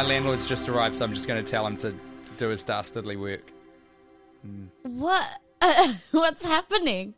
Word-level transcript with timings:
My 0.00 0.06
landlord's 0.06 0.46
just 0.46 0.66
arrived, 0.66 0.96
so 0.96 1.04
I'm 1.04 1.12
just 1.12 1.28
going 1.28 1.44
to 1.44 1.50
tell 1.50 1.66
him 1.66 1.76
to 1.76 1.94
do 2.38 2.48
his 2.48 2.62
dastardly 2.62 3.16
work. 3.16 3.52
What? 4.82 5.28
what's 6.10 6.42
happening? 6.42 7.12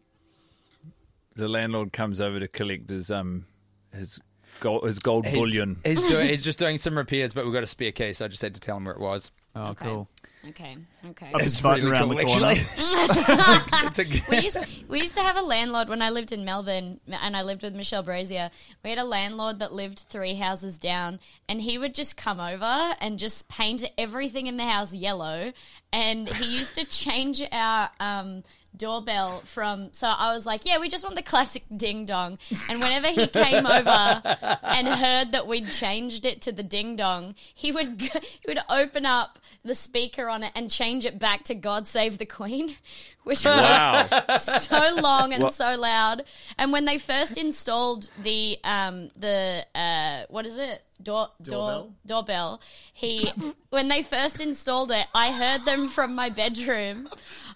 The 1.37 1.47
landlord 1.47 1.93
comes 1.93 2.21
over 2.21 2.41
to 2.41 2.49
collect 2.49 2.91
his 2.91 3.09
um 3.13 3.47
his 3.95 4.19
gold 4.59 4.83
his 4.83 4.99
gold 4.99 5.27
He- 5.27 5.37
bullion. 5.37 5.79
He's 5.85 6.05
doing. 6.05 6.27
he's 6.31 6.43
just 6.43 6.59
doing 6.59 6.77
some 6.77 6.99
repairs, 6.99 7.35
but 7.35 7.45
we've 7.45 7.55
got 7.55 7.63
a 7.63 7.69
spare 7.69 7.93
key, 7.93 8.13
so 8.15 8.25
I 8.25 8.29
just 8.29 8.43
had 8.43 8.53
to 8.55 8.61
tell 8.61 8.79
him 8.79 8.87
where 8.87 8.95
it 8.95 9.01
was. 9.01 9.31
Oh, 9.55 9.71
Okay. 9.71 9.85
cool. 9.85 10.09
Okay. 10.49 10.77
Okay. 11.11 11.31
Up 11.33 11.41
his 11.41 11.61
button 11.61 11.85
really 11.85 11.93
around 11.93 12.09
cool, 12.09 12.19
the 12.19 12.25
corner. 12.25 12.47
actually. 12.47 12.67
it's 13.87 13.99
a, 14.01 14.31
we 14.31 14.43
used 14.43 14.89
we 14.89 15.01
used 15.01 15.15
to 15.15 15.23
have 15.23 15.37
a 15.37 15.43
landlord 15.43 15.89
when 15.89 16.03
I 16.03 16.11
lived 16.11 16.33
in 16.33 16.45
Melbourne, 16.45 16.99
and 17.09 17.37
I 17.37 17.43
lived 17.43 17.63
with 17.63 17.77
Michelle 17.77 18.03
Brasier. 18.03 18.51
We 18.83 18.91
had 18.91 18.99
a 18.99 19.05
landlord 19.05 19.61
that 19.61 19.73
lived 19.73 20.01
three 20.01 20.35
houses 20.35 20.79
down, 20.79 21.21
and 21.49 21.61
he 21.61 21.79
would 21.79 21.95
just 21.95 22.17
come 22.17 22.41
over 22.41 22.95
and 23.01 23.19
just 23.19 23.49
paint 23.49 23.85
everything 23.97 24.49
in 24.49 24.57
the 24.57 24.65
house 24.65 24.93
yellow. 24.93 25.53
And 25.93 26.29
he 26.29 26.57
used 26.57 26.75
to 26.75 26.85
change 26.87 27.43
our 27.53 27.91
um, 28.01 28.43
doorbell 28.77 29.41
from. 29.45 29.91
So 29.93 30.09
I 30.09 30.33
was 30.35 30.47
like, 30.47 30.65
"Yeah, 30.65 30.79
we 30.79 30.89
just 30.89 31.05
want 31.05 31.17
the 31.17 31.23
classic 31.23 31.65
ding 31.75 32.07
dong." 32.07 32.39
And 32.71 32.81
whenever 32.81 33.09
he 33.09 33.27
came 33.27 33.67
over 33.67 34.23
and 34.63 34.89
heard 34.89 35.33
that 35.33 35.47
we'd 35.47 35.71
changed 35.71 36.25
it 36.25 36.41
to 36.43 36.53
the 36.53 36.63
ding 36.63 36.97
dong, 36.97 37.35
he 37.55 37.73
would 37.73 38.01
he 38.01 38.47
would 38.47 38.61
open 38.69 39.07
up 39.07 39.39
the 39.65 39.75
speaker 39.75 40.29
on 40.29 40.43
it 40.43 40.53
and 40.55 40.71
change 40.71 41.05
it 41.05 41.19
back 41.19 41.45
to 41.45 41.55
"God 41.55 41.87
Save 41.87 42.19
the 42.19 42.27
Queen," 42.27 42.77
which 43.25 43.45
was 43.45 44.43
so 44.63 44.97
long 45.01 45.33
and 45.33 45.51
so 45.51 45.77
loud. 45.79 46.25
And 46.59 46.73
when 46.73 46.85
they 46.85 46.99
first 46.99 47.37
installed 47.37 48.11
the 48.23 48.59
um 48.65 49.11
the 49.17 49.65
uh 49.75 50.23
what 50.29 50.47
is 50.47 50.57
it 50.59 50.83
door 51.03 51.29
door 51.43 51.69
Doorbell? 51.69 51.93
doorbell, 52.07 52.61
he 52.93 53.31
when 53.71 53.89
they 53.89 54.03
first 54.03 54.41
installed 54.41 54.91
it, 54.91 55.07
I 55.15 55.33
heard 55.33 55.65
them 55.65 55.89
from 55.89 56.15
my 56.15 56.29
bedroom. 56.31 57.09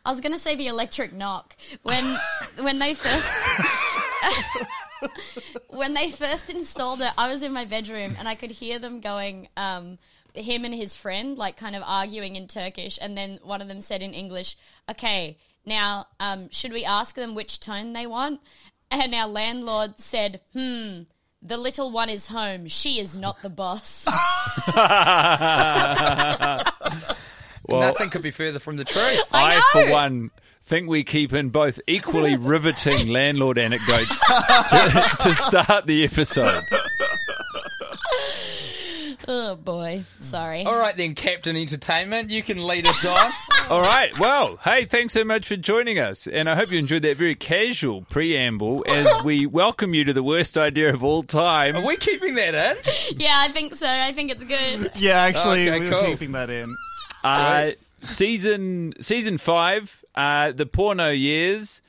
I 0.06 0.10
was 0.10 0.20
gonna 0.20 0.38
say 0.38 0.54
the 0.54 0.68
electric 0.68 1.12
knock 1.12 1.56
when 1.82 2.16
when 2.60 2.78
they 2.78 2.94
first. 2.94 3.28
when 5.68 5.94
they 5.94 6.12
first 6.12 6.48
installed 6.48 7.00
it, 7.00 7.10
I 7.18 7.28
was 7.28 7.42
in 7.42 7.52
my 7.52 7.64
bedroom 7.64 8.14
and 8.16 8.28
I 8.28 8.36
could 8.36 8.52
hear 8.52 8.78
them 8.78 9.00
going, 9.00 9.48
um, 9.56 9.98
him 10.32 10.64
and 10.64 10.72
his 10.72 10.94
friend, 10.94 11.36
like 11.36 11.56
kind 11.56 11.74
of 11.74 11.82
arguing 11.84 12.36
in 12.36 12.46
Turkish. 12.46 13.00
And 13.02 13.18
then 13.18 13.40
one 13.42 13.60
of 13.60 13.66
them 13.66 13.80
said 13.80 14.00
in 14.00 14.14
English, 14.14 14.56
okay, 14.88 15.38
now, 15.66 16.06
um, 16.20 16.48
should 16.50 16.72
we 16.72 16.84
ask 16.84 17.16
them 17.16 17.34
which 17.34 17.58
tone 17.58 17.92
they 17.92 18.06
want? 18.06 18.40
And 18.90 19.12
our 19.12 19.26
landlord 19.26 19.98
said, 19.98 20.40
hmm, 20.52 21.02
the 21.42 21.56
little 21.56 21.90
one 21.90 22.08
is 22.08 22.28
home. 22.28 22.68
She 22.68 23.00
is 23.00 23.16
not 23.16 23.42
the 23.42 23.50
boss. 23.50 24.06
Well, 27.68 27.80
nothing 27.80 28.10
could 28.10 28.22
be 28.22 28.30
further 28.30 28.58
from 28.58 28.76
the 28.76 28.84
truth. 28.84 29.22
I 29.32 29.56
I, 29.56 29.60
for 29.72 29.90
one, 29.90 30.30
think 30.62 30.88
we 30.88 31.04
keep 31.04 31.32
in 31.32 31.50
both 31.50 31.80
equally 31.86 32.36
riveting 32.38 33.08
landlord 33.08 33.58
anecdotes 33.58 34.18
to, 34.18 35.16
to 35.20 35.34
start 35.34 35.86
the 35.86 36.04
episode. 36.04 36.62
oh, 39.28 39.56
boy. 39.56 40.04
Sorry. 40.20 40.64
All 40.64 40.78
right, 40.78 40.96
then, 40.96 41.14
Captain 41.14 41.56
Entertainment, 41.56 42.30
you 42.30 42.42
can 42.42 42.64
lead 42.66 42.86
us 42.86 43.04
on. 43.04 43.32
All 43.70 43.80
right. 43.80 44.16
Well, 44.18 44.58
hey, 44.62 44.84
thanks 44.84 45.12
so 45.12 45.24
much 45.24 45.48
for 45.48 45.56
joining 45.56 45.98
us. 45.98 46.28
And 46.28 46.48
I 46.48 46.54
hope 46.54 46.70
you 46.70 46.78
enjoyed 46.78 47.02
that 47.02 47.16
very 47.16 47.34
casual 47.34 48.02
preamble 48.02 48.84
as 48.88 49.24
we 49.24 49.44
welcome 49.44 49.92
you 49.92 50.04
to 50.04 50.12
the 50.12 50.22
worst 50.22 50.56
idea 50.56 50.94
of 50.94 51.02
all 51.02 51.24
time. 51.24 51.74
Are 51.74 51.84
we 51.84 51.96
keeping 51.96 52.36
that 52.36 52.54
in? 52.54 53.18
Yeah, 53.18 53.34
I 53.36 53.48
think 53.48 53.74
so. 53.74 53.88
I 53.88 54.12
think 54.12 54.30
it's 54.30 54.44
good. 54.44 54.92
Yeah, 54.94 55.18
actually, 55.18 55.68
Okay, 55.68 55.80
we're 55.80 55.90
cool. 55.90 56.04
keeping 56.04 56.30
that 56.32 56.48
in. 56.48 56.76
Uh, 57.26 57.70
season 58.02 58.92
season 59.00 59.38
five, 59.38 60.04
uh, 60.14 60.52
the 60.52 60.66
porno 60.66 61.10
years, 61.10 61.82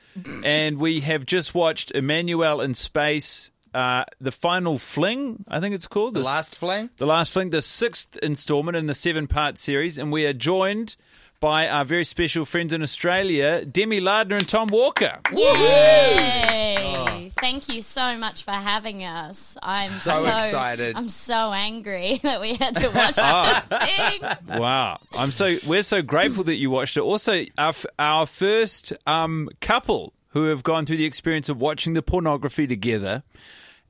and 0.44 0.78
we 0.78 1.00
have 1.00 1.24
just 1.26 1.54
watched 1.54 1.92
Emmanuelle 1.94 2.64
in 2.64 2.74
Space, 2.74 3.50
uh, 3.74 4.04
the 4.20 4.32
final 4.32 4.78
fling, 4.78 5.44
I 5.48 5.60
think 5.60 5.74
it's 5.74 5.86
called 5.86 6.14
The 6.14 6.20
This- 6.20 6.26
last 6.26 6.54
flame? 6.56 6.90
the 6.96 7.06
last 7.06 7.32
fling, 7.32 7.50
the 7.50 7.62
sixth 7.62 8.16
installment 8.22 8.76
in 8.76 8.86
the 8.86 8.94
seven 8.94 9.26
part 9.26 9.58
series, 9.58 9.96
and 9.98 10.10
we 10.10 10.24
are 10.26 10.32
joined 10.32 10.96
by 11.40 11.68
our 11.68 11.84
very 11.84 12.04
special 12.04 12.44
friends 12.44 12.72
in 12.72 12.82
Australia, 12.82 13.64
Demi 13.64 14.00
Lardner 14.00 14.36
and 14.36 14.48
Tom 14.48 14.68
Walker. 14.68 15.18
Yay! 15.34 17.30
Thank 17.40 17.68
you 17.68 17.82
so 17.82 18.16
much 18.18 18.42
for 18.42 18.50
having 18.50 19.04
us. 19.04 19.56
I'm 19.62 19.88
So 19.88 20.10
so, 20.22 20.26
excited. 20.36 20.96
I'm 20.96 21.08
so 21.08 21.52
angry 21.52 22.18
that 22.22 22.40
we 22.40 22.54
had 22.54 22.74
to 22.76 22.88
watch 22.88 23.14
the 23.14 23.78
thing. 23.78 24.58
Wow, 24.58 24.98
I'm 25.12 25.30
so 25.30 25.56
we're 25.66 25.84
so 25.84 26.02
grateful 26.02 26.44
that 26.44 26.56
you 26.56 26.70
watched 26.70 26.96
it. 26.96 27.00
Also, 27.00 27.44
our 27.56 27.72
our 27.98 28.26
first 28.26 28.92
um, 29.06 29.48
couple 29.60 30.12
who 30.30 30.44
have 30.46 30.62
gone 30.62 30.84
through 30.84 30.96
the 30.96 31.04
experience 31.04 31.48
of 31.48 31.60
watching 31.60 31.94
the 31.94 32.02
pornography 32.02 32.66
together, 32.66 33.22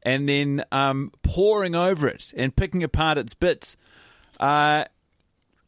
and 0.02 0.28
then 0.28 0.62
um, 0.70 1.10
poring 1.22 1.74
over 1.74 2.06
it 2.06 2.32
and 2.36 2.54
picking 2.54 2.82
apart 2.82 3.16
its 3.16 3.34
bits. 3.34 3.76
Uh, 4.38 4.84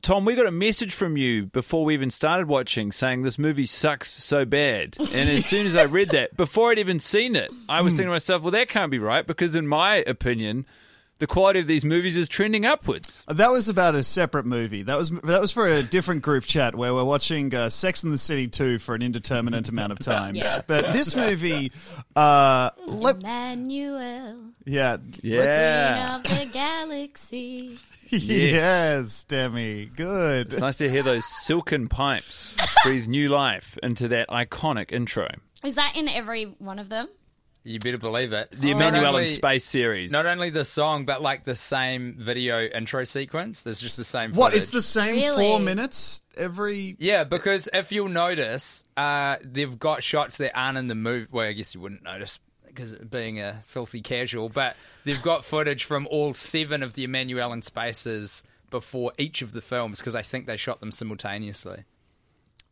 Tom, 0.03 0.25
we 0.25 0.35
got 0.35 0.47
a 0.47 0.51
message 0.51 0.95
from 0.95 1.17
you 1.19 1.47
before 1.47 1.85
we 1.85 1.93
even 1.95 2.09
started 2.11 2.49
watching 2.49 2.91
saying 2.91 3.23
this 3.23 3.39
movie 3.39 3.67
sucks 3.67 4.11
so 4.11 4.45
bad. 4.47 4.97
And 4.99 5.29
as 5.29 5.45
soon 5.45 5.67
as 5.67 5.77
I 5.77 5.85
read 5.85 6.11
that, 6.11 6.37
before 6.37 6.71
I'd 6.71 6.79
even 6.79 6.99
seen 7.01 7.37
it, 7.37 7.53
I 7.69 7.83
was 7.83 7.93
thinking 7.93 8.07
to 8.07 8.13
myself, 8.13 8.43
well, 8.43 8.51
that 8.53 8.69
can't 8.69 8.91
be 8.91 8.99
right 8.99 9.27
because, 9.27 9.55
in 9.55 9.67
my 9.67 9.97
opinion, 10.07 10.65
the 11.19 11.27
quality 11.27 11.61
of 11.61 11.67
these 11.67 11.85
movies 11.85 12.17
is 12.17 12.31
trending 12.31 12.65
upwards. 12.65 13.27
That 13.29 13.51
was 13.51 13.69
about 13.69 13.95
a 13.95 14.03
separate 14.03 14.47
movie. 14.47 14.83
That 14.85 14.97
was 14.97 15.11
that 15.11 15.39
was 15.39 15.53
for 15.53 15.69
a 15.69 15.83
different 15.83 16.23
group 16.23 16.45
chat 16.45 16.75
where 16.75 16.95
we're 16.95 17.05
watching 17.05 17.55
uh, 17.55 17.69
Sex 17.69 18.03
and 18.03 18.11
the 18.11 18.17
City 18.17 18.49
2 18.49 18.79
for 18.79 18.95
an 18.95 19.03
indeterminate 19.03 19.69
amount 19.69 19.93
of 19.93 19.99
times. 19.99 20.39
Yeah. 20.39 20.63
But 20.67 20.95
this 20.95 21.15
movie, 21.15 21.73
uh, 22.17 22.71
let, 22.87 23.19
Emmanuelle, 23.19 24.53
yeah, 24.65 24.97
Yeah. 25.23 26.21
queen 26.25 26.35
of 26.37 26.47
the 26.47 26.53
galaxy. 26.55 27.79
Yes, 28.11 29.25
Demi, 29.25 29.87
good. 29.87 30.53
It's 30.53 30.61
nice 30.61 30.79
to 30.79 30.91
hear 30.91 31.03
those 31.03 31.25
silken 31.25 31.89
pipes 31.89 32.55
breathe 32.85 33.07
new 33.07 33.29
life 33.29 33.79
into 33.83 34.09
that 34.09 34.29
iconic 34.29 34.93
intro. 34.93 35.29
Is 35.65 35.75
that 35.77 35.97
in 35.97 36.09
every 36.09 36.45
one 36.59 36.79
of 36.79 36.89
them? 36.89 37.09
You 37.63 37.79
better 37.79 37.99
believe 37.99 38.33
it. 38.33 38.49
The 38.53 38.73
Not 38.73 38.95
Emmanuelle 38.95 39.09
only- 39.09 39.23
in 39.25 39.29
Space 39.29 39.67
series. 39.67 40.11
Not 40.11 40.25
only 40.25 40.49
the 40.49 40.65
song, 40.65 41.05
but 41.05 41.21
like 41.21 41.45
the 41.45 41.55
same 41.55 42.15
video 42.19 42.63
intro 42.67 43.05
sequence. 43.05 43.63
There's 43.63 43.81
just 43.81 43.99
the 43.99 44.05
same. 44.05 44.33
What 44.33 44.53
footage. 44.53 44.63
it's 44.63 44.73
the 44.73 44.81
same 44.83 45.17
Really? 45.17 45.45
four 45.47 45.61
minutes 45.61 46.23
every? 46.39 46.97
Yeah, 46.99 47.25
because 47.25 47.69
if 47.75 47.93
you'll 47.93 48.09
notice, 48.09 48.83
uh, 48.97 49.37
they've 49.45 49.79
got 49.79 50.03
shots 50.03 50.39
that 50.39 50.59
aren't 50.59 50.79
in 50.79 50.89
the 50.89 50.95
movie. 50.95 51.29
Well, 51.31 51.47
I 51.47 51.53
guess 51.53 51.75
you 51.75 51.83
wouldn't 51.83 52.03
notice 52.03 52.41
because 52.81 52.95
being 53.07 53.41
a 53.41 53.63
filthy 53.67 54.01
casual, 54.01 54.49
but 54.49 54.77
they've 55.05 55.23
got 55.23 55.45
footage 55.45 55.85
from 55.85 56.07
all 56.11 56.35
seven 56.35 56.83
of 56.83 56.95
the 56.95 57.07
Emmanuelle 57.07 57.53
and 57.53 57.65
spaces 57.65 58.43
before 58.71 59.13
each 59.19 59.43
of 59.43 59.53
the 59.53 59.61
films 59.61 59.99
because 59.99 60.15
I 60.15 60.23
think 60.23 60.47
they 60.47 60.57
shot 60.57 60.81
them 60.81 60.93
simultaneously. 60.93 61.85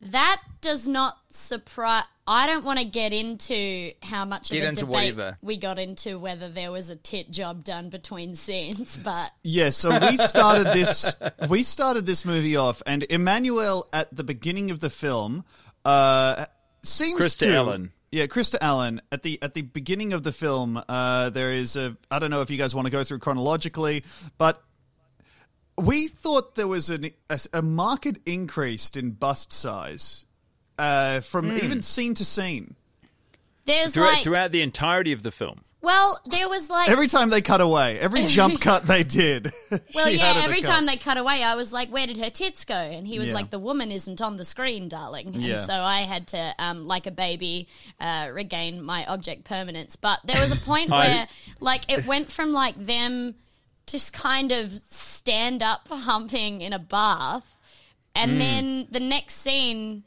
That 0.01 0.41
does 0.61 0.87
not 0.87 1.17
surprise. 1.29 2.05
I 2.25 2.47
don't 2.47 2.63
want 2.63 2.79
to 2.79 2.85
get 2.85 3.11
into 3.11 3.91
how 4.01 4.23
much 4.23 4.49
Get 4.49 4.59
of 4.59 4.63
a 4.63 4.67
into 4.69 4.81
debate 4.81 5.15
whatever. 5.15 5.37
we 5.41 5.57
got 5.57 5.77
into 5.77 6.17
whether 6.17 6.47
there 6.47 6.71
was 6.71 6.89
a 6.89 6.95
tit 6.95 7.31
job 7.31 7.65
done 7.65 7.89
between 7.89 8.35
scenes, 8.35 8.97
but 9.03 9.31
Yeah, 9.43 9.71
so 9.71 9.99
we 9.99 10.15
started 10.17 10.67
this. 10.67 11.13
We 11.49 11.63
started 11.63 12.05
this 12.05 12.23
movie 12.23 12.55
off, 12.55 12.81
and 12.85 13.01
Emmanuelle 13.09 13.87
at 13.91 14.15
the 14.15 14.23
beginning 14.23 14.71
of 14.71 14.79
the 14.79 14.89
film 14.89 15.43
uh, 15.83 16.45
seems 16.81 17.19
Krista 17.19 17.39
to. 17.39 17.55
Allen. 17.55 17.91
Yeah, 18.11 18.25
Krista 18.25 18.55
Allen. 18.59 19.01
At 19.11 19.23
the 19.23 19.39
at 19.41 19.53
the 19.53 19.61
beginning 19.61 20.13
of 20.13 20.23
the 20.23 20.31
film, 20.31 20.81
uh, 20.89 21.29
there 21.29 21.51
is 21.51 21.75
a. 21.75 21.95
I 22.09 22.19
don't 22.19 22.31
know 22.31 22.41
if 22.41 22.49
you 22.49 22.57
guys 22.57 22.73
want 22.73 22.85
to 22.85 22.91
go 22.91 23.03
through 23.03 23.19
chronologically, 23.19 24.03
but 24.37 24.63
we 25.77 26.07
thought 26.07 26.55
there 26.55 26.67
was 26.67 26.89
an, 26.89 27.11
a, 27.29 27.39
a 27.53 27.61
marked 27.61 28.19
increase 28.25 28.89
in 28.91 29.11
bust 29.11 29.53
size 29.53 30.25
uh, 30.77 31.21
from 31.21 31.55
even 31.55 31.81
scene 31.81 32.13
to 32.15 32.25
scene. 32.25 32.75
there's 33.65 33.93
throughout, 33.93 34.13
like, 34.13 34.23
throughout 34.23 34.51
the 34.51 34.61
entirety 34.61 35.11
of 35.11 35.23
the 35.23 35.31
film. 35.31 35.61
Well, 35.81 36.19
there 36.25 36.49
was 36.49 36.69
like 36.69 36.89
Every 36.89 37.07
time 37.07 37.29
they 37.29 37.41
cut 37.41 37.61
away, 37.61 37.97
every 37.99 38.25
jump 38.25 38.59
cut 38.61 38.85
they 38.85 39.03
did. 39.03 39.51
Well, 39.93 40.07
she 40.07 40.17
yeah, 40.17 40.33
had 40.33 40.43
every 40.45 40.61
to 40.61 40.67
time 40.67 40.85
they 40.85 40.97
cut 40.97 41.17
away, 41.17 41.43
I 41.43 41.55
was 41.55 41.71
like, 41.71 41.89
where 41.89 42.05
did 42.07 42.17
her 42.17 42.29
tits 42.29 42.65
go? 42.65 42.75
And 42.75 43.07
he 43.07 43.17
was 43.19 43.29
Yeah. 43.29 43.35
like, 43.35 43.49
the 43.49 43.59
woman 43.59 43.91
isn't 43.91 44.19
on 44.21 44.37
the 44.37 44.43
screen, 44.45 44.89
darling. 44.89 45.27
And 45.35 45.43
Yeah. 45.43 45.59
so 45.59 45.73
I 45.81 46.01
had 46.01 46.27
to, 46.29 46.55
um, 46.59 46.85
like 46.87 47.05
a 47.07 47.11
baby, 47.11 47.67
uh, 47.99 48.29
regain 48.33 48.81
my 48.83 49.05
object 49.05 49.43
permanence. 49.45 49.95
But 49.95 50.19
there 50.25 50.41
was 50.41 50.51
a 50.51 50.55
point 50.55 50.91
I- 50.91 50.97
where, 51.07 51.27
like, 51.59 51.89
it 51.91 52.05
went 52.05 52.31
from 52.31 52.51
like 52.51 52.75
them 52.83 53.35
just 53.87 54.11
kind 54.13 54.51
of 54.51 54.71
stand 54.73 55.63
up 55.63 55.87
humping 55.87 56.61
in 56.61 56.73
a 56.73 56.79
bath. 56.79 57.55
And 58.15 58.31
Hmm. 58.33 58.37
then 58.39 58.87
the 58.91 58.99
next 58.99 59.35
scene, 59.35 60.03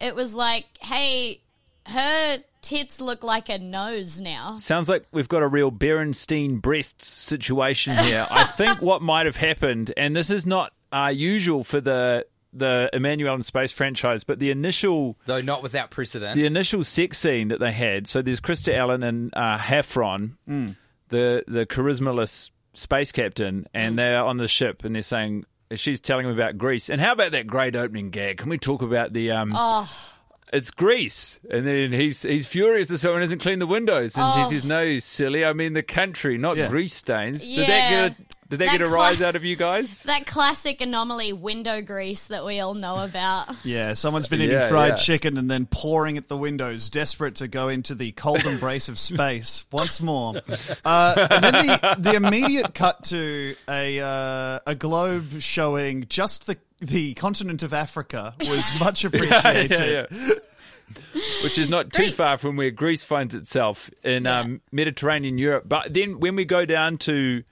it 0.00 0.14
was 0.14 0.34
like, 0.34 0.66
hey, 0.80 1.40
her 1.86 2.42
tits 2.64 3.00
look 3.00 3.22
like 3.22 3.48
a 3.48 3.58
nose 3.58 4.20
now. 4.20 4.56
Sounds 4.58 4.88
like 4.88 5.04
we've 5.12 5.28
got 5.28 5.42
a 5.42 5.46
real 5.46 5.70
Berenstein 5.70 6.60
breasts 6.60 7.06
situation 7.06 7.96
here. 7.98 8.26
I 8.30 8.44
think 8.56 8.80
what 8.80 9.02
might 9.02 9.26
have 9.26 9.36
happened, 9.36 9.92
and 9.96 10.16
this 10.16 10.30
is 10.30 10.46
not 10.46 10.72
uh, 10.90 11.12
usual 11.14 11.62
for 11.62 11.80
the 11.80 12.26
the 12.56 12.88
Emmanuelle 12.94 13.34
in 13.34 13.42
Space 13.42 13.72
franchise, 13.72 14.22
but 14.24 14.38
the 14.38 14.50
initial 14.50 15.18
Though 15.26 15.40
not 15.40 15.62
without 15.62 15.90
precedent. 15.90 16.36
the 16.36 16.46
initial 16.46 16.84
sex 16.84 17.18
scene 17.18 17.48
that 17.48 17.60
they 17.60 17.72
had. 17.72 18.06
So 18.06 18.22
there's 18.22 18.40
Krista 18.40 18.72
Allen 18.74 19.02
and 19.02 19.30
uh, 19.34 19.58
Heffron, 19.58 20.36
the 21.08 21.44
the 21.46 21.66
charismaless 21.66 22.50
space 22.72 23.12
captain, 23.12 23.66
and 23.74 23.98
they're 23.98 24.22
on 24.24 24.36
the 24.38 24.48
ship, 24.48 24.84
and 24.84 24.94
they're 24.94 25.02
saying 25.02 25.44
she's 25.74 26.00
telling 26.00 26.26
him 26.26 26.32
about 26.32 26.56
Greece. 26.56 26.88
And 26.88 27.00
how 27.00 27.12
about 27.12 27.32
that 27.32 27.46
great 27.46 27.76
opening 27.76 28.10
gag? 28.10 28.38
Can 28.38 28.48
we 28.48 28.58
talk 28.58 28.82
about 28.82 29.12
the 29.12 29.32
um? 29.32 29.52
It's 30.54 30.70
Greece, 30.70 31.40
and 31.50 31.66
then 31.66 31.92
he's 31.92 32.22
he's 32.22 32.46
furious 32.46 32.86
that 32.88 32.98
someone 32.98 33.20
hasn't 33.22 33.42
cleaned 33.42 33.60
the 33.60 33.66
windows, 33.66 34.16
and 34.16 34.44
he 34.44 34.50
says, 34.54 34.64
"No, 34.64 34.98
silly. 35.00 35.44
I 35.44 35.52
mean 35.52 35.72
the 35.72 35.82
country, 35.82 36.38
not 36.38 36.56
Yeah. 36.56 36.68
grease 36.68 36.94
stains." 36.94 37.42
Did 37.42 37.50
Yeah. 37.58 37.66
that 37.66 37.90
get 37.90 38.04
a, 38.04 38.08
did 38.50 38.58
that, 38.60 38.66
That 38.66 38.70
get 38.78 38.80
a 38.82 38.84
cla- 38.84 38.94
rise 38.94 39.20
out 39.22 39.34
of 39.36 39.44
you 39.44 39.56
guys? 39.56 40.02
That 40.06 40.26
classic 40.26 40.80
anomaly 40.80 41.32
window 41.32 41.80
grease 41.82 42.24
that 42.28 42.44
we 42.44 42.60
all 42.60 42.74
know 42.74 42.98
about. 43.02 43.48
Yeah, 43.64 43.94
someone's 43.94 44.28
been 44.28 44.42
eating 44.42 44.52
Yeah, 44.54 44.68
fried 44.68 44.90
yeah. 44.90 44.96
chicken 44.96 45.38
and 45.38 45.50
then 45.50 45.66
pouring 45.66 46.16
at 46.18 46.28
the 46.28 46.36
windows, 46.36 46.88
desperate 46.88 47.34
to 47.36 47.48
go 47.48 47.68
into 47.68 47.94
the 47.96 48.12
cold 48.12 48.44
embrace 48.46 48.86
of 48.88 48.96
space 48.98 49.64
once 49.72 50.00
more. 50.00 50.40
Uh, 50.84 51.26
and 51.32 51.42
then 51.42 51.66
the, 51.66 51.96
the 51.98 52.12
immediate 52.14 52.74
cut 52.74 53.02
to 53.06 53.56
a 53.68 53.98
uh, 54.00 54.58
a 54.68 54.74
globe 54.76 55.40
showing 55.40 56.06
just 56.08 56.46
the 56.46 56.56
the 56.80 57.14
continent 57.14 57.62
of 57.62 57.72
Africa 57.72 58.34
was 58.48 58.70
much 58.78 59.04
appreciated. 59.04 60.06
which 61.42 61.58
is 61.58 61.68
not 61.68 61.92
too 61.92 62.04
Greece. 62.04 62.14
far 62.14 62.38
from 62.38 62.56
where 62.56 62.70
Greece 62.70 63.04
finds 63.04 63.34
itself 63.34 63.90
in 64.02 64.26
um, 64.26 64.60
Mediterranean 64.70 65.38
Europe. 65.38 65.64
But 65.66 65.94
then 65.94 66.20
when 66.20 66.36
we 66.36 66.44
go 66.44 66.64
down 66.66 66.98
to, 66.98 67.42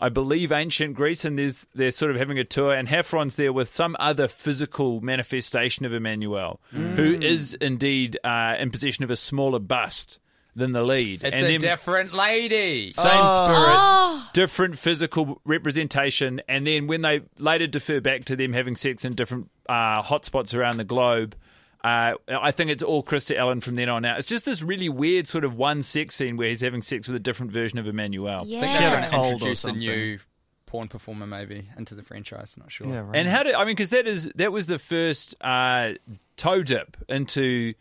I 0.00 0.08
believe, 0.08 0.50
ancient 0.50 0.94
Greece, 0.94 1.24
and 1.24 1.38
there's 1.38 1.66
they're 1.74 1.92
sort 1.92 2.10
of 2.10 2.16
having 2.16 2.38
a 2.38 2.44
tour, 2.44 2.72
and 2.74 2.88
Heffron's 2.88 3.36
there 3.36 3.52
with 3.52 3.72
some 3.72 3.96
other 4.00 4.26
physical 4.28 5.00
manifestation 5.00 5.84
of 5.84 5.92
Emmanuelle, 5.92 6.58
who 6.72 7.14
is 7.14 7.54
indeed 7.54 8.18
uh, 8.24 8.56
in 8.58 8.70
possession 8.70 9.04
of 9.04 9.10
a 9.10 9.16
smaller 9.16 9.60
bust 9.60 10.18
than 10.56 10.72
the 10.72 10.82
lead. 10.82 11.22
it's 11.22 11.24
and 11.24 11.46
a 11.46 11.48
then 11.48 11.60
different 11.60 12.12
lady. 12.14 12.90
same 12.90 13.10
spirit, 13.10 14.22
different 14.32 14.78
physical 14.78 15.40
representation, 15.44 16.40
and 16.48 16.66
then 16.66 16.86
when 16.86 17.02
they 17.02 17.22
later 17.38 17.66
defer 17.66 18.00
back 18.00 18.24
to 18.26 18.36
them 18.36 18.52
having 18.52 18.76
sex 18.76 19.04
in 19.04 19.14
different 19.14 19.50
uh, 19.68 20.02
hotspots 20.02 20.54
around 20.54 20.76
the 20.78 20.84
globe. 20.84 21.34
Uh, 21.82 22.14
I 22.28 22.50
think 22.50 22.70
it's 22.70 22.82
all 22.82 23.02
Krista 23.02 23.36
Allen 23.36 23.60
from 23.60 23.74
then 23.74 23.90
on 23.90 24.06
out. 24.06 24.18
It's 24.18 24.26
just 24.26 24.46
this 24.46 24.62
really 24.62 24.88
weird 24.88 25.26
sort 25.26 25.44
of 25.44 25.54
one 25.58 25.82
sex 25.82 26.14
scene 26.14 26.38
where 26.38 26.48
he's 26.48 26.62
having 26.62 26.80
sex 26.80 27.08
with 27.08 27.14
a 27.16 27.20
different 27.20 27.52
version 27.52 27.78
of 27.78 27.84
Emmanuelle. 27.84 28.40
I 28.40 28.44
think 28.44 28.62
Yeah. 28.62 28.78
they're 28.78 28.90
trying 28.90 29.10
to 29.10 29.28
introduce 29.34 29.64
a 29.66 29.72
new 29.72 30.18
porn 30.64 30.88
performer 30.88 31.26
maybe 31.26 31.66
into 31.76 31.94
the 31.94 32.02
franchise. 32.02 32.56
Not 32.56 32.72
sure. 32.72 32.86
Yeah, 32.86 33.00
right. 33.00 33.16
And 33.16 33.28
how 33.28 33.42
did 33.42 33.54
I 33.54 33.58
mean? 33.66 33.76
Because 33.76 33.90
that 33.90 34.06
is 34.06 34.30
that 34.36 34.50
was 34.50 34.64
the 34.64 34.78
first 34.78 35.34
uh, 35.42 35.90
toe 36.38 36.62
dip 36.62 36.96
into 37.06 37.74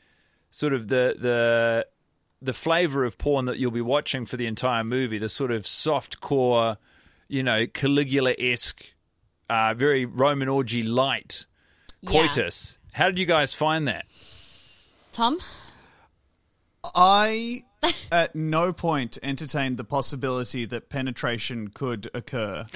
sort 0.52 0.74
of 0.74 0.90
the 0.90 1.16
the 1.18 1.88
the 2.44 2.54
flavor 2.54 3.04
of 3.06 3.18
porn 3.18 3.46
that 3.46 3.58
you'll 3.58 3.72
be 3.72 3.82
watching 3.82 4.26
for 4.26 4.38
the 4.38 4.46
entire 4.46 4.84
movie. 4.84 5.18
The 5.18 5.30
sort 5.30 5.52
of 5.52 5.66
soft 5.66 6.20
core, 6.22 6.78
you 7.28 7.42
know, 7.44 7.66
Caligula 7.68 8.34
esque, 8.38 8.86
uh, 9.50 9.74
very 9.74 10.06
Roman 10.06 10.50
orgy 10.50 10.84
light 10.84 11.46
Yeah. 12.02 12.12
coitus. 12.12 12.78
How 12.94 13.06
did 13.08 13.18
you 13.18 13.26
guys 13.26 13.54
find 13.54 13.88
that? 13.88 14.06
Tom? 15.14 15.40
I 16.96 17.62
at 18.12 18.36
no 18.36 18.74
point 18.74 19.18
entertained 19.24 19.78
the 19.78 19.84
possibility 19.84 20.66
that 20.66 20.90
penetration 20.90 21.70
could 21.70 22.10
occur. 22.14 22.66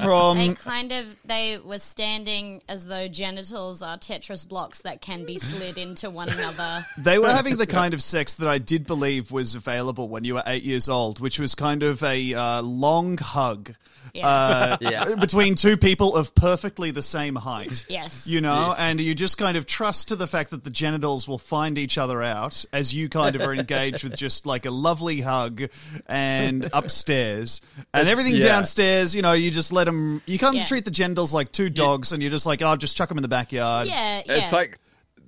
From 0.00 0.38
They 0.38 0.54
kind 0.54 0.92
of 0.92 1.16
they 1.24 1.58
were 1.64 1.78
standing 1.78 2.62
as 2.68 2.86
though 2.86 3.08
genitals 3.08 3.82
are 3.82 3.98
Tetris 3.98 4.48
blocks 4.48 4.82
that 4.82 5.00
can 5.00 5.24
be 5.24 5.38
slid 5.38 5.78
into 5.78 6.10
one 6.10 6.28
another. 6.28 6.84
They 6.98 7.18
were 7.18 7.30
having 7.30 7.56
the 7.56 7.66
kind 7.66 7.94
of 7.94 8.02
sex 8.02 8.34
that 8.36 8.48
I 8.48 8.58
did 8.58 8.86
believe 8.86 9.30
was 9.30 9.54
available 9.54 10.08
when 10.08 10.24
you 10.24 10.34
were 10.34 10.42
eight 10.46 10.62
years 10.62 10.88
old, 10.88 11.20
which 11.20 11.38
was 11.38 11.54
kind 11.54 11.82
of 11.82 12.02
a 12.02 12.34
uh, 12.34 12.62
long 12.62 13.18
hug 13.18 13.74
Yeah. 14.14 14.26
uh, 14.28 14.76
Yeah. 14.80 15.14
between 15.16 15.54
two 15.54 15.76
people 15.76 16.16
of 16.16 16.34
perfectly 16.34 16.90
the 16.90 17.02
same 17.02 17.34
height. 17.36 17.84
Yes. 17.88 18.26
You 18.26 18.40
know, 18.40 18.68
Yes. 18.70 18.78
and 18.80 19.00
you 19.00 19.14
just 19.14 19.38
kind 19.38 19.56
of 19.56 19.66
trust 19.66 20.08
to 20.08 20.16
the 20.16 20.26
fact 20.26 20.50
that 20.50 20.64
the 20.64 20.70
genitals 20.70 21.26
will 21.28 21.38
find 21.38 21.78
each 21.78 21.98
other 21.98 22.22
out 22.22 22.64
as 22.72 22.94
you 22.94 23.08
kind 23.08 23.36
of 23.36 23.41
are 23.42 23.54
engaged 23.54 24.04
with 24.04 24.16
just 24.16 24.46
like 24.46 24.66
a 24.66 24.70
lovely 24.70 25.20
hug 25.20 25.62
and 26.06 26.68
upstairs. 26.72 27.60
And 27.92 28.08
everything 28.08 28.36
yeah. 28.36 28.42
downstairs, 28.42 29.14
you 29.14 29.22
know, 29.22 29.32
you 29.32 29.50
just 29.50 29.72
let 29.72 29.84
them, 29.84 30.22
you 30.26 30.38
kind 30.38 30.54
of 30.54 30.60
Yeah. 30.60 30.66
treat 30.66 30.84
the 30.84 30.90
genitals 30.90 31.34
like 31.34 31.52
two 31.52 31.70
dogs 31.70 32.12
and 32.12 32.22
you're 32.22 32.30
just 32.30 32.46
like, 32.46 32.62
oh, 32.62 32.76
just 32.76 32.96
chuck 32.96 33.08
them 33.08 33.18
in 33.18 33.22
the 33.22 33.28
backyard. 33.28 33.88
yeah, 33.88 34.22
yeah. 34.24 34.34
It's 34.34 34.52
like 34.52 34.78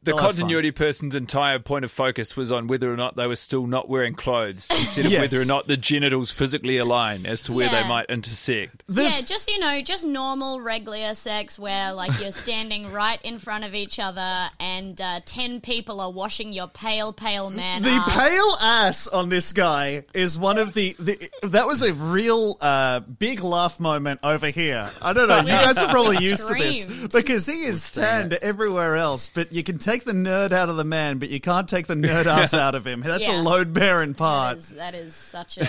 the 0.05 0.13
They'll 0.13 0.19
have 0.19 0.27
fun. 0.33 0.37
continuity 0.37 0.71
person's 0.71 1.15
entire 1.15 1.59
point 1.59 1.85
of 1.85 1.91
focus 1.91 2.37
was 2.37 2.53
on 2.53 2.67
whether 2.67 2.93
or 2.93 2.97
not 2.97 3.17
they 3.17 3.27
were 3.27 3.37
still 3.37 3.67
not 3.67 3.89
wearing 3.89 4.15
clothes 4.15 4.69
instead 4.71 5.07
of 5.07 5.11
Yes. 5.13 5.21
whether 5.33 5.43
or 5.43 5.47
not 5.47 5.67
the 5.67 5.77
genitals 5.77 6.31
physically 6.31 6.77
align 6.79 7.27
as 7.27 7.43
to 7.43 7.53
where 7.53 7.69
they 7.69 7.81
Yeah. 7.81 7.89
might 7.89 8.07
intersect. 8.11 8.83
The- 8.87 9.05
yeah, 9.05 9.21
just 9.23 9.51
you 9.51 9.59
know, 9.59 9.81
just 9.83 10.05
normal 10.05 10.61
regular 10.61 11.15
sex 11.15 11.59
where 11.59 11.93
like 11.93 12.21
you're 12.21 12.31
standing 12.33 12.93
right 12.93 13.19
in 13.23 13.39
front 13.39 13.65
of 13.65 13.75
each 13.75 13.99
other 13.99 14.51
and 14.61 15.01
uh, 15.01 15.21
ten 15.25 15.61
people 15.61 16.01
are 16.01 16.11
washing 16.11 16.53
your 16.53 16.69
pale, 16.69 17.13
pale 17.13 17.51
man. 17.51 17.83
The 17.83 17.89
ass. 17.91 18.17
pale 18.17 18.57
ass 18.61 19.09
on 19.09 19.29
this 19.29 19.53
guy 19.53 20.05
is 20.15 20.37
one 20.39 20.59
of 20.59 20.75
the, 20.75 20.95
the 20.99 21.31
that 21.43 21.67
was 21.67 21.83
a 21.83 21.95
real 21.95 22.57
uh, 22.61 23.01
big 23.01 23.41
laugh 23.43 23.81
moment 23.81 24.21
over 24.23 24.49
here. 24.49 24.91
I 25.03 25.13
don't 25.13 25.29
know, 25.29 25.41
you 25.41 25.47
guys 25.49 25.79
are 25.79 25.89
probably 25.89 26.19
used 26.25 26.47
to 26.49 26.55
this 26.55 26.83
Screamed. 26.83 27.13
because 27.13 27.47
he 27.47 27.65
is 27.65 27.93
tanned 27.93 28.33
everywhere 28.35 28.97
else, 28.97 29.31
but 29.33 29.53
you 29.53 29.63
can 29.63 29.79
take 29.95 30.05
the 30.05 30.13
nerd 30.13 30.53
out 30.53 30.69
of 30.69 30.77
the 30.77 30.85
man, 30.85 31.19
but 31.19 31.29
you 31.29 31.41
can't 31.41 31.69
take 31.69 31.87
the 31.87 31.95
nerd 31.95 32.27
ass 32.27 32.53
out 32.55 32.75
of 32.75 32.87
him. 32.87 33.01
That's 33.01 33.27
Yeah. 33.29 33.41
a 33.41 33.43
load 33.43 33.73
bearing 33.73 34.15
part. 34.15 34.59
is, 34.59 34.71
that 34.71 34.95
is 34.95 35.15
such 35.15 35.59
a. 35.59 35.69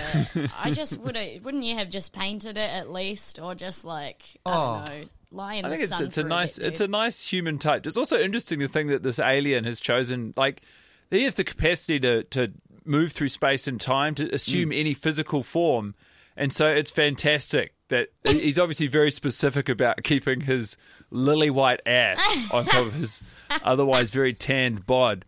I 0.62 0.70
just 0.72 0.98
would. 1.00 1.16
Wouldn't 1.42 1.64
you 1.64 1.76
have 1.76 1.90
just 1.90 2.12
painted 2.12 2.56
it 2.58 2.70
at 2.70 2.90
least, 2.90 3.38
or 3.40 3.54
just 3.54 3.84
like 3.84 4.22
I 4.44 4.50
Oh. 4.52 4.84
don't 4.86 4.98
know, 5.00 5.06
lie 5.32 5.54
in 5.54 5.64
I 5.64 5.68
the 5.68 5.74
think 5.76 5.84
it's 5.88 5.96
sun 5.96 6.06
it's 6.06 6.18
a 6.18 6.22
for 6.22 6.28
nice 6.28 6.58
bit, 6.58 6.66
it's 6.68 6.78
dude. 6.80 6.88
a 6.88 6.92
nice 6.92 7.28
human 7.28 7.58
touch. 7.58 7.86
It's 7.86 7.96
also 7.96 8.18
interesting 8.18 8.58
the 8.58 8.68
thing 8.68 8.86
that 8.88 9.02
this 9.02 9.18
alien 9.18 9.64
has 9.64 9.80
chosen 9.80 10.32
like 10.36 10.62
he 11.10 11.22
has 11.24 11.34
the 11.34 11.44
capacity 11.44 12.00
to 12.00 12.22
to 12.24 12.52
move 12.84 13.12
through 13.12 13.28
space 13.28 13.66
and 13.66 13.80
time 13.80 14.14
to 14.14 14.32
assume 14.34 14.70
Mm. 14.70 14.80
any 14.80 14.94
physical 14.94 15.42
form, 15.42 15.94
and 16.36 16.52
so 16.52 16.68
it's 16.68 16.90
fantastic 16.90 17.74
that 17.88 18.08
he's 18.24 18.58
obviously 18.58 18.86
very 18.88 19.10
specific 19.12 19.68
about 19.68 20.02
keeping 20.04 20.40
his 20.42 20.76
lily 21.10 21.50
white 21.50 21.80
ass 21.86 22.20
on 22.52 22.64
top 22.64 22.86
of 22.86 22.92
his 22.94 23.22
otherwise 23.62 24.10
very 24.10 24.34
tanned 24.34 24.86
bod. 24.86 25.24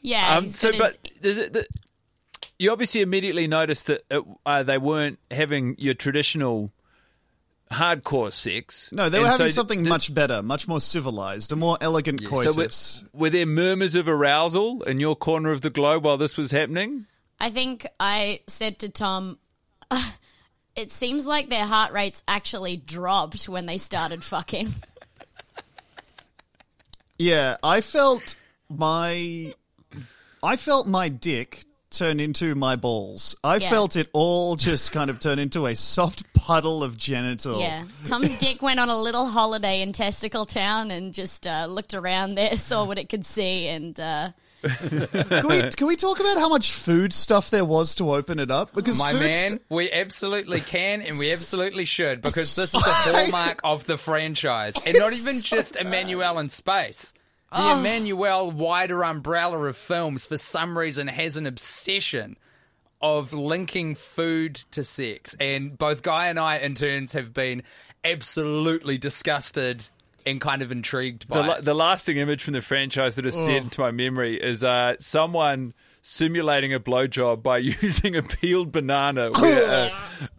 Yeah. 0.00 0.36
Um, 0.36 0.46
so, 0.46 0.70
but 0.78 0.96
his- 1.20 1.36
is 1.36 1.38
it 1.38 1.52
that 1.54 1.66
you 2.58 2.70
obviously 2.72 3.00
immediately 3.00 3.46
noticed 3.46 3.86
that 3.86 4.04
it, 4.10 4.22
uh, 4.46 4.62
they 4.62 4.78
weren't 4.78 5.18
having 5.30 5.74
your 5.78 5.94
traditional 5.94 6.70
hardcore 7.70 8.32
sex. 8.32 8.90
No, 8.92 9.08
they 9.08 9.18
And 9.18 9.24
were 9.24 9.30
having 9.30 9.48
so 9.48 9.52
something 9.52 9.82
did- 9.82 9.90
much 9.90 10.12
better, 10.14 10.42
much 10.42 10.66
more 10.66 10.80
civilized, 10.80 11.52
a 11.52 11.56
more 11.56 11.76
elegant 11.80 12.20
So 12.22 12.28
coitus. 12.28 13.02
were, 13.12 13.20
were 13.20 13.30
there 13.30 13.46
murmurs 13.46 13.94
of 13.94 14.08
arousal 14.08 14.82
in 14.84 15.00
your 15.00 15.14
corner 15.16 15.52
of 15.52 15.60
the 15.60 15.70
globe 15.70 16.04
while 16.04 16.16
this 16.16 16.36
was 16.36 16.50
happening? 16.50 17.06
I 17.38 17.50
think 17.50 17.86
I 18.00 18.40
said 18.46 18.78
to 18.80 18.88
Tom, 18.88 19.38
it 20.76 20.90
seems 20.90 21.26
like 21.26 21.50
their 21.50 21.66
heart 21.66 21.92
rates 21.92 22.22
actually 22.26 22.76
dropped 22.76 23.48
when 23.48 23.66
they 23.66 23.78
started 23.78 24.24
fucking. 24.24 24.72
Yeah, 27.18 27.56
I 27.64 27.80
felt 27.80 28.36
my 28.68 29.54
I 30.42 30.56
felt 30.56 30.86
my 30.86 31.08
dick 31.08 31.64
turn 31.98 32.20
into 32.20 32.54
my 32.54 32.76
balls. 32.76 33.34
I 33.42 33.56
Yeah. 33.56 33.70
felt 33.70 33.96
it 33.96 34.08
all 34.12 34.56
just 34.56 34.92
kind 34.92 35.10
of 35.10 35.20
turn 35.20 35.38
into 35.38 35.66
a 35.66 35.74
soft 35.76 36.32
puddle 36.34 36.82
of 36.84 36.96
genital. 36.96 37.60
Yeah. 37.60 37.84
Tom's 38.06 38.34
dick 38.38 38.62
went 38.62 38.80
on 38.80 38.88
a 38.88 38.96
little 39.00 39.26
holiday 39.26 39.82
in 39.82 39.92
Testicle 39.92 40.46
Town 40.46 40.90
and 40.90 41.12
just 41.12 41.46
uh, 41.46 41.66
looked 41.66 41.94
around 41.94 42.34
there, 42.36 42.56
saw 42.56 42.84
what 42.84 42.98
it 42.98 43.08
could 43.08 43.26
see, 43.26 43.66
and 43.68 43.98
uh, 43.98 44.30
Can 44.62 45.46
we 45.46 45.70
can 45.70 45.86
we 45.86 45.94
talk 45.94 46.18
about 46.18 46.36
how 46.36 46.48
much 46.48 46.72
food 46.72 47.12
stuff 47.12 47.48
there 47.50 47.64
was 47.64 47.94
to 47.96 48.12
open 48.12 48.38
it 48.40 48.50
up? 48.50 48.74
Because 48.74 48.98
My 48.98 49.12
food 49.12 49.20
man, 49.20 49.48
st- 49.50 49.62
we 49.68 49.90
absolutely 49.92 50.60
can 50.60 51.00
and 51.00 51.16
we 51.18 51.30
absolutely 51.32 51.84
should 51.84 52.22
because 52.22 52.56
this 52.56 52.74
is 52.74 52.82
the 52.82 52.90
hallmark 53.12 53.60
of 53.62 53.84
the 53.86 53.96
franchise. 53.96 54.74
And 54.84 54.98
not 54.98 55.12
even 55.12 55.40
just 55.42 55.74
Emmanuelle 55.76 56.40
in 56.40 56.48
space. 56.48 57.12
The 57.50 57.56
Oh. 57.58 57.74
Emmanuelle 57.76 58.52
wider 58.52 59.02
umbrella 59.04 59.58
of 59.66 59.76
films 59.76 60.26
for 60.26 60.36
some 60.36 60.76
reason 60.76 61.08
has 61.08 61.36
an 61.36 61.46
obsession 61.46 62.36
of 63.00 63.32
linking 63.32 63.94
food 63.94 64.56
to 64.72 64.84
sex. 64.84 65.34
And 65.40 65.78
both 65.78 66.02
Guy 66.02 66.26
and 66.26 66.38
I, 66.38 66.56
in 66.58 66.74
turns, 66.74 67.12
have 67.14 67.32
been 67.32 67.62
absolutely 68.04 68.98
disgusted 68.98 69.84
and 70.26 70.40
kind 70.40 70.60
of 70.62 70.70
intrigued 70.72 71.26
by 71.28 71.40
The, 71.42 71.48
la- 71.48 71.54
it. 71.54 71.64
the 71.64 71.74
lasting 71.74 72.16
image 72.18 72.42
from 72.42 72.54
the 72.54 72.60
franchise 72.60 73.16
that 73.16 73.24
is 73.24 73.34
set 73.34 73.62
into 73.62 73.80
my 73.80 73.92
memory 73.92 74.36
is 74.36 74.62
uh, 74.64 74.96
someone 74.98 75.72
simulating 76.02 76.72
a 76.74 76.80
blowjob 76.80 77.42
by 77.42 77.58
using 77.82 78.16
a 78.16 78.22
peeled 78.22 78.72
banana 78.72 79.30
where, 79.32 79.90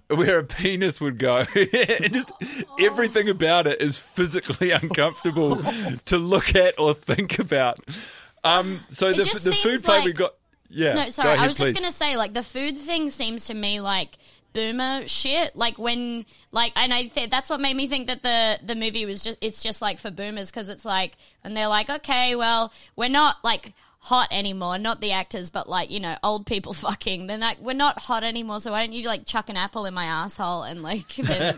a, 0.10 0.16
where 0.16 0.40
a 0.40 0.44
penis 0.44 1.00
would 1.02 1.18
go. 1.18 1.46
and 1.56 2.14
just 2.14 2.32
everything 2.80 3.30
about 3.30 3.68
it 3.68 3.82
is 3.82 3.98
physically 3.98 4.72
uncomfortable 4.72 5.58
to 6.06 6.18
look 6.18 6.56
at 6.56 6.80
or 6.80 6.94
think 6.94 7.40
about. 7.40 7.80
Um, 8.44 8.80
so 8.88 9.12
the, 9.12 9.24
just 9.24 9.44
the 9.44 9.52
food 9.52 9.62
seems 9.64 9.82
plate 9.82 10.06
we 10.06 10.14
got. 10.14 10.34
Yeah, 10.70 10.94
No, 10.94 11.10
sorry. 11.10 11.30
ahead, 11.30 11.40
I 11.44 11.48
was 11.48 11.58
please. 11.58 11.72
just 11.72 11.82
gonna 11.82 11.92
say, 11.92 12.16
like, 12.16 12.34
the 12.34 12.44
food 12.44 12.78
thing 12.78 13.10
seems 13.10 13.46
to 13.46 13.56
me 13.56 13.82
like 13.82 14.18
boomer 14.54 15.08
shit. 15.08 15.56
Like 15.56 15.80
when, 15.80 16.26
like, 16.52 16.74
and 16.76 16.94
I 16.94 17.08
th- 17.08 17.30
that's 17.32 17.50
what 17.50 17.60
made 17.60 17.76
me 17.76 17.88
think 17.88 18.08
that 18.08 18.22
the 18.22 18.60
the 18.64 18.76
movie 18.76 19.06
was 19.06 19.24
just 19.24 19.38
it's 19.42 19.64
just 19.64 19.82
like 19.82 19.98
for 20.00 20.12
boomers 20.12 20.52
because 20.52 20.70
it's 20.70 20.86
like, 20.86 21.18
and 21.44 21.58
they're 21.58 21.68
like, 21.68 21.90
okay, 21.90 22.36
well, 22.36 22.72
we're 22.96 23.10
not 23.10 23.38
like 23.44 23.74
hot 24.02 24.30
anymore, 24.32 24.78
not 24.78 25.02
the 25.02 25.12
actors, 25.12 25.50
but 25.50 25.68
like 25.68 25.92
you 25.92 26.00
know, 26.00 26.16
old 26.24 26.46
people 26.46 26.74
fucking. 26.86 27.28
Then 27.28 27.42
like 27.42 27.60
we're 27.60 27.74
not 27.74 28.00
hot 28.00 28.24
anymore, 28.24 28.60
so 28.60 28.72
why 28.72 28.86
don't 28.86 28.94
you 28.94 29.06
like 29.08 29.26
chuck 29.26 29.50
an 29.50 29.58
apple 29.58 29.86
in 29.86 29.94
my 29.94 30.06
asshole 30.06 30.64
and 30.64 30.82
like 30.82 31.08
then 31.16 31.58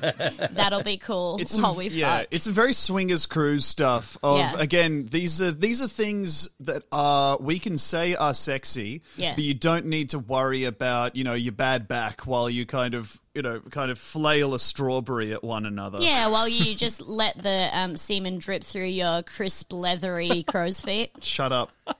that'll 0.51 0.83
be 0.83 0.97
cool 0.97 1.37
it's 1.39 1.59
while 1.59 1.75
we 1.75 1.89
yeah, 1.89 2.19
fuck. 2.19 2.27
it's 2.31 2.43
some 2.45 2.53
very 2.53 2.73
swingers 2.73 3.25
cruise 3.25 3.65
stuff. 3.65 4.17
Of 4.23 4.39
Yeah. 4.39 4.53
again, 4.57 5.07
these 5.11 5.41
are 5.41 5.51
these 5.51 5.81
are 5.81 5.87
things 5.87 6.49
that 6.61 6.83
are 6.91 7.37
we 7.39 7.59
can 7.59 7.77
say 7.77 8.15
are 8.15 8.33
sexy, 8.33 9.01
Yeah. 9.17 9.35
but 9.35 9.43
you 9.43 9.53
don't 9.53 9.85
need 9.85 10.09
to 10.09 10.19
worry 10.19 10.65
about 10.65 11.15
you 11.15 11.23
know 11.23 11.33
your 11.35 11.53
bad 11.53 11.87
back 11.87 12.21
while 12.21 12.49
you 12.49 12.65
kind 12.65 12.93
of 12.95 13.19
you 13.33 13.41
know 13.41 13.59
kind 13.71 13.91
of 13.91 13.97
flail 13.99 14.53
a 14.53 14.59
strawberry 14.59 15.33
at 15.33 15.43
one 15.43 15.65
another. 15.65 15.99
Yeah, 16.01 16.27
while 16.29 16.47
you 16.47 16.75
just 16.75 17.01
let 17.07 17.41
the 17.41 17.69
um, 17.73 17.95
semen 17.97 18.37
drip 18.39 18.63
through 18.63 18.85
your 18.85 19.23
crisp, 19.23 19.71
leathery 19.73 20.43
crow's 20.43 20.79
feet. 20.81 21.11
Shut 21.21 21.51
up. 21.51 21.71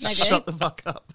No. 0.00 0.12
Shut 0.12 0.46
the 0.46 0.52
fuck 0.58 0.82
up. 0.86 1.12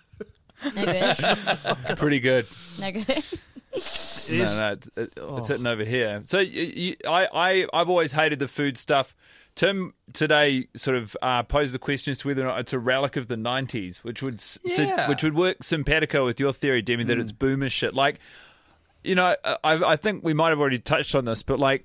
No 0.76 0.86
good. 0.86 1.98
Pretty 1.98 2.20
good. 2.20 2.48
No 2.80 2.92
good. 2.92 3.08
It 3.10 4.30
No, 4.32 4.58
no, 4.60 4.72
it's, 4.72 4.90
it- 4.98 5.14
it's 5.16 5.48
hitting 5.48 5.68
over 5.68 5.84
here. 5.84 6.22
So 6.26 6.40
you, 6.40 6.64
you, 6.64 6.96
I, 7.08 7.28
I, 7.32 7.68
I've 7.74 7.90
always 7.90 8.12
hated 8.14 8.40
the 8.40 8.48
food 8.48 8.78
stuff. 8.78 9.14
Tim 9.60 9.94
today 10.14 10.70
sort 10.74 10.96
of 10.96 11.18
uh, 11.22 11.44
posed 11.44 11.74
the 11.74 11.80
question 11.80 12.12
as 12.14 12.20
to 12.20 12.30
whether 12.30 12.44
or 12.44 12.46
not 12.46 12.62
it's 12.62 12.72
a 12.72 12.80
relic 12.80 13.18
of 13.18 13.28
the 13.28 13.36
'90s, 13.36 13.98
which 13.98 14.24
would 14.24 14.36
s- 14.36 14.58
si- 14.66 14.90
which 15.10 15.22
would 15.22 15.36
work 15.36 15.62
simpatico 15.64 16.24
with 16.24 16.40
your 16.40 16.54
theory, 16.54 16.82
Demi, 16.82 17.04
that 17.04 17.20
it's 17.20 17.34
boomer 17.34 17.68
shit. 17.68 17.94
Like, 17.94 18.20
you 19.04 19.16
know, 19.16 19.36
I, 19.44 19.58
I 19.84 19.96
think 19.98 20.24
we 20.24 20.34
might 20.34 20.52
have 20.52 20.62
already 20.62 20.80
touched 20.80 21.14
on 21.14 21.26
this, 21.26 21.44
but 21.44 21.60
like. 21.60 21.84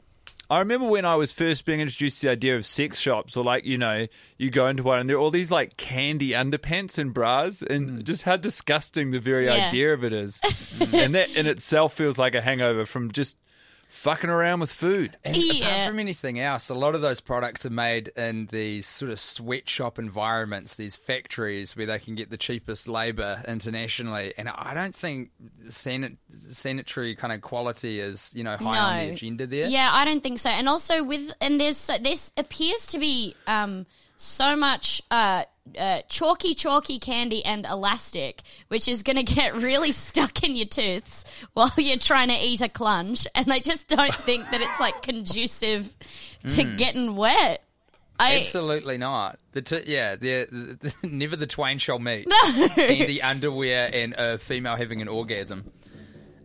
I 0.50 0.58
remember 0.58 0.86
when 0.86 1.06
I 1.06 1.14
was 1.14 1.32
first 1.32 1.64
being 1.64 1.80
introduced 1.80 2.20
to 2.20 2.26
the 2.26 2.32
idea 2.32 2.54
of 2.54 2.66
sex 2.66 3.00
shops, 3.00 3.34
or 3.34 3.42
like 3.42 3.64
you 3.64 3.78
know, 3.78 4.06
you 4.36 4.50
go 4.50 4.66
into 4.68 4.82
one 4.82 5.00
and 5.00 5.08
there 5.08 5.16
are 5.16 5.18
all 5.18 5.30
these 5.30 5.50
like 5.50 5.78
candy 5.78 6.30
underpants 6.32 6.98
and 6.98 7.14
bras, 7.14 7.62
and 7.62 8.04
just 8.04 8.22
how 8.22 8.36
disgusting 8.36 9.10
the 9.10 9.20
very 9.20 9.46
Yeah. 9.46 9.66
idea 9.68 9.94
of 9.94 10.04
it 10.04 10.12
is, 10.12 10.42
and 10.80 11.14
that 11.14 11.30
in 11.30 11.46
itself 11.46 11.94
feels 11.94 12.18
like 12.18 12.34
a 12.34 12.42
hangover 12.42 12.84
from 12.84 13.10
just 13.10 13.38
fucking 13.88 14.30
around 14.30 14.60
with 14.60 14.72
food. 14.72 15.16
And 15.24 15.36
Yeah. 15.36 15.66
apart 15.66 15.88
from 15.88 15.98
anything 15.98 16.38
else, 16.40 16.68
a 16.68 16.74
lot 16.74 16.94
of 16.94 17.00
those 17.00 17.20
products 17.20 17.64
are 17.64 17.70
made 17.70 18.08
in 18.16 18.46
these 18.46 18.86
sort 18.86 19.10
of 19.10 19.20
sweatshop 19.20 19.98
environments, 19.98 20.76
these 20.76 20.96
factories 20.96 21.76
where 21.76 21.86
they 21.86 21.98
can 21.98 22.14
get 22.14 22.30
the 22.30 22.36
cheapest 22.36 22.88
labour 22.88 23.42
internationally. 23.46 24.34
And 24.36 24.48
I 24.48 24.74
don't 24.74 24.94
think 24.94 25.30
sanit- 25.68 26.16
sanitary 26.50 27.14
kind 27.14 27.32
of 27.32 27.40
quality 27.40 28.00
is, 28.00 28.32
you 28.34 28.44
know, 28.44 28.56
high 28.56 28.78
on 28.78 29.06
the 29.06 29.12
agenda 29.12 29.46
there. 29.46 29.66
Yeah, 29.68 29.90
I 29.92 30.04
don't 30.04 30.22
think 30.22 30.38
so. 30.38 30.50
And 30.50 30.68
also 30.68 31.02
with 31.02 31.30
and 31.40 31.60
there's 31.60 31.76
so, 31.76 31.96
this 31.98 32.32
appears 32.36 32.86
to 32.86 32.98
be 32.98 33.34
um 33.46 33.86
so 34.16 34.56
much 34.56 35.02
uh, 35.10 35.44
uh, 35.78 36.00
chalky, 36.08 36.54
chalky 36.54 36.98
candy 36.98 37.44
and 37.44 37.66
elastic, 37.66 38.42
which 38.68 38.86
is 38.88 39.02
going 39.02 39.16
to 39.24 39.34
get 39.34 39.54
really 39.56 39.92
stuck 39.92 40.42
in 40.42 40.56
your 40.56 40.66
tooths 40.66 41.24
while 41.54 41.72
you're 41.76 41.96
trying 41.98 42.28
to 42.28 42.34
eat 42.38 42.60
a 42.60 42.68
clunge. 42.68 43.26
And 43.34 43.52
I 43.52 43.58
just 43.60 43.88
don't 43.88 44.14
think 44.14 44.48
that 44.50 44.60
it's 44.60 44.80
like 44.80 45.02
conducive 45.02 45.94
to 46.48 46.62
Hmm. 46.64 46.76
getting 46.76 47.16
wet. 47.16 47.62
I, 48.20 48.36
Absolutely 48.40 48.96
not. 48.96 49.40
The 49.52 49.62
t- 49.62 49.82
yeah, 49.86 50.14
the, 50.14 50.46
the, 50.50 50.94
the 51.00 51.06
never 51.08 51.34
the 51.34 51.48
twain 51.48 51.78
shall 51.78 51.98
meet. 51.98 52.28
No. 52.28 52.68
Candy 52.68 53.20
underwear 53.20 53.90
and 53.92 54.14
a 54.14 54.38
female 54.38 54.76
having 54.76 55.02
an 55.02 55.08
orgasm. 55.08 55.72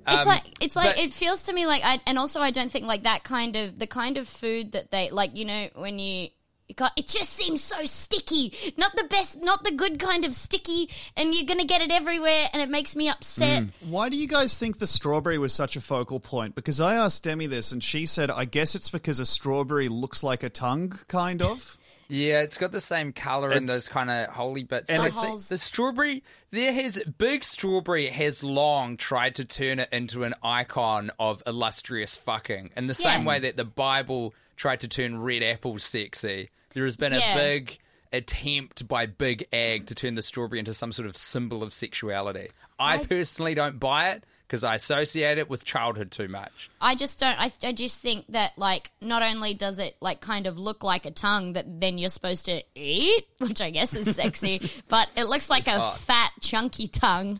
It's 0.08 0.22
Um, 0.24 0.28
like 0.28 0.44
it's 0.60 0.76
like 0.76 0.96
but- 0.96 1.04
it 1.06 1.14
feels 1.14 1.44
to 1.44 1.54
me 1.54 1.68
like 1.68 1.84
I 1.86 2.02
and 2.08 2.18
also 2.18 2.42
I 2.42 2.50
don't 2.50 2.72
think 2.72 2.86
like 2.88 3.04
that 3.04 3.24
kind 3.24 3.56
of 3.56 3.78
the 3.78 3.86
kind 3.86 4.18
of 4.18 4.28
food 4.28 4.72
that 4.72 4.90
they 4.90 5.12
like 5.12 5.38
you 5.38 5.46
know 5.46 5.70
when 5.76 6.00
you 6.00 6.30
got 6.78 6.92
it 6.96 7.08
just 7.08 7.32
seems 7.34 7.64
so 7.64 7.84
sticky 7.86 8.54
not 8.78 8.96
the 8.96 9.04
best 9.06 9.42
not 9.42 9.64
the 9.64 9.72
good 9.72 10.00
kind 10.00 10.24
of 10.26 10.34
sticky 10.36 10.90
and 11.18 11.34
you're 11.34 11.46
gonna 11.46 11.66
get 11.66 11.82
it 11.82 11.92
everywhere 11.92 12.48
and 12.54 12.62
it 12.62 12.70
makes 12.70 12.96
me 12.96 13.10
upset 13.10 13.64
mm. 13.64 13.70
Why 13.88 14.10
do 14.10 14.18
you 14.18 14.28
guys 14.28 14.58
think 14.58 14.80
the 14.80 14.88
strawberry 14.88 15.38
was 15.38 15.54
such 15.54 15.76
a 15.76 15.82
focal 15.82 16.20
point? 16.20 16.54
Because 16.56 16.80
I 16.80 16.96
asked 16.96 17.24
Demi 17.24 17.48
this, 17.48 17.72
and 17.72 17.84
she 17.84 18.06
said, 18.06 18.30
"I 18.30 18.46
guess 18.46 18.76
it's 18.76 18.90
because 18.90 19.20
a 19.20 19.26
strawberry 19.26 19.88
looks 19.90 20.22
like 20.24 20.44
a 20.44 20.50
tongue, 20.50 21.00
kind 21.08 21.42
of." 21.42 21.78
Yeah, 22.12 22.42
it's 22.42 22.58
got 22.58 22.72
the 22.72 22.82
same 22.82 23.14
color 23.14 23.52
and 23.52 23.70
those 23.70 23.88
kind 23.88 24.10
of 24.10 24.30
holy 24.30 24.64
bits. 24.64 24.90
and 24.90 24.98
But 24.98 25.10
I 25.10 25.10
think 25.12 25.28
holes. 25.28 25.50
the 25.50 25.60
strawberry, 25.60 26.24
there 26.50 26.74
has 26.74 27.00
big 27.20 27.44
strawberry 27.44 28.08
has 28.08 28.42
long 28.44 28.98
tried 28.98 29.36
to 29.36 29.46
turn 29.46 29.78
it 29.78 29.90
into 29.92 30.24
an 30.24 30.34
icon 30.42 31.12
of 31.20 31.44
illustrious 31.46 32.18
fucking, 32.18 32.72
in 32.76 32.88
the 32.88 32.96
same 32.96 33.22
Yeah. 33.22 33.28
way 33.28 33.40
that 33.42 33.58
the 33.58 33.64
Bible 33.64 34.34
tried 34.56 34.80
to 34.80 34.88
turn 34.88 35.20
red 35.20 35.44
apples 35.44 35.84
sexy. 35.84 36.50
There 36.74 36.86
has 36.86 36.96
been 36.96 37.14
Yeah. 37.14 37.34
a 37.34 37.38
big 37.38 37.80
attempt 38.12 38.88
by 38.88 39.06
Big 39.06 39.46
Ag 39.54 39.86
to 39.88 39.96
turn 39.96 40.16
the 40.16 40.22
strawberry 40.22 40.60
into 40.60 40.74
some 40.74 40.92
sort 40.92 41.08
of 41.08 41.16
symbol 41.16 41.64
of 41.64 41.74
sexuality. 41.74 42.50
I, 42.80 42.96
I- 42.96 43.06
personally 43.06 43.54
don't 43.56 43.80
buy 43.80 44.10
it 44.12 44.24
because 44.48 44.64
I 44.64 44.74
associate 44.76 45.38
it 45.38 45.48
with 45.48 45.64
childhood 45.64 46.10
too 46.10 46.28
much. 46.28 46.72
I 46.82 46.96
just 46.96 47.20
don't. 47.20 47.40
I, 47.40 47.52
I 47.62 47.72
just 47.72 48.00
think 48.00 48.26
that 48.30 48.58
like 48.58 48.90
not 49.00 49.22
only 49.22 49.54
does 49.54 49.78
it 49.78 49.96
like 50.02 50.22
kind 50.22 50.48
of 50.48 50.58
look 50.58 50.84
like 50.84 51.06
a 51.06 51.12
tongue 51.12 51.54
that 51.54 51.80
then 51.80 52.00
you're 52.00 52.10
supposed 52.10 52.46
to 52.46 52.64
eat, 52.74 53.28
which 53.38 53.62
I 53.62 53.70
guess 53.70 53.94
is 53.94 54.16
sexy, 54.16 54.72
but 54.90 55.08
it 55.16 55.26
looks 55.26 55.52
like 55.52 55.68
a 55.68 55.92
fat 55.92 56.32
chunky 56.42 56.88
tongue 56.88 57.40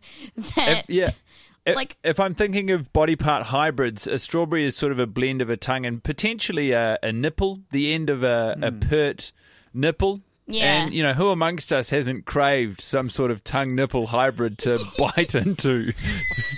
that 0.54 0.84
If- 0.84 0.90
yeah. 0.90 1.10
If, 1.66 1.76
Like- 1.76 1.96
if 2.02 2.18
I'm 2.18 2.34
thinking 2.34 2.70
of 2.70 2.92
body 2.92 3.16
part 3.16 3.46
hybrids, 3.46 4.06
a 4.06 4.18
strawberry 4.18 4.64
is 4.64 4.76
sort 4.76 4.92
of 4.92 4.98
a 4.98 5.06
blend 5.06 5.42
of 5.42 5.50
a 5.50 5.56
tongue 5.56 5.84
and 5.86 6.02
potentially 6.02 6.72
a, 6.72 6.98
a 7.02 7.12
nipple, 7.12 7.60
the 7.70 7.92
end 7.92 8.08
of 8.10 8.22
a, 8.22 8.56
a 8.62 8.72
pert 8.72 9.32
nipple. 9.74 10.22
Yeah. 10.46 10.82
And, 10.84 10.92
you 10.94 11.04
know, 11.04 11.12
who 11.12 11.28
amongst 11.28 11.72
us 11.72 11.90
hasn't 11.90 12.24
craved 12.24 12.80
some 12.80 13.08
sort 13.08 13.30
of 13.30 13.44
tongue 13.44 13.76
nipple 13.76 14.08
hybrid 14.08 14.58
to 14.58 14.78
bite 14.98 15.36
into? 15.36 15.92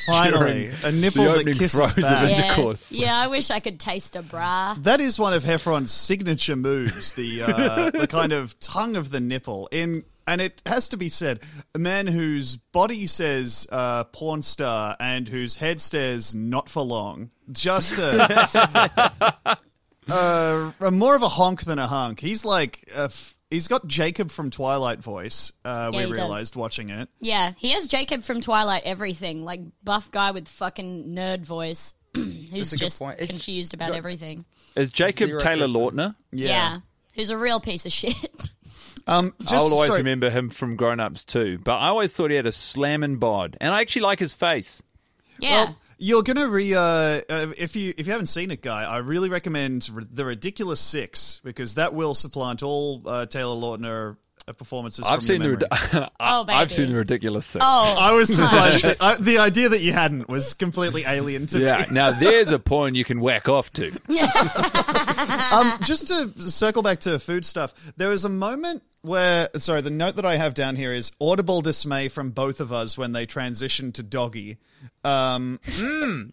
Finally, 0.06 0.68
during 0.70 0.84
a 0.84 0.92
nipple 0.92 1.24
the 1.24 1.42
that 1.44 1.58
kisses 1.58 1.72
throes 1.72 1.98
of 1.98 2.02
back. 2.02 2.36
yeah, 2.38 3.04
yeah. 3.04 3.18
I 3.18 3.26
wish 3.26 3.50
I 3.50 3.60
could 3.60 3.78
taste 3.78 4.16
a 4.16 4.22
bra. 4.22 4.74
That 4.80 5.00
is 5.02 5.18
one 5.18 5.34
of 5.34 5.44
Heffron's 5.44 5.90
signature 5.90 6.56
moves, 6.56 7.12
the 7.14 7.42
uh, 7.42 7.90
the 7.94 8.06
kind 8.06 8.32
of 8.32 8.58
tongue 8.60 8.96
of 8.96 9.10
the 9.10 9.20
nipple. 9.20 9.68
In 9.70 10.04
and 10.26 10.40
it 10.40 10.62
has 10.66 10.88
to 10.90 10.96
be 10.96 11.08
said, 11.08 11.40
a 11.74 11.78
man 11.78 12.06
whose 12.06 12.56
body 12.56 13.06
says 13.06 13.66
uh, 13.72 14.04
porn 14.04 14.42
star 14.42 14.96
and 15.00 15.28
whose 15.28 15.56
head 15.56 15.80
stares 15.80 16.34
not 16.34 16.68
for 16.68 16.82
long. 16.82 17.30
Just 17.50 17.98
a, 17.98 19.58
uh, 20.10 20.72
a 20.80 20.90
more 20.90 21.14
of 21.14 21.22
a 21.22 21.28
honk 21.28 21.62
than 21.62 21.78
a 21.78 21.86
hunk. 21.86 22.20
He's 22.20 22.44
like 22.44 22.88
a 22.94 23.04
f- 23.04 23.36
he's 23.50 23.68
got 23.68 23.86
Jacob 23.86 24.30
from 24.30 24.50
Twilight 24.50 25.00
voice. 25.00 25.52
Uh, 25.64 25.90
Yeah, 25.92 25.98
we 25.98 26.04
he 26.06 26.10
does. 26.10 26.18
realized 26.18 26.56
watching 26.56 26.90
it. 26.90 27.08
Yeah, 27.20 27.52
he 27.58 27.70
has 27.70 27.86
Jacob 27.88 28.22
from 28.22 28.40
Twilight. 28.40 28.82
Everything 28.84 29.44
like 29.44 29.60
buff 29.82 30.10
guy 30.10 30.30
with 30.32 30.48
fucking 30.48 31.14
nerd 31.14 31.40
voice, 31.44 31.94
who's 32.14 32.72
a 32.72 32.76
good 32.76 32.84
just 32.86 32.98
point. 32.98 33.20
It's 33.20 33.30
confused 33.30 33.74
about 33.74 33.90
got- 33.90 33.98
everything. 33.98 34.44
Is 34.74 34.90
Jacob 34.90 35.28
Zero 35.28 35.40
Taylor 35.40 35.66
charisma. 35.66 35.92
Lautner? 35.92 36.14
Yeah. 36.30 36.78
who's 37.14 37.28
a 37.30 37.36
real 37.36 37.60
piece 37.60 37.84
of 37.86 37.92
shit. 37.92 38.14
Um, 39.06 39.34
just, 39.40 39.52
I'll 39.54 39.72
always 39.72 39.88
sorry, 39.88 40.00
remember 40.00 40.30
him 40.30 40.48
from 40.48 40.76
Grown 40.76 41.00
Ups 41.00 41.24
too. 41.24 41.58
But 41.62 41.76
I 41.78 41.88
always 41.88 42.12
thought 42.14 42.30
he 42.30 42.36
had 42.36 42.46
a 42.46 42.52
slamming 42.52 43.16
bod. 43.16 43.56
And 43.60 43.72
I 43.74 43.80
actually 43.80 44.02
like 44.02 44.18
his 44.18 44.32
face. 44.32 44.82
yeah, 45.38 45.64
Well, 45.64 45.78
you're 45.98 46.22
gonna 46.22 46.48
re 46.48 46.74
uh, 46.74 46.80
uh, 46.80 47.20
if 47.58 47.74
you 47.76 47.94
if 47.96 48.06
you 48.06 48.12
haven't 48.12 48.26
seen 48.28 48.50
it, 48.50 48.62
guy. 48.62 48.84
I 48.84 48.98
really 48.98 49.28
recommend 49.28 49.88
R- 49.94 50.02
the 50.10 50.24
Ridiculous 50.24 50.80
Six 50.80 51.40
because 51.44 51.74
that 51.76 51.94
will 51.94 52.14
supplant 52.14 52.62
all 52.62 53.02
uh, 53.06 53.26
Taylor 53.26 53.54
Lautner 53.54 54.16
uh, 54.48 54.52
performances. 54.54 55.04
I've 55.06 55.14
from 55.14 55.20
seen 55.20 55.42
your 55.42 55.56
the 55.56 55.68
memory. 55.92 56.08
Oh, 56.20 56.44
I've 56.48 56.72
seen 56.72 56.88
the 56.88 56.96
ridiculous 56.96 57.46
six. 57.46 57.64
oh, 57.66 57.96
I 57.98 58.12
was 58.12 58.28
surprised. 58.34 58.82
that, 58.84 58.96
uh, 59.00 59.16
the 59.20 59.38
idea 59.38 59.68
that 59.68 59.80
you 59.80 59.92
hadn't 59.92 60.28
was 60.28 60.54
completely 60.54 61.04
alien 61.06 61.46
to 61.48 61.58
Yeah, 61.60 61.78
me. 61.78 61.84
Yeah. 61.88 61.92
Now 61.92 62.10
there's 62.12 62.50
a 62.50 62.58
porn 62.58 62.94
you 62.96 63.04
can 63.04 63.20
whack 63.20 63.48
off 63.48 63.72
to. 63.74 63.92
Um, 65.52 65.74
just 65.84 66.08
to 66.08 66.28
circle 66.50 66.82
back 66.82 67.00
to 67.00 67.18
food 67.18 67.44
stuff, 67.44 67.74
there 67.96 68.08
was 68.08 68.24
a 68.24 68.28
moment 68.28 68.82
where, 69.02 69.48
sorry, 69.58 69.80
the 69.80 69.90
note 69.90 70.16
that 70.16 70.24
I 70.24 70.36
have 70.36 70.54
down 70.54 70.76
here 70.76 70.92
is 70.92 71.12
audible 71.20 71.60
dismay 71.60 72.08
from 72.08 72.30
both 72.30 72.60
of 72.60 72.72
us 72.72 72.96
when 72.96 73.12
they 73.12 73.26
transition 73.26 73.92
to 73.92 74.02
doggy. 74.02 74.58
Um, 75.04 75.58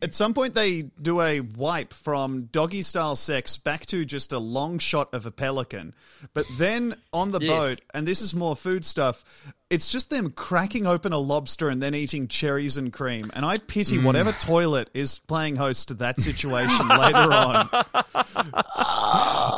At 0.02 0.14
some 0.14 0.34
point, 0.34 0.54
they 0.54 0.84
do 1.02 1.22
a 1.22 1.40
wipe 1.40 1.94
from 1.94 2.44
doggy 2.52 2.84
style 2.84 3.16
sex 3.16 3.58
back 3.58 3.86
to 3.88 4.06
just 4.06 4.32
a 4.32 4.38
long 4.40 4.78
shot 4.80 5.14
of 5.14 5.26
a 5.26 5.32
pelican. 5.32 5.94
But 6.34 6.46
then 6.58 6.96
on 7.12 7.32
the 7.32 7.40
Yes. 7.42 7.50
boat, 7.50 7.82
and 7.94 8.08
this 8.08 8.22
is 8.22 8.36
more 8.36 8.56
food 8.56 8.86
stuff, 8.86 9.24
it's 9.72 9.92
just 9.92 10.10
them 10.10 10.32
cracking 10.32 10.86
open 10.86 11.14
a 11.14 11.18
lobster 11.20 11.70
and 11.70 11.82
then 11.82 11.96
eating 11.96 12.28
cherries 12.28 12.78
and 12.78 12.92
cream. 12.94 13.32
And 13.34 13.44
I 13.46 13.58
pity 13.58 13.98
whatever 13.98 14.32
toilet 14.34 14.90
is 14.94 15.18
playing 15.20 15.56
host 15.56 15.88
to 15.90 15.94
that 15.96 16.20
situation 16.20 16.88
later 16.88 17.18
on. 17.34 17.70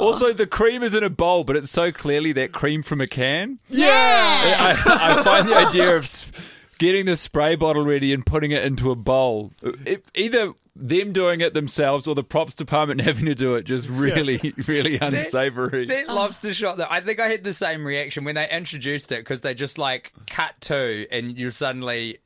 Also, 0.02 0.34
the 0.34 0.48
cream 0.48 0.82
is 0.84 0.94
in 0.96 1.04
a 1.04 1.10
bowl, 1.10 1.44
but 1.44 1.56
it's 1.56 1.70
so 1.72 1.92
clearly 1.92 2.32
that 2.34 2.52
cream 2.52 2.82
from 2.82 3.02
a 3.02 3.08
can. 3.08 3.60
yeah. 3.70 4.76
I, 4.86 5.18
I 5.20 5.24
find 5.24 5.48
the 5.48 5.56
idea 5.56 5.96
of 5.96 6.04
s- 6.04 6.26
getting 6.82 7.06
the 7.06 7.16
spray 7.16 7.56
bottle 7.56 7.86
ready 7.86 8.12
and 8.12 8.26
putting 8.26 8.50
it 8.50 8.64
into 8.66 8.90
a 8.90 8.96
bowl, 8.96 9.52
it, 9.86 10.04
either 10.16 10.52
them 10.76 11.14
doing 11.14 11.40
it 11.40 11.54
themselves 11.54 12.08
or 12.08 12.16
the 12.16 12.24
props 12.24 12.56
department 12.56 13.02
having 13.10 13.26
to 13.28 13.36
do 13.36 13.54
it, 13.54 13.66
just 13.66 13.88
really, 13.88 14.54
really 14.68 14.98
unsavory. 14.98 15.86
That 15.86 16.08
lobster 16.08 16.52
shot, 16.56 16.78
though, 16.78 16.88
I 16.90 17.00
think 17.02 17.20
I 17.20 17.28
had 17.30 17.44
the 17.44 17.54
same 17.54 17.86
reaction 17.86 18.24
when 18.24 18.34
they 18.34 18.50
introduced 18.50 19.12
it 19.12 19.20
because 19.20 19.42
they 19.42 19.54
just 19.54 19.78
like 19.78 20.12
cut 20.28 20.60
to, 20.62 21.06
and 21.12 21.38
you 21.38 21.52
suddenly 21.52 22.18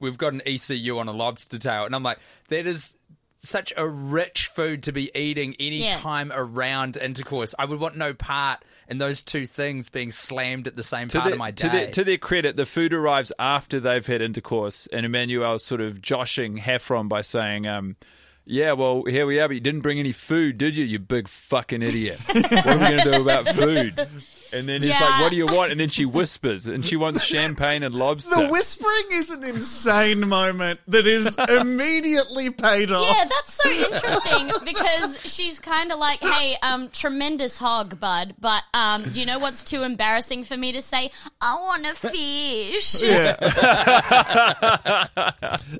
we've 0.00 0.16
got 0.16 0.32
an 0.32 0.42
ECU 0.46 0.96
on 0.98 1.08
a 1.08 1.12
lobster 1.12 1.58
tail, 1.58 1.84
and 1.84 1.94
I'm 1.94 2.04
like, 2.04 2.20
that 2.50 2.68
is 2.68 2.94
such 3.40 3.72
a 3.76 3.86
rich 3.86 4.46
food 4.46 4.82
to 4.84 4.92
be 4.92 5.10
eating 5.18 5.56
any 5.58 5.84
Yeah. 5.84 5.96
time 5.98 6.30
around 6.32 6.96
intercourse. 6.96 7.52
I 7.58 7.64
would 7.64 7.80
want 7.80 7.96
no 7.96 8.14
part 8.14 8.64
in 8.88 8.98
those 8.98 9.22
two 9.22 9.46
things 9.46 9.88
being 9.88 10.10
slammed 10.10 10.66
at 10.66 10.76
the 10.76 10.82
same 10.82 11.08
to, 11.08 11.18
part 11.18 11.24
their, 11.26 11.34
of 11.34 11.38
my 11.38 11.50
to, 11.50 11.68
day. 11.68 11.72
their, 11.72 11.90
to 11.90 12.04
their 12.04 12.18
credit, 12.18 12.56
the 12.56 12.66
food 12.66 12.92
arrives 12.92 13.32
after 13.38 13.80
they've 13.80 14.06
had 14.06 14.20
intercourse, 14.22 14.86
and 14.92 15.06
Emmanuelle's 15.06 15.64
sort 15.64 15.80
of 15.80 16.00
joshing 16.00 16.58
Heffron 16.58 17.08
by 17.08 17.20
saying, 17.20 17.66
um, 17.66 17.96
yeah, 18.44 18.72
well, 18.72 19.04
here 19.04 19.26
we 19.26 19.40
are, 19.40 19.48
but 19.48 19.54
you 19.54 19.60
didn't 19.60 19.80
bring 19.80 19.98
any 19.98 20.12
food, 20.12 20.58
did 20.58 20.76
you, 20.76 20.84
you 20.84 20.98
big 20.98 21.28
fucking 21.28 21.82
idiot? 21.82 22.20
what 22.26 22.66
are 22.66 22.78
we 22.78 22.84
going 22.84 22.98
to 22.98 23.12
do 23.12 23.22
about 23.22 23.48
food? 23.48 24.08
And 24.54 24.68
then 24.68 24.82
he's 24.82 24.90
Yeah. 24.90 25.00
like, 25.00 25.20
what 25.22 25.30
do 25.30 25.36
you 25.36 25.46
want? 25.46 25.70
And 25.72 25.80
then 25.80 25.88
she 25.88 26.04
whispers, 26.06 26.66
and 26.66 26.84
she 26.84 26.96
wants 26.96 27.22
champagne 27.24 27.82
and 27.82 27.94
lobster. 27.94 28.34
The 28.36 28.48
whispering 28.48 29.04
is 29.12 29.30
an 29.30 29.44
insane 29.44 30.28
moment 30.28 30.80
that 30.88 31.06
is 31.06 31.36
immediately 31.48 32.50
paid 32.50 32.90
off. 32.92 33.04
Yeah, 33.06 33.24
that's 33.24 33.54
so 33.54 33.68
interesting 33.70 34.50
because 34.64 35.20
she's 35.34 35.58
kind 35.60 35.92
of 35.92 35.98
like, 35.98 36.20
"Hey, 36.20 36.56
um, 36.62 36.88
tremendous 36.90 37.58
hog, 37.58 37.98
bud, 38.00 38.34
but 38.40 38.62
um, 38.72 39.02
do 39.02 39.20
you 39.20 39.26
know 39.26 39.38
what's 39.38 39.62
too 39.64 39.82
embarrassing 39.82 40.44
for 40.44 40.56
me 40.56 40.72
to 40.72 40.82
say? 40.82 41.10
I 41.40 41.54
want 41.56 41.86
a 41.86 41.94
fish." 41.94 43.02
Yeah. 43.02 43.34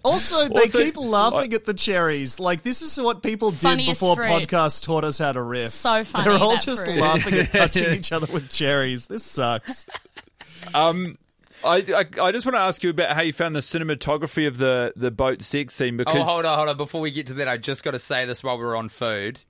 also, 0.05 0.49
they 0.49 0.61
Also- 0.63 0.83
keep 0.85 0.97
laughing 0.97 1.55
at 1.55 1.65
the 1.65 1.75
cherries. 1.75 2.41
Like 2.41 2.63
this 2.63 2.83
is 2.83 2.99
what 3.01 3.23
people 3.23 3.51
did 3.51 3.61
Funniest 3.61 4.01
before 4.01 4.17
fruit. 4.17 4.27
podcasts 4.27 4.83
taught 4.83 5.05
us 5.05 5.19
how 5.19 5.33
to 5.33 5.43
riff. 5.43 5.69
So 5.69 6.05
funny, 6.05 6.25
They're 6.31 6.39
all 6.39 6.57
just 6.57 6.85
fruit. 6.85 6.97
laughing 6.99 7.35
and 7.35 7.51
touching 7.53 7.95
each 7.95 8.13
other 8.13 8.27
with 8.33 8.51
cherries. 8.51 8.64
This 9.07 9.25
sucks. 9.25 9.87
Um, 10.73 11.19
I, 11.65 11.77
I, 11.77 12.23
I 12.23 12.33
just 12.33 12.47
want 12.47 12.55
to 12.55 12.61
ask 12.61 12.83
you 12.83 12.91
about 12.91 13.15
how 13.15 13.23
you 13.23 13.33
found 13.33 13.55
the 13.57 13.61
cinematography 13.61 14.47
of 14.47 14.59
the, 14.59 14.93
the 14.97 15.11
boat 15.11 15.43
sex 15.43 15.75
scene 15.75 15.97
because 15.97 16.17
oh, 16.17 16.23
hold 16.23 16.47
on, 16.47 16.57
hold 16.57 16.69
on. 16.69 16.77
Before 16.77 17.01
we 17.01 17.11
get 17.11 17.27
to 17.29 17.35
that, 17.35 17.49
I 17.49 17.57
just 17.57 17.85
got 17.85 17.93
to 17.93 17.99
say 17.99 18.25
this 18.25 18.43
while 18.43 18.59
we're 18.59 18.77
on 18.77 18.89
food. 18.89 19.43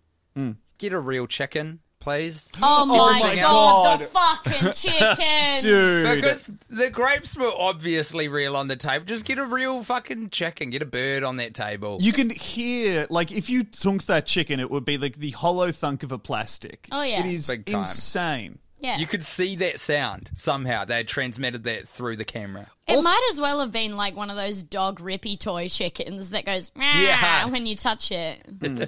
Get 0.79 0.93
a 0.93 0.99
real 0.99 1.27
chicken, 1.27 1.81
please. 2.01 2.51
Oh 2.61 2.85
my, 2.85 3.21
my 3.21 3.37
god, 3.37 3.41
God. 3.41 4.01
the 4.01 4.05
fucking 4.07 4.73
chicken! 4.73 5.57
Dude. 5.63 6.17
Because 6.17 6.51
the 6.69 6.91
grapes 6.91 7.37
were 7.37 7.53
obviously 7.57 8.27
real 8.29 8.57
on 8.57 8.67
the 8.67 8.77
table. 8.77 9.05
Just 9.05 9.25
get 9.25 9.39
a 9.39 9.47
real 9.47 9.85
fucking 9.85 10.31
chicken. 10.31 10.71
Get 10.71 10.83
a 10.83 10.87
bird 10.87 11.23
on 11.23 11.37
that 11.37 11.55
table. 11.55 11.99
You 12.01 12.13
can 12.13 12.31
hear, 12.31 13.07
like, 13.09 13.31
if 13.31 13.49
you 13.49 13.63
thunk 13.63 14.07
that 14.07 14.27
chicken, 14.27 14.59
it 14.59 14.71
would 14.71 14.85
be 14.85 14.99
like 14.99 15.17
the 15.17 15.31
hollow 15.31 15.71
thunk 15.71 16.03
of 16.03 16.11
a 16.11 16.19
plastic. 16.19 16.89
Oh, 16.91 17.03
yeah. 17.03 17.21
It 17.21 17.33
is 17.33 17.49
insane. 17.49 18.59
Yeah, 18.85 18.99
You 18.99 19.07
could 19.07 19.25
see 19.25 19.57
that 19.57 19.81
sound 19.81 20.31
somehow. 20.35 20.85
They 20.85 20.97
had 20.99 21.09
transmitted 21.09 21.65
that 21.65 21.89
through 21.89 22.17
the 22.17 22.25
camera. 22.25 22.67
it 22.87 22.97
Also- 22.97 23.03
might 23.09 23.29
as 23.33 23.41
well 23.41 23.61
have 23.61 23.73
been 23.73 23.97
like 23.97 24.15
one 24.15 24.29
of 24.31 24.37
those 24.37 24.63
dog 24.63 25.01
rippy 25.01 25.39
toy 25.39 25.69
chickens 25.69 26.31
that 26.31 26.45
goes 26.45 26.71
Yeah. 26.77 27.47
When 27.47 27.67
you 27.67 27.77
touch 27.77 28.13
it. 28.13 28.45
Hmm. 28.61 28.85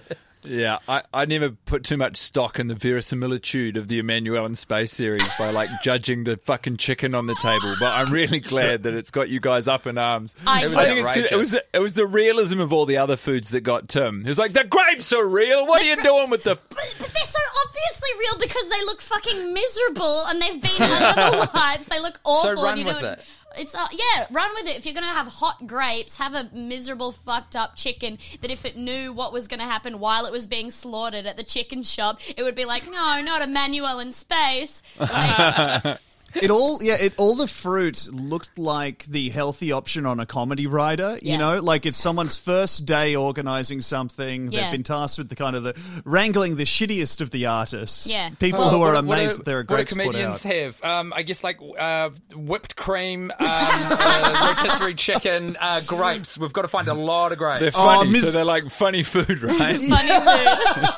Yeah, 0.47 0.79
I, 0.89 1.03
I 1.13 1.25
never 1.25 1.51
put 1.51 1.85
too 1.85 1.97
much 1.97 2.17
stock 2.17 2.59
in 2.59 2.69
the 2.69 2.75
verisimilitude 2.75 3.77
of 3.77 3.89
the 3.89 4.01
Emmanuelle 4.01 4.47
in 4.47 4.55
Space 4.55 4.93
series 4.93 5.27
by 5.39 5.51
like 5.51 5.69
judging 5.83 6.25
the 6.25 6.37
fucking 6.37 6.77
chicken 6.77 7.15
on 7.15 7.27
the 7.27 7.35
table. 7.37 7.75
But 7.81 7.93
I'm 7.95 8.13
really 8.13 8.39
glad 8.41 8.85
that 8.85 8.95
it's 8.95 9.11
got 9.11 9.29
you 9.29 9.41
guys 9.41 9.69
up 9.69 9.87
in 9.87 9.99
arms. 9.99 10.35
I 10.47 10.61
It 10.61 10.65
was 10.65 10.75
I 10.77 10.85
think 10.85 10.99
it's 11.01 11.07
'cause 11.07 11.11
outrageous. 11.11 11.33
it 11.33 11.37
was 11.37 11.51
the, 11.53 11.65
it 11.75 11.79
was 11.81 11.95
the 11.95 12.07
realism 12.07 12.61
of 12.61 12.73
all 12.73 12.87
the 12.87 12.99
other 12.99 13.17
foods 13.17 13.51
that 13.51 13.61
got 13.63 13.89
Tim. 13.89 14.23
He 14.23 14.29
was 14.29 14.39
like, 14.39 14.53
"The 14.53 14.65
grapes 14.65 15.13
are 15.13 15.27
real. 15.27 15.67
What 15.67 15.83
are 15.83 15.85
you 15.85 16.03
doing 16.03 16.31
with 16.31 16.45
the?" 16.45 16.55
But, 16.57 16.95
but 16.99 17.09
they're 17.13 17.25
so 17.25 17.39
obviously 17.67 18.09
real 18.19 18.39
because 18.39 18.69
they 18.69 18.85
look 18.85 19.01
fucking 19.01 19.53
miserable 19.55 20.25
and 20.27 20.41
they've 20.41 20.61
been 20.63 20.83
under 20.83 21.37
the 21.37 21.51
lights. 21.55 21.87
They 21.87 22.01
look 22.01 22.19
awful. 22.25 22.57
So 22.57 22.63
run 22.63 22.73
and 22.73 22.81
you 22.81 22.87
with 22.87 23.03
know, 23.03 23.13
it. 23.13 23.21
It's 23.59 23.75
uh, 23.75 23.87
yeah, 23.93 24.27
run 24.31 24.51
with 24.55 24.67
it. 24.67 24.77
If 24.77 24.85
you're 24.85 24.95
gonna 24.95 25.07
have 25.07 25.27
hot 25.27 25.67
grapes, 25.67 26.17
have 26.19 26.35
a 26.35 26.49
miserable, 26.53 27.13
fucked 27.13 27.57
up 27.57 27.77
chicken 27.77 28.19
that 28.41 28.51
if 28.51 28.65
it 28.65 28.77
knew 28.77 29.13
what 29.13 29.33
was 29.33 29.49
gonna 29.49 29.65
happen 29.65 29.99
while 29.99 30.27
it 30.27 30.33
was 30.33 30.47
being 30.47 30.71
slaughtered 30.71 31.27
at 31.27 31.37
the 31.37 31.45
chicken 31.45 31.83
shop, 31.83 32.21
it 32.37 32.43
would 32.43 32.55
be 32.55 32.65
like, 32.65 32.87
no, 32.87 33.21
not 33.23 33.43
Emmanuelle 33.43 34.03
in 34.03 34.13
space. 34.13 34.83
Like, 34.99 35.99
It 36.43 36.51
all, 36.51 36.83
yeah, 36.83 36.95
it 37.01 37.15
all 37.17 37.35
the 37.35 37.49
fruit 37.49 38.09
looked 38.13 38.59
like 38.59 39.05
the 39.07 39.31
healthy 39.31 39.73
option 39.73 40.05
on 40.07 40.21
a 40.21 40.27
comedy 40.27 40.67
writer. 40.67 41.19
You 41.23 41.33
Yeah. 41.33 41.37
know, 41.39 41.61
like 41.61 41.87
it's 41.87 41.97
someone's 41.97 42.37
first 42.37 42.85
day 42.87 43.17
organizing 43.17 43.81
something. 43.81 44.51
Yeah. 44.53 44.63
They've 44.63 44.73
been 44.73 44.83
tasked 44.83 45.19
with 45.19 45.29
the 45.29 45.37
kind 45.37 45.57
of 45.57 45.63
the 45.63 45.75
wrangling 46.05 46.57
the 46.57 46.65
shittiest 46.65 47.21
of 47.21 47.31
the 47.31 47.47
artists. 47.47 48.07
Yeah. 48.07 48.31
people 48.39 48.61
Well, 48.61 48.71
who 48.71 48.83
are 48.83 48.95
what- 48.95 49.05
what 49.05 49.19
amazed 49.19 49.33
do- 49.33 49.37
that 49.39 49.45
there 49.47 49.57
are 49.57 49.61
What 49.61 49.69
do 49.69 49.75
grapes 49.77 49.93
put 49.95 49.99
comedians 50.03 50.47
out. 50.47 50.53
have? 50.53 50.85
Um, 50.85 51.13
I 51.17 51.23
guess 51.23 51.43
like 51.43 51.59
uh, 51.79 52.11
whipped 52.35 52.77
cream, 52.77 53.31
um, 53.31 53.37
uh, 53.41 54.55
rotisserie 54.65 54.95
chicken, 54.95 55.57
uh, 55.61 55.81
grapes. 55.87 56.37
We've 56.39 56.53
got 56.53 56.63
to 56.63 56.69
find 56.69 56.89
a 56.89 56.95
lot 56.95 57.33
of 57.33 57.39
grapes. 57.39 57.61
They're 57.61 57.71
funny, 57.73 58.11
Miss- 58.11 58.25
so 58.25 58.31
they're 58.33 58.45
like 58.45 58.69
funny 58.71 59.03
food, 59.03 59.41
right? 59.43 59.81
funny 59.81 60.43
food. 60.43 60.89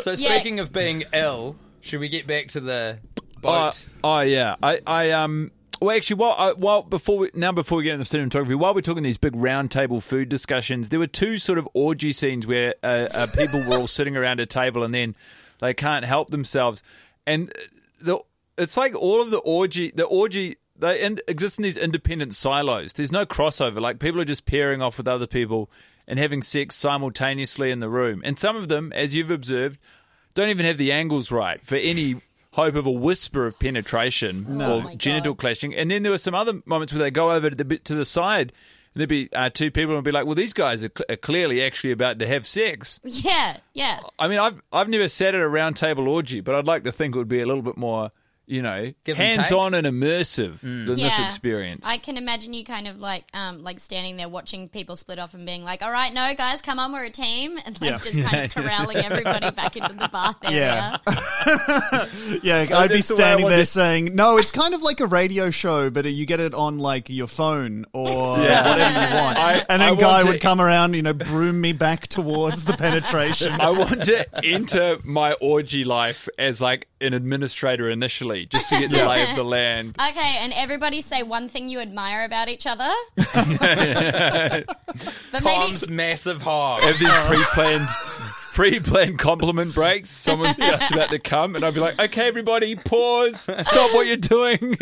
So 0.00 0.12
Yeah. 0.12 0.34
speaking 0.34 0.60
of 0.60 0.72
being 0.72 1.04
ill, 1.12 1.56
should 1.86 2.00
we 2.00 2.08
get 2.08 2.26
back 2.26 2.48
to 2.48 2.60
the 2.60 2.98
Oh, 3.44 3.66
boat? 3.66 3.86
oh 4.02 4.20
yeah, 4.20 4.56
I, 4.62 4.80
I 4.86 5.10
um. 5.12 5.52
Well, 5.80 5.94
actually, 5.94 6.16
while, 6.16 6.34
I, 6.38 6.52
while 6.52 6.82
before 6.82 7.18
we, 7.18 7.30
now 7.34 7.52
before 7.52 7.76
we 7.78 7.84
get 7.84 8.00
into 8.00 8.10
the 8.10 8.18
cinematography, 8.18 8.58
while 8.58 8.72
we're 8.74 8.80
talking 8.80 9.02
these 9.02 9.18
big 9.18 9.36
round 9.36 9.70
table 9.70 10.00
food 10.00 10.30
discussions, 10.30 10.88
there 10.88 10.98
were 10.98 11.06
two 11.06 11.36
sort 11.36 11.58
of 11.58 11.68
orgy 11.74 12.12
scenes 12.12 12.46
where 12.46 12.74
uh, 12.82 13.08
uh, 13.14 13.26
people 13.36 13.62
were 13.68 13.76
all 13.76 13.86
sitting 13.86 14.16
around 14.16 14.40
a 14.40 14.46
table 14.46 14.82
and 14.82 14.94
then 14.94 15.14
they 15.60 15.74
can't 15.74 16.06
help 16.06 16.30
themselves, 16.30 16.82
and 17.26 17.52
the 18.00 18.18
it's 18.56 18.76
like 18.78 18.94
all 18.94 19.20
of 19.20 19.30
the 19.30 19.38
orgy, 19.38 19.90
the 19.94 20.04
orgy. 20.04 20.56
They 20.78 21.02
in, 21.02 21.20
exist 21.28 21.58
in 21.58 21.62
these 21.62 21.76
independent 21.78 22.34
silos. 22.34 22.92
There's 22.94 23.12
no 23.12 23.24
crossover. 23.24 23.80
Like 23.80 23.98
people 23.98 24.20
are 24.20 24.26
just 24.26 24.44
pairing 24.44 24.82
off 24.82 24.98
with 24.98 25.08
other 25.08 25.26
people 25.26 25.70
and 26.06 26.18
having 26.18 26.42
sex 26.42 26.76
simultaneously 26.76 27.70
in 27.70 27.80
the 27.80 27.88
room. 27.88 28.20
And 28.24 28.38
some 28.38 28.56
of 28.56 28.68
them, 28.68 28.92
as 28.92 29.14
you've 29.14 29.30
observed, 29.30 29.78
don't 30.36 30.50
even 30.50 30.64
have 30.66 30.78
the 30.78 30.92
angles 30.92 31.32
right 31.32 31.60
for 31.66 31.74
any 31.74 32.20
hope 32.52 32.76
of 32.76 32.86
a 32.86 32.90
whisper 32.90 33.44
of 33.46 33.58
penetration 33.58 34.62
or 34.62 34.64
Oh 34.84 34.94
genital 34.96 35.34
God. 35.34 35.40
clashing. 35.40 35.74
And 35.74 35.90
then 35.90 36.02
there 36.04 36.12
were 36.12 36.18
some 36.18 36.34
other 36.34 36.60
moments 36.64 36.92
where 36.92 37.02
they 37.02 37.10
go 37.10 37.32
over 37.32 37.50
to 37.50 37.56
the 37.56 37.78
to 37.78 37.94
the 37.96 38.04
side. 38.04 38.52
And 38.94 39.00
there'd 39.00 39.08
be 39.10 39.28
uh, 39.34 39.50
two 39.50 39.70
people 39.70 39.94
and 39.94 40.02
be 40.04 40.10
like, 40.12 40.24
"Well, 40.24 40.34
these 40.34 40.54
guys 40.54 40.82
are, 40.82 40.88
cl- 40.96 41.04
are 41.10 41.16
clearly 41.16 41.62
actually 41.62 41.90
about 41.90 42.18
to 42.20 42.26
have 42.26 42.46
sex." 42.46 42.98
Yeah, 43.04 43.58
yeah. 43.74 44.00
I 44.18 44.26
mean, 44.28 44.38
I've 44.38 44.62
I've 44.72 44.88
never 44.88 45.08
sat 45.10 45.34
at 45.34 45.40
a 45.42 45.48
round 45.48 45.76
table 45.76 46.08
orgy, 46.08 46.40
but 46.40 46.54
I'd 46.54 46.64
like 46.66 46.84
to 46.84 46.92
think 46.92 47.14
it 47.14 47.18
would 47.18 47.28
be 47.28 47.42
a 47.42 47.46
little 47.46 47.60
bit 47.62 47.76
more, 47.76 48.10
you 48.46 48.62
know, 48.62 48.92
Give 49.04 49.18
and 49.20 49.36
hands 49.40 49.52
on 49.52 49.74
and 49.74 49.86
immersive 49.86 50.60
Mm. 50.60 50.86
than 50.86 50.96
this 50.96 51.18
Yeah. 51.18 51.26
experience. 51.26 51.84
I 51.86 51.98
can 51.98 52.16
imagine 52.16 52.54
you 52.54 52.64
kind 52.64 52.86
of 52.88 53.00
like 53.00 53.24
um 53.34 53.62
like 53.62 53.80
standing 53.80 54.16
there 54.16 54.28
watching 54.28 54.68
people 54.68 54.96
split 54.96 55.18
off 55.18 55.34
and 55.34 55.44
being 55.44 55.64
like, 55.64 55.82
"All 55.82 55.90
right, 55.90 56.12
no 56.14 56.32
guys, 56.34 56.62
come 56.62 56.78
on, 56.78 56.92
we're 56.92 57.04
a 57.04 57.10
team," 57.10 57.58
and 57.64 57.80
like 57.80 57.90
Yeah. 57.90 57.98
just 57.98 58.22
kind 58.22 58.44
of 58.44 58.54
corralling 58.54 58.98
everybody 58.98 59.50
back 59.50 59.76
into 59.76 59.92
the 59.94 60.08
bath 60.08 60.36
Yeah. 60.48 60.98
area. 61.06 62.08
Yeah, 62.42 62.66
I'd 62.78 62.88
be 62.90 62.96
that's 62.96 63.08
the 63.08 63.14
way 63.16 63.22
I 63.22 63.26
standing 63.26 63.44
want 63.44 63.52
there 63.54 63.62
it. 63.62 63.66
saying, 63.68 64.14
"No, 64.14 64.38
it's 64.38 64.52
kind 64.52 64.74
of 64.74 64.82
like 64.82 65.00
a 65.00 65.06
radio 65.06 65.50
show, 65.50 65.90
but 65.90 66.04
you 66.06 66.26
get 66.26 66.40
it 66.40 66.54
on 66.54 66.78
like 66.78 67.08
your 67.08 67.26
phone 67.26 67.84
or 67.92 68.38
Yeah. 68.38 68.68
whatever 68.68 69.00
you 69.08 69.14
want." 69.22 69.38
I- 69.38 69.64
and 69.68 69.82
I 69.82 69.86
then 69.86 69.88
want 69.96 70.00
guy 70.00 70.20
to- 70.22 70.26
would 70.28 70.40
come 70.40 70.60
around, 70.60 70.94
you 70.94 71.02
know, 71.02 71.12
broom 71.12 71.60
me 71.60 71.72
back 71.72 72.06
towards 72.08 72.64
the 72.64 72.74
penetration. 72.74 73.60
I 73.60 73.70
want 73.70 74.04
to 74.04 74.44
enter 74.44 74.98
my 75.04 75.32
orgy 75.34 75.84
life 75.84 76.28
as 76.38 76.60
like 76.60 76.86
an 77.00 77.12
administrator 77.14 77.90
initially, 77.90 78.46
just 78.46 78.68
to 78.70 78.78
get 78.78 78.90
the 78.90 79.06
lay 79.06 79.28
of 79.28 79.36
the 79.36 79.44
land. 79.44 79.96
Okay, 80.06 80.36
and 80.40 80.52
everybody 80.54 81.00
say 81.00 81.22
one 81.22 81.48
thing 81.48 81.68
you 81.68 81.80
admire 81.80 82.24
about 82.24 82.48
each 82.48 82.66
other. 82.66 82.90
but 83.16 84.64
Tom's 85.34 85.88
massive 85.88 86.40
hog. 86.42 86.80
Have 86.82 86.98
these 86.98 87.08
pre-planned, 87.26 87.88
pre-planned 88.56 89.18
compliment 89.18 89.74
breaks. 89.74 90.10
Someone's 90.10 90.56
just 90.56 90.90
about 90.90 91.10
to 91.10 91.18
come, 91.18 91.56
and 91.56 91.64
I'd 91.64 91.74
be 91.74 91.80
like, 91.80 91.98
"Okay, 91.98 92.26
everybody, 92.26 92.74
pause, 92.74 93.40
stop 93.42 93.94
what 93.94 94.06
you're 94.06 94.16
doing." 94.16 94.58
Do 94.58 94.76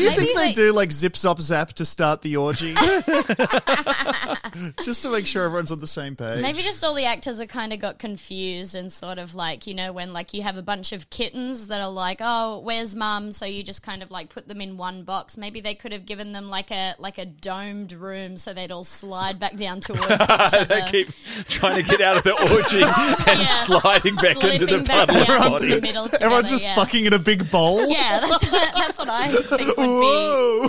you 0.00 0.10
Maybe 0.10 0.16
think 0.16 0.36
they 0.36 0.46
they- 0.48 0.52
do 0.52 0.72
like 0.72 0.92
zip 0.92 1.14
zop 1.14 1.40
zap 1.40 1.72
to 1.74 1.84
start 1.84 2.22
the 2.22 2.36
orgy? 2.36 2.74
Just 4.84 5.02
to 5.02 5.10
make 5.10 5.26
sure 5.26 5.44
everyone's 5.44 5.72
on 5.72 5.80
the 5.80 5.86
same 5.86 6.16
page. 6.16 6.42
Maybe 6.42 6.62
just 6.62 6.82
all 6.84 6.94
the 6.94 7.06
actors 7.06 7.38
have 7.38 7.48
kind 7.48 7.72
of 7.72 7.78
got 7.78 7.98
confused 7.98 8.74
and 8.74 8.92
sort 8.92 9.18
of 9.18 9.34
like, 9.34 9.66
you 9.66 9.74
know, 9.74 9.92
when 9.92 10.12
like 10.12 10.34
you 10.34 10.42
have 10.42 10.56
a 10.56 10.62
bunch 10.62 10.92
of 10.92 11.08
kittens 11.08 11.68
that 11.68 11.80
are 11.80 11.90
like, 11.90 12.18
oh, 12.20 12.58
where's 12.58 12.94
mum? 12.94 13.32
So 13.32 13.46
you 13.46 13.62
just 13.62 13.82
kind 13.82 14.02
of 14.02 14.10
like 14.10 14.28
put 14.28 14.48
them 14.48 14.60
in 14.60 14.76
one 14.76 15.04
box. 15.04 15.38
Maybe 15.38 15.60
they 15.60 15.74
could 15.74 15.92
have 15.92 16.04
given 16.04 16.32
them 16.32 16.50
like 16.50 16.70
a 16.70 16.94
like 16.98 17.18
a 17.18 17.24
domed 17.24 17.92
room 17.92 18.36
so 18.36 18.52
they'd 18.52 18.72
all 18.72 18.84
slide 18.84 19.38
back 19.38 19.56
down 19.56 19.80
towards 19.80 20.02
each 20.10 20.20
other. 20.28 20.64
they 20.66 20.82
keep 20.82 21.08
trying 21.48 21.82
to 21.82 21.88
get 21.88 22.00
out 22.00 22.18
of 22.18 22.24
the 22.24 22.32
orgy 22.32 22.71
and 23.28 23.40
Yeah. 23.40 23.46
sliding 23.64 24.14
back 24.16 24.42
into 24.44 24.66
the 24.66 24.72
Slipping 24.78 24.84
back 24.86 25.08
puddle. 25.08 25.24
down 25.24 25.40
of 25.46 25.52
into 25.52 25.66
the 25.66 25.70
bodies. 25.70 25.82
middle 25.82 26.04
together, 26.04 26.24
Everyone's 26.24 26.50
just 26.50 26.64
yeah. 26.66 26.74
fucking 26.74 27.04
in 27.06 27.12
a 27.12 27.18
big 27.18 27.50
bowl. 27.50 27.86
Yeah, 27.88 28.20
that's 28.20 28.50
what, 28.50 28.74
that's 28.74 28.98
what 28.98 29.08
I 29.08 29.28
think 29.28 29.50
would 29.50 29.58
be 29.58 29.64
Whoa! 29.76 30.68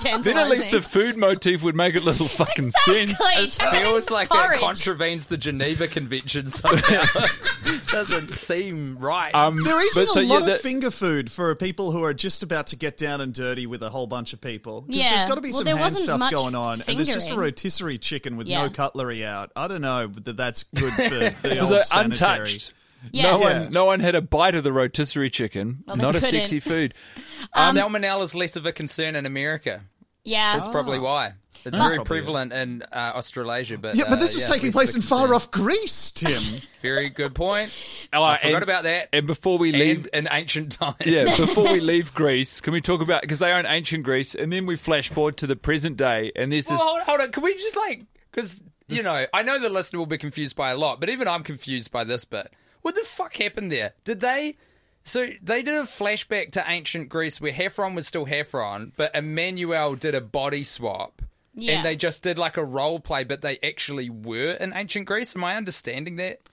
tantalizing. 0.00 0.22
Then 0.22 0.38
at 0.38 0.48
least 0.50 0.70
the 0.70 0.80
food 0.80 1.16
motif 1.16 1.62
would 1.62 1.76
make 1.76 1.94
a 1.94 2.00
little 2.00 2.28
fucking 2.28 2.70
sense. 2.72 3.12
Exactly. 3.12 3.42
It 3.42 3.58
it 3.60 3.84
feels 3.84 4.10
like 4.10 4.28
porridge. 4.30 4.50
that 4.52 4.60
contravenes 4.60 5.26
the 5.26 5.36
Geneva 5.36 5.86
Convention 5.88 6.48
somehow. 6.48 7.02
Doesn't 7.90 8.30
seem 8.32 8.98
right. 8.98 9.34
Um, 9.34 9.62
They're 9.62 9.78
eating 9.80 9.90
but 9.94 10.08
so, 10.08 10.20
a 10.20 10.22
yeah, 10.22 10.32
lot 10.34 10.46
that- 10.46 10.56
of 10.56 10.60
finger 10.60 10.90
food 10.90 11.30
for 11.30 11.54
people 11.54 11.92
who 11.92 12.02
are 12.04 12.14
just 12.14 12.42
about 12.42 12.68
to 12.68 12.76
get 12.76 12.96
down 12.96 13.20
and 13.20 13.32
dirty 13.34 13.66
with 13.66 13.82
a 13.82 13.90
whole 13.90 14.06
bunch 14.06 14.32
of 14.32 14.40
people. 14.40 14.82
'Cause 14.82 14.90
Yeah. 14.90 15.10
There's 15.16 15.24
got 15.28 15.34
to 15.36 15.40
be 15.40 15.50
Well, 15.50 15.58
some 15.58 15.64
there 15.66 15.74
hand 15.76 15.84
wasn't 15.84 16.04
stuff 16.04 16.18
much 16.18 16.32
going 16.32 16.54
on. 16.54 16.82
And 16.86 16.96
there's 16.96 17.08
just 17.08 17.26
a 17.26 17.30
fingering. 17.30 17.46
rotisserie 17.50 17.98
chicken 17.98 18.36
with 18.36 18.46
Yeah. 18.48 18.62
no 18.66 18.70
cutlery 18.70 19.24
out. 19.24 19.52
I 19.56 19.68
don't 19.68 19.82
know 19.82 20.08
that 20.24 20.36
that's 20.36 20.64
good 20.74 20.92
for 21.08 21.14
the 21.48 21.56
It 21.56 21.58
old 21.60 21.70
was 21.70 21.92
uh, 21.92 22.00
untouched. 22.00 22.72
Yeah. 23.10 23.22
No 23.32 23.40
Yeah. 23.40 23.60
one, 23.62 23.72
no 23.72 23.84
one 23.84 24.00
had 24.00 24.14
a 24.14 24.20
bite 24.22 24.54
of 24.54 24.62
the 24.64 24.72
rotisserie 24.72 25.30
chicken. 25.30 25.82
Well, 25.86 25.96
Not 25.96 26.14
a 26.16 26.20
couldn't. 26.20 26.40
sexy 26.40 26.60
food. 26.60 26.94
Salmonella 27.56 28.22
is 28.24 28.34
less 28.34 28.56
of 28.56 28.66
a 28.66 28.72
concern 28.72 29.16
in 29.16 29.26
America. 29.26 29.82
Yeah. 30.24 30.56
That's 30.56 30.68
probably 30.68 30.98
why. 31.00 31.32
It's 31.64 31.76
That's 31.78 31.90
very 31.92 32.04
prevalent 32.04 32.52
in 32.52 32.82
uh, 32.92 33.12
Australasia, 33.14 33.78
but 33.78 33.94
Yeah, 33.94 34.04
but 34.04 34.14
uh, 34.14 34.16
this 34.16 34.34
was 34.34 34.48
yeah, 34.48 34.54
taking 34.54 34.72
place 34.72 34.96
in 34.96 35.00
far 35.02 35.32
off 35.32 35.50
Greece, 35.52 36.10
Tim. 36.10 36.40
Very 36.82 37.08
good 37.08 37.36
point. 37.36 37.70
Oh, 38.12 38.20
I 38.22 38.38
forgot 38.38 38.54
and- 38.54 38.62
about 38.64 38.82
that. 38.84 39.08
And 39.12 39.26
before 39.28 39.58
we 39.58 39.70
leave, 39.70 40.08
And 40.12 40.26
in 40.26 40.32
ancient 40.32 40.72
times. 40.72 40.96
yeah, 41.06 41.24
before 41.24 41.72
we 41.72 41.78
leave 41.80 42.14
Greece, 42.14 42.60
can 42.60 42.72
we 42.72 42.80
talk 42.80 43.00
about 43.00 43.22
because 43.22 43.38
they 43.38 43.52
are 43.52 43.60
in 43.60 43.66
ancient 43.66 44.02
Greece, 44.02 44.34
and 44.34 44.52
then 44.52 44.66
we 44.66 44.74
flash 44.76 45.08
forward 45.08 45.36
to 45.38 45.46
the 45.46 45.54
present 45.54 45.96
day, 45.96 46.32
and 46.34 46.50
there's 46.52 46.66
this. 46.66 46.78
Well, 46.78 46.88
hold, 46.88 47.02
hold 47.02 47.20
on. 47.20 47.30
Can 47.30 47.42
we 47.44 47.54
just 47.54 47.76
like 47.76 48.06
because 48.32 48.60
you 48.88 49.02
know 49.02 49.26
I 49.32 49.42
know 49.42 49.58
the 49.58 49.68
listener 49.68 49.98
will 49.98 50.06
be 50.06 50.18
confused 50.18 50.56
by 50.56 50.70
a 50.70 50.76
lot, 50.76 51.00
but 51.00 51.08
even 51.08 51.28
I'm 51.28 51.42
confused 51.42 51.90
by 51.90 52.04
this 52.04 52.24
bit. 52.24 52.52
What 52.82 52.94
the 52.94 53.04
fuck 53.04 53.36
happened 53.36 53.70
there? 53.70 53.94
Did 54.04 54.20
they? 54.20 54.56
So 55.04 55.28
they 55.42 55.62
did 55.62 55.74
a 55.74 55.82
flashback 55.82 56.52
to 56.52 56.64
ancient 56.66 57.08
Greece 57.08 57.40
where 57.40 57.52
Heffron 57.52 57.94
was 57.94 58.06
still 58.06 58.26
Heffron, 58.26 58.92
but 58.96 59.12
Emmanuelle 59.14 59.98
did 59.98 60.14
a 60.14 60.20
body 60.20 60.62
swap. 60.62 61.22
Yeah. 61.54 61.74
And 61.74 61.84
they 61.84 61.96
just 61.96 62.22
did 62.22 62.38
like 62.38 62.56
a 62.56 62.64
role 62.64 62.98
play, 62.98 63.24
but 63.24 63.42
they 63.42 63.58
actually 63.62 64.08
were 64.08 64.52
in 64.52 64.72
ancient 64.74 65.06
Greece. 65.06 65.36
Am 65.36 65.44
I 65.44 65.56
understanding 65.56 66.16
that 66.16 66.48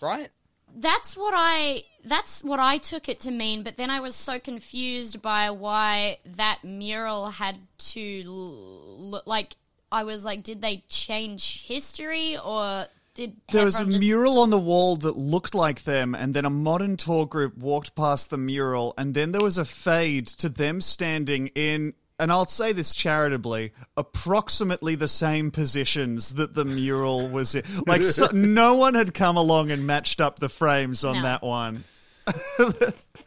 right? 0.00 0.30
that's 0.74 1.16
what 1.16 1.34
I 1.36 1.82
that's 2.04 2.42
what 2.42 2.58
I 2.58 2.78
took 2.78 3.08
it 3.08 3.20
to 3.20 3.30
mean, 3.30 3.62
but 3.62 3.76
then 3.76 3.90
I 3.90 4.00
was 4.00 4.16
so 4.16 4.38
confused 4.38 5.22
by 5.22 5.50
why 5.50 6.18
that 6.24 6.60
mural 6.64 7.30
had 7.30 7.58
to 7.78 8.22
look 8.26 9.26
like 9.26 9.56
I 9.92 10.04
was 10.04 10.24
like, 10.24 10.42
did 10.42 10.62
they 10.62 10.84
change 10.88 11.64
history 11.66 12.36
or 12.38 12.86
did 13.14 13.36
There 13.52 13.66
was 13.66 13.78
a 13.78 13.84
just- 13.84 13.98
mural 14.00 14.38
on 14.40 14.48
the 14.50 14.58
wall 14.58 14.96
that 14.96 15.16
looked 15.18 15.54
like 15.54 15.84
them, 15.84 16.14
and 16.14 16.32
then 16.32 16.46
a 16.46 16.50
modern 16.50 16.96
tour 16.96 17.26
group 17.26 17.56
walked 17.58 17.94
past 17.94 18.30
the 18.30 18.38
mural, 18.38 18.94
and 18.96 19.12
then 19.14 19.32
there 19.32 19.42
was 19.42 19.58
a 19.58 19.66
fade 19.66 20.26
to 20.28 20.48
them 20.48 20.80
standing 20.80 21.48
in, 21.48 21.92
and 22.18 22.32
I'll 22.32 22.46
say 22.46 22.72
this 22.72 22.94
charitably, 22.94 23.72
approximately 23.98 24.94
the 24.94 25.08
same 25.08 25.50
positions 25.50 26.36
that 26.36 26.54
the 26.54 26.64
mural 26.64 27.28
was 27.28 27.54
in. 27.54 27.64
Like, 27.86 28.02
so, 28.02 28.26
no 28.32 28.74
one 28.74 28.94
had 28.94 29.12
come 29.12 29.36
along 29.36 29.70
and 29.70 29.86
matched 29.86 30.20
up 30.22 30.38
the 30.38 30.48
frames 30.48 31.04
on 31.04 31.16
No. 31.16 31.22
that 31.22 31.42
one. 31.42 31.84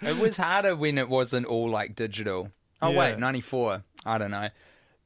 It 0.01 0.17
was 0.19 0.37
harder 0.37 0.75
when 0.75 0.97
it 0.97 1.09
wasn't 1.09 1.45
all 1.45 1.69
like 1.69 1.95
digital. 1.95 2.49
Oh 2.81 2.89
Yeah. 2.91 2.97
wait, 2.99 3.19
ninety 3.19 3.41
four. 3.41 3.83
I 4.05 4.17
don't 4.17 4.31
know. 4.31 4.49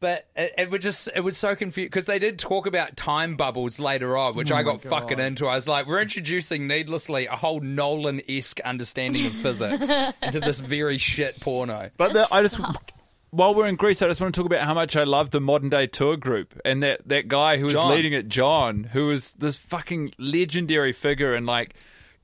But 0.01 0.27
it, 0.35 0.53
it 0.57 0.71
would 0.71 0.81
just 0.81 1.09
it 1.13 1.21
was 1.21 1.37
so 1.37 1.55
confused 1.55 1.91
because 1.91 2.05
they 2.05 2.19
did 2.19 2.39
talk 2.39 2.65
about 2.65 2.95
time 2.95 3.35
bubbles 3.35 3.79
later 3.79 4.15
on, 4.15 4.33
which 4.33 4.51
I 4.51 4.63
got 4.63 4.81
fucking 4.81 5.19
into. 5.19 5.45
I 5.47 5.55
was 5.55 5.67
like, 5.67 5.87
we're 5.87 6.01
introducing 6.01 6.67
needlessly 6.67 7.25
a 7.25 7.35
whole 7.35 7.59
Nolan 7.59 8.21
esque 8.29 8.61
understanding 8.61 9.25
of 9.25 9.33
physics 9.33 9.89
into 10.23 10.39
this 10.39 10.61
very 10.61 10.97
shit 10.97 11.41
porno. 11.41 11.89
But 11.97 12.13
the, 12.13 12.27
I 12.31 12.41
just, 12.41 12.57
fuck. 12.59 12.91
while 13.31 13.53
we're 13.53 13.67
in 13.67 13.75
Greece, 13.75 14.01
I 14.01 14.07
just 14.07 14.21
want 14.21 14.33
to 14.33 14.39
talk 14.39 14.45
about 14.45 14.65
how 14.65 14.73
much 14.73 14.95
I 14.95 15.03
love 15.03 15.31
the 15.31 15.41
modern 15.41 15.67
day 15.69 15.85
tour 15.85 16.15
group 16.15 16.57
and 16.63 16.81
that, 16.81 17.01
that 17.07 17.27
guy 17.27 17.57
who 17.57 17.65
was 17.65 17.73
John. 17.73 17.91
leading 17.91 18.13
it, 18.13 18.29
John, 18.29 18.85
who 18.85 19.07
was 19.07 19.33
this 19.33 19.57
fucking 19.57 20.13
legendary 20.17 20.93
figure 20.93 21.35
in 21.35 21.45
like 21.45 21.73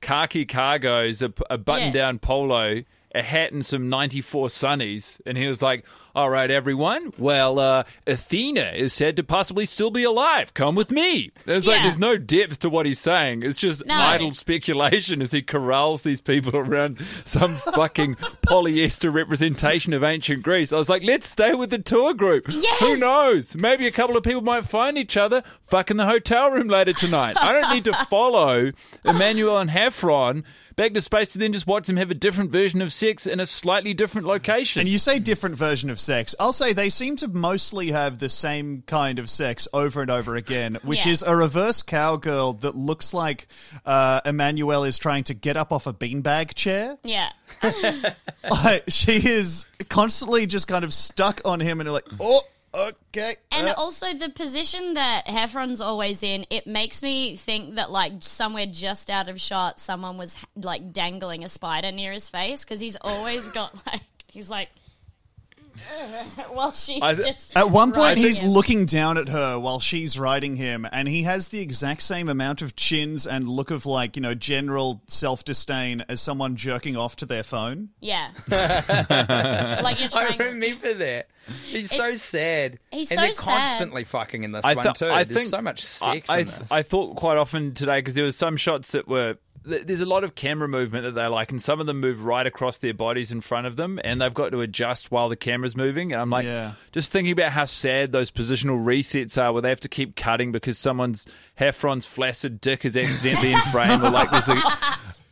khaki 0.00 0.46
cargos, 0.46 1.20
a, 1.20 1.52
a 1.52 1.58
button 1.58 1.92
down 1.92 2.18
polo, 2.20 2.84
a 3.14 3.22
hat, 3.22 3.52
and 3.52 3.64
some 3.64 3.88
94 3.90 4.48
sunnies. 4.48 5.20
And 5.26 5.36
he 5.36 5.46
was 5.46 5.60
like, 5.60 5.84
All 6.16 6.30
right, 6.30 6.50
everyone. 6.50 7.12
Well, 7.18 7.58
uh, 7.58 7.84
Athena 8.06 8.72
is 8.74 8.94
said 8.94 9.16
to 9.16 9.22
possibly 9.22 9.66
still 9.66 9.90
be 9.90 10.02
alive. 10.02 10.54
Come 10.54 10.74
with 10.74 10.90
me. 10.90 11.30
There's 11.44 11.66
like, 11.66 11.76
Yeah. 11.76 11.82
there's 11.82 11.98
no 11.98 12.16
depth 12.16 12.60
to 12.60 12.70
what 12.70 12.86
he's 12.86 12.98
saying. 12.98 13.42
It's 13.42 13.58
just 13.58 13.84
No. 13.84 13.94
idle 13.94 14.32
speculation 14.32 15.20
as 15.20 15.32
he 15.32 15.42
corrals 15.42 16.00
these 16.00 16.22
people 16.22 16.56
around 16.56 17.04
some 17.26 17.56
fucking 17.56 18.14
polyester 18.46 19.12
representation 19.12 19.92
of 19.92 20.02
ancient 20.02 20.42
Greece. 20.42 20.72
I 20.72 20.78
was 20.78 20.88
like, 20.88 21.04
let's 21.04 21.28
stay 21.28 21.52
with 21.52 21.68
the 21.68 21.78
tour 21.80 22.14
group. 22.14 22.46
Yes. 22.48 22.80
Who 22.80 22.96
knows? 22.96 23.54
Maybe 23.54 23.86
a 23.86 23.92
couple 23.92 24.16
of 24.16 24.22
people 24.22 24.40
might 24.40 24.64
find 24.64 24.96
each 24.96 25.18
other 25.18 25.42
fuck 25.60 25.90
in 25.90 25.98
the 25.98 26.06
hotel 26.06 26.50
room 26.50 26.68
later 26.68 26.94
tonight. 26.94 27.36
I 27.38 27.52
don't 27.52 27.74
need 27.74 27.84
to 27.84 27.92
follow 28.08 28.72
Emmanuelle 29.04 29.60
and 29.60 29.68
Heffron 29.68 30.44
back 30.76 30.92
to 30.94 31.00
space 31.00 31.28
to 31.28 31.38
then 31.38 31.52
just 31.54 31.66
watch 31.66 31.86
them 31.86 31.96
have 31.96 32.10
a 32.10 32.14
different 32.14 32.50
version 32.50 32.82
of 32.82 32.92
sex 32.92 33.26
in 33.26 33.40
a 33.40 33.46
slightly 33.46 33.94
different 33.94 34.26
location. 34.26 34.80
And 34.80 34.88
you 34.88 34.98
say 34.98 35.18
different 35.18 35.56
version 35.56 35.88
of 35.90 35.98
sex. 35.98 36.34
I'll 36.38 36.52
say 36.52 36.72
they 36.74 36.90
seem 36.90 37.16
to 37.16 37.28
mostly 37.28 37.92
have 37.92 38.18
the 38.18 38.28
same 38.28 38.82
kind 38.86 39.18
of 39.18 39.30
sex 39.30 39.66
over 39.72 40.02
and 40.02 40.10
over 40.10 40.34
again, 40.36 40.76
which 40.82 41.06
Yeah. 41.06 41.12
is 41.12 41.22
a 41.22 41.34
reverse 41.34 41.82
cowgirl 41.82 42.54
that 42.60 42.76
looks 42.76 43.14
like 43.14 43.46
uh, 43.86 44.20
Emmanuelle 44.22 44.86
is 44.86 44.98
trying 44.98 45.24
to 45.24 45.34
get 45.34 45.56
up 45.56 45.72
off 45.72 45.86
a 45.86 45.92
beanbag 45.94 46.54
chair. 46.54 46.98
Yeah. 47.02 47.30
Like, 48.48 48.84
she 48.88 49.16
is 49.28 49.66
constantly 49.88 50.46
just 50.46 50.68
kind 50.68 50.84
of 50.84 50.92
stuck 50.92 51.40
on 51.44 51.58
him 51.58 51.80
and 51.80 51.90
like, 51.92 52.06
oh, 52.20 52.42
okay. 52.76 53.36
And 53.50 53.68
uh, 53.68 53.74
also 53.76 54.12
the 54.12 54.28
position 54.28 54.94
that 54.94 55.26
Heffron's 55.26 55.80
always 55.80 56.22
in, 56.22 56.46
it 56.50 56.66
makes 56.66 57.02
me 57.02 57.36
think 57.36 57.76
that 57.76 57.90
like 57.90 58.12
somewhere 58.20 58.66
just 58.66 59.10
out 59.10 59.28
of 59.28 59.40
shot, 59.40 59.80
someone 59.80 60.18
was 60.18 60.36
like 60.56 60.92
dangling 60.92 61.44
a 61.44 61.48
spider 61.48 61.92
near 61.92 62.12
his 62.12 62.28
face 62.28 62.64
because 62.64 62.80
he's 62.80 62.96
always 63.00 63.48
got 63.48 63.74
like 63.86 64.02
he's 64.28 64.50
like 64.50 64.68
while 66.50 66.72
she's 66.72 67.02
I- 67.02 67.14
just 67.14 67.56
At 67.56 67.70
one 67.70 67.92
point, 67.92 68.18
he's 68.18 68.40
him. 68.40 68.50
looking 68.50 68.86
down 68.86 69.18
at 69.18 69.28
her 69.28 69.58
while 69.58 69.80
she's 69.80 70.18
riding 70.18 70.56
him, 70.56 70.86
and 70.90 71.08
he 71.08 71.22
has 71.24 71.48
the 71.48 71.60
exact 71.60 72.02
same 72.02 72.28
amount 72.28 72.62
of 72.62 72.76
chins 72.76 73.26
and 73.26 73.48
look 73.48 73.70
of 73.70 73.86
like 73.86 74.16
you 74.16 74.22
know 74.22 74.34
general 74.34 75.02
self 75.06 75.44
disdain 75.44 76.04
as 76.08 76.20
someone 76.20 76.56
jerking 76.56 76.96
off 76.96 77.16
to 77.16 77.26
their 77.26 77.42
phone. 77.42 77.90
Yeah. 78.00 78.30
like 79.82 80.00
you're 80.00 80.08
I 80.14 80.36
remember 80.38 80.94
that. 80.94 81.28
He's 81.66 81.90
so 81.94 82.16
sad. 82.16 82.80
he's 82.90 83.10
and 83.12 83.18
so 83.18 83.22
they're 83.24 83.32
sad. 83.32 83.44
constantly 83.68 84.02
fucking 84.02 84.42
in 84.42 84.50
this 84.50 84.64
I 84.64 84.74
one 84.74 84.94
too. 84.94 85.06
I 85.06 85.22
There's 85.22 85.38
think 85.38 85.50
so 85.50 85.62
much 85.62 85.80
sex 85.84 86.28
I, 86.28 86.38
in 86.38 86.48
I, 86.48 86.50
this. 86.50 86.72
I 86.72 86.82
thought 86.82 87.14
quite 87.16 87.36
often 87.38 87.72
today 87.72 87.98
because 87.98 88.14
there 88.14 88.24
was 88.24 88.36
some 88.36 88.56
shots 88.56 88.92
that 88.92 89.06
were 89.06 89.34
th- 89.34 89.40
there's 89.66 90.00
a 90.00 90.06
lot 90.06 90.22
of 90.24 90.34
camera 90.34 90.68
movement 90.68 91.04
that 91.04 91.14
they 91.20 91.26
like, 91.26 91.50
and 91.50 91.60
some 91.60 91.80
of 91.80 91.86
them 91.86 91.98
move 92.00 92.24
right 92.24 92.46
across 92.46 92.78
their 92.78 92.94
bodies 92.94 93.32
in 93.32 93.40
front 93.40 93.66
of 93.66 93.76
them, 93.76 93.98
and 94.04 94.20
they've 94.20 94.32
got 94.32 94.50
to 94.52 94.60
adjust 94.60 95.10
while 95.10 95.28
the 95.28 95.36
camera's 95.36 95.76
moving. 95.76 96.12
And 96.12 96.22
I'm 96.22 96.30
like, 96.30 96.46
Yeah. 96.46 96.72
just 96.92 97.10
thinking 97.10 97.32
about 97.32 97.52
how 97.52 97.64
sad 97.64 98.12
those 98.12 98.30
positional 98.30 98.84
resets 98.84 99.40
are, 99.42 99.52
where 99.52 99.62
they 99.62 99.68
have 99.68 99.80
to 99.80 99.88
keep 99.88 100.14
cutting 100.16 100.52
because 100.52 100.78
someone's 100.78 101.26
Heffron's 101.58 102.06
flaccid 102.06 102.60
dick 102.60 102.84
is 102.84 102.96
accidentally 102.96 103.52
in 103.52 103.60
frame, 103.72 104.04
or 104.04 104.10
like 104.10 104.30
there's 104.30 104.48
a, 104.48 104.60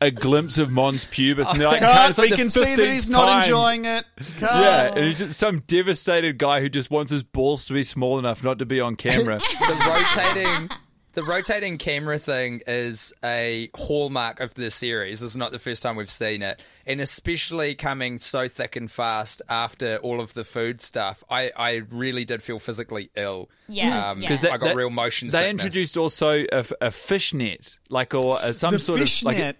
a 0.00 0.10
glimpse 0.10 0.58
of 0.58 0.70
Mons 0.70 1.04
pubis, 1.04 1.48
and 1.50 1.60
they're 1.60 1.68
like, 1.68 1.80
Cut, 1.80 2.10
it's 2.10 2.18
like 2.18 2.26
we 2.26 2.30
the 2.30 2.36
can 2.36 2.50
see 2.50 2.74
that 2.74 2.88
he's 2.92 3.08
not 3.08 3.26
time. 3.26 3.42
enjoying 3.44 3.84
it. 3.84 4.04
Cut. 4.38 4.50
Yeah, 4.60 4.94
and 4.94 5.04
he's 5.04 5.18
just 5.20 5.38
some 5.38 5.60
devastated 5.60 6.38
guy 6.38 6.60
who 6.60 6.68
just 6.68 6.90
wants 6.90 7.12
his 7.12 7.22
balls 7.22 7.64
to 7.66 7.72
be 7.74 7.84
small 7.84 8.18
enough 8.18 8.42
not 8.42 8.58
to 8.58 8.66
be 8.66 8.80
on 8.80 8.96
camera. 8.96 9.38
the 9.60 10.34
rotating 10.34 10.70
the 11.14 11.22
rotating 11.22 11.78
camera 11.78 12.18
thing 12.18 12.60
is 12.66 13.12
a 13.24 13.70
hallmark 13.74 14.40
of 14.40 14.54
the 14.54 14.70
series. 14.70 15.20
This 15.20 15.30
is 15.30 15.36
not 15.36 15.52
the 15.52 15.58
first 15.58 15.82
time 15.82 15.96
we've 15.96 16.10
seen 16.10 16.42
it, 16.42 16.60
and 16.86 17.00
especially 17.00 17.74
coming 17.74 18.18
so 18.18 18.48
thick 18.48 18.76
and 18.76 18.90
fast 18.90 19.40
after 19.48 19.96
all 19.98 20.20
of 20.20 20.34
the 20.34 20.44
food 20.44 20.80
stuff. 20.80 21.24
I, 21.30 21.50
I 21.56 21.82
really 21.90 22.24
did 22.24 22.42
feel 22.42 22.58
physically 22.58 23.10
ill. 23.16 23.48
Yeah, 23.68 24.10
um, 24.10 24.20
yeah. 24.20 24.28
'cause 24.28 24.44
I 24.44 24.58
got 24.58 24.60
That- 24.60 24.76
real 24.76 24.90
motion 24.90 25.28
They 25.28 25.38
sickness. 25.38 25.50
introduced 25.64 25.96
also 25.96 26.44
a, 26.52 26.64
a 26.80 26.90
fishnet, 26.90 27.78
like 27.88 28.14
or 28.14 28.38
uh, 28.38 28.52
some 28.52 28.72
the 28.72 28.80
sort 28.80 29.00
fishnet. 29.00 29.34
of 29.34 29.38
like. 29.40 29.56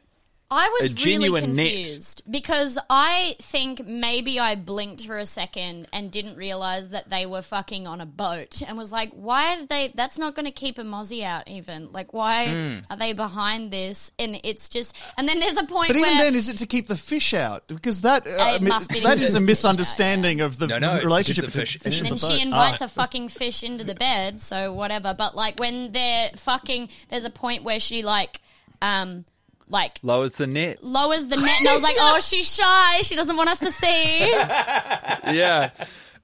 I 0.54 0.68
was 0.80 0.90
a 0.90 0.94
really 0.94 1.28
genuine 1.28 1.54
net. 1.54 1.72
confused 1.72 2.22
because 2.30 2.78
I 2.88 3.36
think 3.40 3.86
maybe 3.86 4.38
I 4.38 4.54
blinked 4.54 5.04
for 5.06 5.18
a 5.18 5.26
second 5.26 5.88
and 5.92 6.10
didn't 6.10 6.36
realize 6.36 6.90
that 6.90 7.10
they 7.10 7.26
were 7.26 7.42
fucking 7.42 7.86
on 7.86 8.00
a 8.00 8.06
boat 8.06 8.62
and 8.66 8.78
was 8.78 8.92
like, 8.92 9.10
why 9.12 9.54
are 9.56 9.66
they? 9.66 9.92
That's 9.94 10.16
not 10.18 10.34
going 10.34 10.46
to 10.46 10.52
keep 10.52 10.78
a 10.78 10.82
mozzie 10.82 11.24
out 11.24 11.48
even. 11.48 11.90
Like, 11.92 12.12
why 12.12 12.46
Hmm. 12.48 12.78
are 12.90 12.96
they 12.96 13.12
behind 13.12 13.70
this? 13.70 14.12
And 14.18 14.38
it's 14.44 14.68
just, 14.68 14.96
and 15.18 15.28
then 15.28 15.40
there's 15.40 15.56
a 15.56 15.64
point 15.64 15.88
But 15.88 15.96
where 15.96 16.06
even 16.06 16.18
then, 16.18 16.34
is 16.34 16.48
it 16.48 16.56
to 16.58 16.66
keep 16.66 16.86
the 16.86 16.96
fish 16.96 17.34
out? 17.34 17.66
Because 17.66 18.02
that 18.02 18.26
uh, 18.26 18.52
It 18.54 18.62
mi- 18.62 18.68
must 18.68 18.90
be 18.90 19.00
to 19.00 19.06
that 19.08 19.16
keep 19.18 19.24
is 19.24 19.32
the 19.32 19.38
a 19.38 19.40
misunderstanding 19.42 20.40
of 20.40 20.58
the 20.58 20.66
No, 20.68 20.78
no, 20.78 20.98
relationship 21.00 21.44
keep 21.46 21.52
the 21.52 21.58
between 21.58 21.66
fish 21.66 21.78
fish 21.80 21.98
and 22.00 22.08
and 22.10 22.18
the 22.18 22.26
she 22.28 22.40
invites 22.40 22.80
Ah. 22.80 22.84
a 22.84 22.88
fucking 22.88 23.28
fish 23.28 23.62
into 23.64 23.82
the 23.84 23.94
bed, 23.94 24.40
so 24.40 24.72
whatever. 24.72 25.14
But 25.16 25.34
like 25.34 25.58
when 25.58 25.92
they're 25.92 26.30
fucking, 26.36 26.88
there's 27.08 27.24
a 27.24 27.30
point 27.30 27.64
where 27.64 27.80
she 27.80 28.02
like, 28.02 28.40
um, 28.82 29.24
like 29.68 29.98
Lowers 30.02 30.32
the 30.36 30.46
net. 30.46 30.82
lowers 30.82 31.26
the 31.26 31.36
net, 31.36 31.60
and 31.60 31.68
I 31.68 31.74
was 31.74 31.82
like, 31.82 31.96
oh, 31.98 32.20
she's 32.20 32.52
shy. 32.54 33.02
She 33.02 33.16
doesn't 33.16 33.36
want 33.36 33.48
us 33.50 33.58
to 33.60 33.70
see. 33.70 34.18
yeah. 34.30 35.70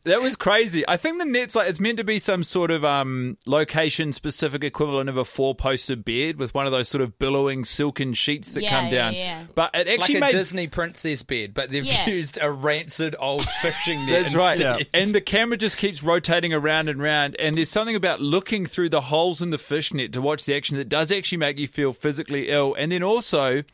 That 0.05 0.23
was 0.23 0.35
crazy. 0.35 0.83
I 0.89 0.97
think 0.97 1.19
the 1.19 1.27
net's 1.27 1.55
like 1.55 1.69
it's 1.69 1.79
meant 1.79 1.99
to 1.99 2.05
be 2.05 2.19
some 2.19 2.43
sort 2.43 2.71
of 2.71 2.85
um, 2.87 3.37
location 3.47 4.13
specific 4.13 4.65
equivalent 4.65 5.11
of 5.11 5.19
a 5.19 5.27
four 5.27 5.55
poster 5.55 5.95
bed 5.95 6.39
with 6.39 6.55
one 6.55 6.65
of 6.65 6.73
those 6.73 6.89
sort 6.89 7.03
of 7.03 7.19
billowing 7.19 7.67
silken 7.67 8.15
sheets 8.15 8.49
that 8.53 8.63
Yeah, 8.63 8.71
come 8.71 8.85
yeah, 8.87 8.91
down. 8.91 9.15
yeah. 9.15 9.45
But 9.55 9.71
it 9.75 9.87
like 9.87 10.01
actually 10.01 10.17
a 10.17 10.21
made 10.21 10.33
Disney 10.33 10.69
princess 10.69 11.23
bed, 11.23 11.53
but 11.53 11.69
they've 11.69 11.85
Yeah. 11.85 12.07
used 12.09 12.39
a 12.41 12.51
rancid 12.51 13.15
old 13.19 13.45
fishing 13.61 14.07
net. 14.07 14.23
That's 14.25 14.35
right. 14.35 14.53
instead. 14.61 14.87
And 14.95 15.13
the 15.13 15.21
camera 15.21 15.59
just 15.59 15.77
keeps 15.77 16.03
rotating 16.03 16.55
around 16.55 16.89
and 16.89 17.01
around. 17.03 17.37
And 17.39 17.57
there's 17.59 17.69
something 17.71 17.95
about 17.97 18.21
looking 18.21 18.65
through 18.65 18.89
the 18.89 19.03
holes 19.03 19.43
in 19.43 19.51
the 19.51 19.59
fishnet 19.59 20.15
to 20.15 20.23
watch 20.23 20.47
the 20.47 20.55
action 20.57 20.79
that 20.79 20.89
does 20.89 21.13
actually 21.13 21.39
make 21.39 21.59
you 21.59 21.69
feel 21.69 21.93
physically 21.93 22.49
ill. 22.49 22.75
And 22.75 22.91
then 22.91 23.03
also, 23.03 23.65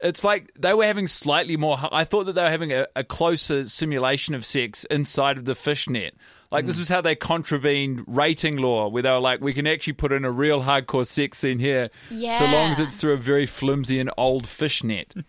it's 0.00 0.24
like 0.24 0.52
they 0.58 0.74
were 0.74 0.84
having 0.84 1.08
slightly 1.08 1.56
more. 1.56 1.78
I 1.90 2.04
thought 2.04 2.26
that 2.26 2.34
they 2.34 2.42
were 2.42 2.50
having 2.50 2.72
a, 2.72 2.86
a 2.94 3.04
closer 3.04 3.64
simulation 3.64 4.34
of 4.34 4.44
sex 4.44 4.84
inside 4.84 5.38
of 5.38 5.44
the 5.44 5.54
fishnet. 5.54 6.14
Like 6.50 6.64
this 6.64 6.76
mm. 6.76 6.80
was 6.80 6.88
how 6.88 7.00
they 7.02 7.14
contravened 7.14 8.04
rating 8.06 8.56
law, 8.56 8.88
where 8.88 9.02
they 9.02 9.10
were 9.10 9.18
like, 9.18 9.40
we 9.40 9.52
can 9.52 9.66
actually 9.66 9.92
put 9.94 10.12
in 10.12 10.24
a 10.24 10.30
real 10.30 10.62
hardcore 10.62 11.06
sex 11.06 11.38
scene 11.38 11.58
here, 11.58 11.90
Yeah. 12.10 12.38
so 12.38 12.46
long 12.46 12.70
as 12.70 12.78
it's 12.78 12.98
through 13.00 13.12
a 13.12 13.18
very 13.18 13.44
flimsy 13.44 14.00
and 14.00 14.10
old 14.16 14.48
fishnet. 14.48 15.12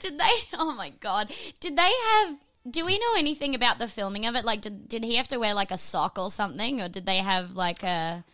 Did 0.00 0.18
they? 0.18 0.30
Oh 0.52 0.74
my 0.76 0.90
god! 1.00 1.32
Did 1.60 1.76
they 1.76 1.90
have? 1.90 2.36
Do 2.70 2.84
we 2.84 2.98
know 2.98 3.14
anything 3.16 3.54
about 3.54 3.78
the 3.78 3.88
filming 3.88 4.26
of 4.26 4.36
it? 4.36 4.44
Like, 4.44 4.60
did 4.60 4.88
did 4.88 5.02
he 5.02 5.16
have 5.16 5.28
to 5.28 5.38
wear 5.38 5.54
like 5.54 5.70
a 5.70 5.78
sock 5.78 6.18
or 6.18 6.30
something, 6.30 6.80
or 6.80 6.88
did 6.88 7.06
they 7.06 7.16
have 7.16 7.52
like 7.52 7.82
a? 7.82 8.24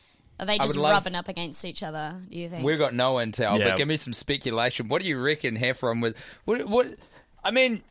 Are 0.41 0.47
they 0.47 0.59
just 0.59 0.77
would 0.77 0.83
love- 0.83 0.93
rubbing 0.93 1.15
up 1.15 1.29
against 1.29 1.65
each 1.65 1.83
other? 1.83 2.21
Do 2.31 2.37
you 2.39 2.49
think? 2.49 2.65
We've 2.65 2.79
got 2.79 2.93
no 2.95 3.15
intel, 3.15 3.59
Yeah. 3.59 3.71
but 3.71 3.77
give 3.79 3.87
me 3.89 3.97
some 3.97 4.13
speculation. 4.13 4.89
What 4.89 5.03
do 5.03 5.09
you 5.09 5.21
reckon 5.21 5.57
Heffron 5.57 6.03
with? 6.03 6.17
What? 6.45 6.67
what 6.69 6.89
I 7.45 7.51
mean, 7.51 7.83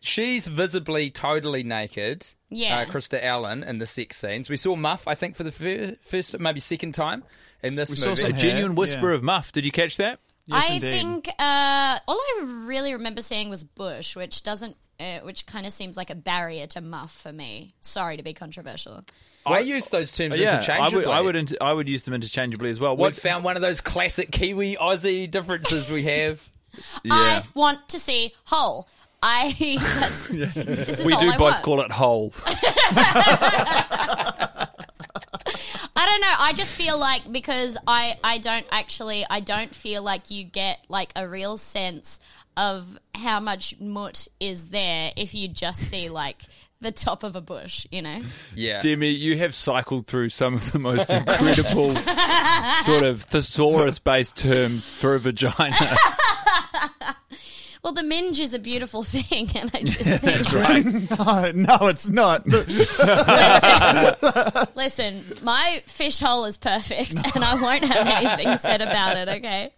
she's 0.00 0.48
visibly 0.48 1.10
totally 1.10 1.62
naked. 1.62 2.26
Yeah. 2.50 2.80
uh, 2.80 2.84
Krista 2.84 3.22
Allen 3.22 3.62
in 3.62 3.78
the 3.78 3.86
sex 3.86 4.18
scenes. 4.18 4.50
We 4.50 4.56
saw 4.58 4.76
Muff, 4.76 5.08
I 5.08 5.14
think, 5.14 5.36
for 5.36 5.42
the 5.42 5.52
fir- 5.52 5.96
first, 6.02 6.38
maybe 6.38 6.60
second 6.60 6.92
time 6.92 7.24
in 7.62 7.76
this 7.76 7.90
We 7.90 7.96
saw 7.96 8.10
movie. 8.10 8.20
some 8.22 8.30
A 8.30 8.34
hair, 8.34 8.40
genuine 8.40 8.74
whisper 8.74 9.08
yeah. 9.10 9.14
of 9.16 9.22
muff. 9.22 9.52
Did 9.52 9.64
you 9.64 9.72
catch 9.72 9.96
that? 9.96 10.18
Yes, 10.44 10.68
I 10.70 10.74
indeed. 10.74 10.90
think 10.90 11.28
uh, 11.38 11.98
all 12.06 12.18
I 12.20 12.42
really 12.66 12.92
remember 12.92 13.22
seeing 13.22 13.48
was 13.48 13.64
Bush, 13.64 14.14
which 14.16 14.42
doesn't, 14.42 14.76
uh, 15.02 15.18
which 15.24 15.44
kind 15.46 15.66
of 15.66 15.72
seems 15.72 15.96
like 15.96 16.10
a 16.10 16.14
barrier 16.14 16.66
to 16.68 16.80
muff 16.80 17.12
for 17.12 17.32
me. 17.32 17.72
Sorry 17.80 18.16
to 18.16 18.22
be 18.22 18.32
controversial. 18.32 19.02
I 19.44 19.58
use 19.58 19.88
those 19.88 20.12
terms 20.12 20.38
Yeah, 20.38 20.52
I 20.52 20.54
interchangeably. 20.54 21.06
would, 21.06 21.08
I 21.14 21.20
would, 21.20 21.34
inter- 21.36 21.56
I 21.60 21.72
would 21.72 21.88
use 21.88 22.04
them 22.04 22.14
interchangeably 22.14 22.70
as 22.70 22.78
well. 22.78 22.94
We 22.96 23.00
What 23.02 23.14
found 23.16 23.42
one 23.44 23.56
of 23.56 23.62
those 23.62 23.80
classic 23.80 24.30
Kiwi 24.30 24.76
Aussie 24.76 25.28
differences 25.30 25.90
we 25.90 26.04
have. 26.04 26.48
Yeah. 27.04 27.12
I 27.12 27.44
want 27.54 27.86
to 27.90 27.98
see 27.98 28.32
whole. 28.44 28.88
I 29.22 29.54
that's, 30.00 30.26
this 30.54 30.98
is 31.00 31.04
we 31.04 31.12
all 31.12 31.20
do 31.20 31.28
I 31.28 31.36
both 31.36 31.52
want. 31.52 31.62
call 31.64 31.80
it 31.82 31.92
whole. 31.92 32.32
I 35.94 36.06
don't 36.06 36.20
know. 36.20 36.34
I 36.38 36.52
just 36.54 36.74
feel 36.74 36.98
like 36.98 37.30
because 37.30 37.76
I 37.86 38.16
I 38.24 38.38
don't 38.38 38.66
actually 38.70 39.24
I 39.28 39.40
don't 39.40 39.74
feel 39.74 40.02
like 40.02 40.30
you 40.30 40.44
get 40.44 40.80
like 40.88 41.12
a 41.14 41.28
real 41.28 41.56
sense 41.58 42.20
of 42.56 42.98
how 43.14 43.40
much 43.40 43.78
mutt 43.80 44.28
is 44.40 44.68
there 44.68 45.12
if 45.16 45.34
you 45.34 45.48
just 45.48 45.80
see 45.80 46.08
like 46.08 46.42
the 46.80 46.92
top 46.92 47.22
of 47.22 47.36
a 47.36 47.40
bush, 47.40 47.86
you 47.90 48.02
know. 48.02 48.20
Yeah. 48.54 48.80
Demi, 48.80 49.08
you 49.08 49.38
have 49.38 49.54
cycled 49.54 50.06
through 50.06 50.30
some 50.30 50.54
of 50.54 50.72
the 50.72 50.78
most 50.78 51.10
incredible 51.10 51.94
sort 52.82 53.04
of 53.04 53.22
thesaurus 53.22 53.98
based 53.98 54.36
terms 54.36 54.90
for 54.90 55.14
a 55.14 55.20
vagina. 55.20 55.76
Well, 57.82 57.92
the 57.92 58.04
minge 58.04 58.38
is 58.38 58.54
a 58.54 58.60
beautiful 58.60 59.02
thing, 59.02 59.50
and 59.56 59.68
I 59.74 59.82
just 59.82 60.20
think, 60.20 60.38
that's 60.46 60.52
no, 61.18 61.50
no, 61.50 61.88
it's 61.88 62.08
not. 62.08 62.46
listen, 64.76 65.24
my 65.42 65.82
fish 65.84 66.20
hole 66.20 66.44
is 66.44 66.56
perfect, 66.56 67.16
and 67.34 67.44
I 67.44 67.60
won't 67.60 67.82
have 67.82 68.06
anything 68.06 68.56
said 68.58 68.82
about 68.82 69.16
it. 69.16 69.28
Okay. 69.28 69.72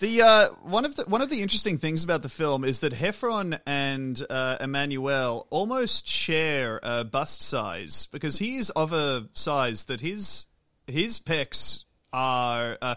The 0.00 0.22
uh, 0.22 0.46
one 0.62 0.84
of 0.84 0.94
the 0.94 1.04
one 1.04 1.22
of 1.22 1.28
the 1.30 1.42
interesting 1.42 1.78
things 1.78 2.04
about 2.04 2.22
the 2.22 2.28
film 2.28 2.64
is 2.64 2.80
that 2.80 2.92
Heffron 2.92 3.58
and 3.66 4.24
uh, 4.30 4.56
Emmanuel 4.60 5.46
almost 5.50 6.06
share 6.06 6.78
a 6.84 7.02
bust 7.04 7.42
size 7.42 8.06
because 8.12 8.38
he 8.38 8.56
is 8.56 8.70
of 8.70 8.92
a 8.92 9.28
size 9.32 9.86
that 9.86 10.00
his 10.00 10.46
his 10.86 11.18
pecs 11.18 11.84
are 12.12 12.78
uh, 12.80 12.94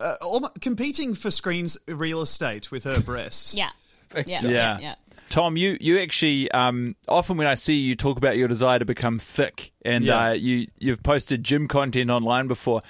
uh, 0.00 0.14
almo- 0.20 0.50
competing 0.60 1.14
for 1.14 1.30
screen's 1.30 1.78
real 1.86 2.20
estate 2.20 2.70
with 2.72 2.82
her 2.84 3.00
breasts. 3.00 3.54
Yeah. 3.54 3.70
Yeah. 4.14 4.22
Yeah. 4.26 4.48
Yeah. 4.48 4.78
yeah. 4.80 4.94
Tom, 5.28 5.56
you 5.56 5.78
you 5.80 6.00
actually 6.00 6.50
um, 6.50 6.96
often 7.06 7.36
when 7.36 7.46
I 7.46 7.54
see 7.54 7.74
you 7.74 7.94
talk 7.94 8.16
about 8.18 8.36
your 8.36 8.48
desire 8.48 8.80
to 8.80 8.84
become 8.84 9.20
thick, 9.20 9.70
and 9.84 10.04
Yeah. 10.04 10.30
uh, 10.30 10.32
you 10.32 10.66
you've 10.80 11.04
posted 11.04 11.44
gym 11.44 11.68
content 11.68 12.10
online 12.10 12.48
before. 12.48 12.82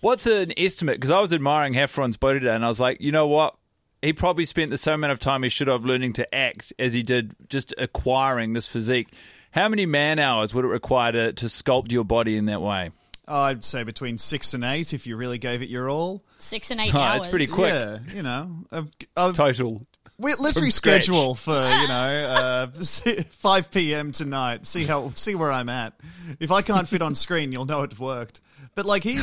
What's 0.00 0.26
an 0.26 0.52
estimate? 0.56 0.96
Because 0.96 1.10
I 1.10 1.20
was 1.20 1.32
admiring 1.32 1.74
Heffron's 1.74 2.16
body 2.16 2.40
today, 2.40 2.54
and 2.54 2.64
I 2.64 2.68
was 2.68 2.80
like, 2.80 3.00
you 3.00 3.12
know 3.12 3.26
what? 3.26 3.56
He 4.02 4.12
probably 4.14 4.46
spent 4.46 4.70
the 4.70 4.78
same 4.78 4.94
amount 4.94 5.12
of 5.12 5.18
time 5.18 5.42
he 5.42 5.50
should 5.50 5.68
have 5.68 5.84
learning 5.84 6.14
to 6.14 6.34
act 6.34 6.72
as 6.78 6.94
he 6.94 7.02
did 7.02 7.34
just 7.48 7.74
acquiring 7.76 8.54
this 8.54 8.66
physique. 8.66 9.08
How 9.50 9.68
many 9.68 9.84
man 9.84 10.18
hours 10.18 10.54
would 10.54 10.64
it 10.64 10.68
require 10.68 11.12
to, 11.12 11.32
to 11.34 11.46
sculpt 11.46 11.92
your 11.92 12.04
body 12.04 12.36
in 12.38 12.46
that 12.46 12.62
way? 12.62 12.92
I'd 13.28 13.62
say 13.64 13.82
between 13.84 14.16
six 14.16 14.54
and 14.54 14.64
eight 14.64 14.94
if 14.94 15.06
you 15.06 15.16
really 15.16 15.38
gave 15.38 15.60
it 15.60 15.68
your 15.68 15.90
all. 15.90 16.22
Six 16.38 16.70
and 16.70 16.80
eight 16.80 16.94
Oh, 16.94 16.98
hours. 16.98 17.20
that's 17.22 17.30
pretty 17.30 17.46
quick. 17.46 17.72
Yeah, 17.74 17.98
you 18.14 18.22
know. 18.22 18.64
I've, 18.72 18.88
I've, 19.16 19.34
Total. 19.34 19.86
we, 20.18 20.34
let's 20.36 20.58
From 20.58 20.70
scratch. 20.70 21.06
reschedule 21.08 21.36
for 21.36 21.52
you 21.52 21.88
know 21.88 22.72
uh, 23.18 23.22
five 23.30 23.70
p.m. 23.70 24.12
tonight. 24.12 24.66
See 24.66 24.84
how 24.84 25.10
see 25.14 25.34
where 25.34 25.52
I'm 25.52 25.68
at. 25.68 25.92
If 26.40 26.50
I 26.50 26.62
can't 26.62 26.88
fit 26.88 27.02
on 27.02 27.14
screen, 27.14 27.52
you'll 27.52 27.66
know 27.66 27.82
it 27.82 27.98
worked. 28.00 28.40
But 28.74 28.86
like 28.86 29.04
he, 29.04 29.18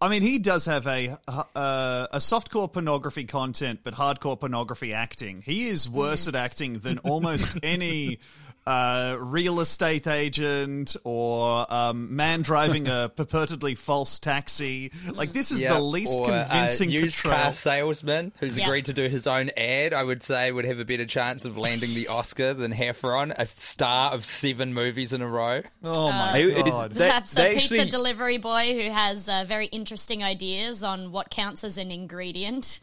I 0.00 0.08
mean, 0.08 0.22
he 0.22 0.38
does 0.38 0.66
have 0.66 0.86
a 0.86 1.16
uh, 1.26 2.06
a 2.12 2.18
softcore 2.18 2.72
pornography 2.72 3.24
content, 3.24 3.80
but 3.82 3.94
hardcore 3.94 4.38
pornography 4.38 4.94
acting. 4.94 5.42
He 5.42 5.68
is 5.68 5.88
worse 5.88 6.28
at 6.28 6.36
acting 6.36 6.78
than 6.80 6.98
almost 6.98 7.58
any. 7.62 8.20
Uh, 8.68 9.16
real 9.20 9.60
estate 9.60 10.06
agent 10.06 10.94
or 11.02 11.64
um, 11.72 12.14
man 12.14 12.42
driving 12.42 12.86
a 12.86 13.10
purportedly 13.16 13.76
false 13.78 14.18
taxi. 14.18 14.92
Like 15.10 15.32
this 15.32 15.50
is 15.50 15.62
Yeah, 15.62 15.72
the 15.74 15.80
least 15.80 16.12
or, 16.18 16.26
convincing 16.26 16.90
uh, 16.90 16.92
used 16.92 17.22
portrayal. 17.22 17.42
car 17.44 17.52
salesman 17.52 18.32
who's 18.40 18.58
Yeah. 18.58 18.66
agreed 18.66 18.84
to 18.84 18.92
do 18.92 19.08
his 19.08 19.26
own 19.26 19.50
ad. 19.56 19.94
I 19.94 20.02
would 20.02 20.22
say 20.22 20.52
would 20.52 20.66
have 20.66 20.78
a 20.80 20.84
better 20.84 21.06
chance 21.06 21.46
of 21.46 21.56
landing 21.56 21.94
the 21.94 22.08
Oscar 22.08 22.52
than 22.52 22.72
Heffron, 22.74 23.32
a 23.38 23.46
star 23.46 24.12
of 24.12 24.26
seven 24.26 24.74
movies 24.74 25.14
in 25.14 25.22
a 25.22 25.28
row. 25.28 25.62
Oh 25.82 26.10
my 26.10 26.36
It- 26.36 26.48
it 26.48 26.66
is- 26.66 26.72
god! 26.74 26.92
they- 26.92 27.06
Perhaps 27.06 27.32
they 27.32 27.50
a 27.50 27.54
pizza 27.54 27.74
actually- 27.76 27.90
delivery 27.90 28.36
boy 28.36 28.74
who 28.74 28.90
has 28.90 29.30
uh, 29.30 29.46
very 29.48 29.66
interesting 29.68 30.22
ideas 30.22 30.84
on 30.84 31.10
what 31.10 31.30
counts 31.30 31.64
as 31.64 31.78
an 31.78 31.90
ingredient. 31.90 32.80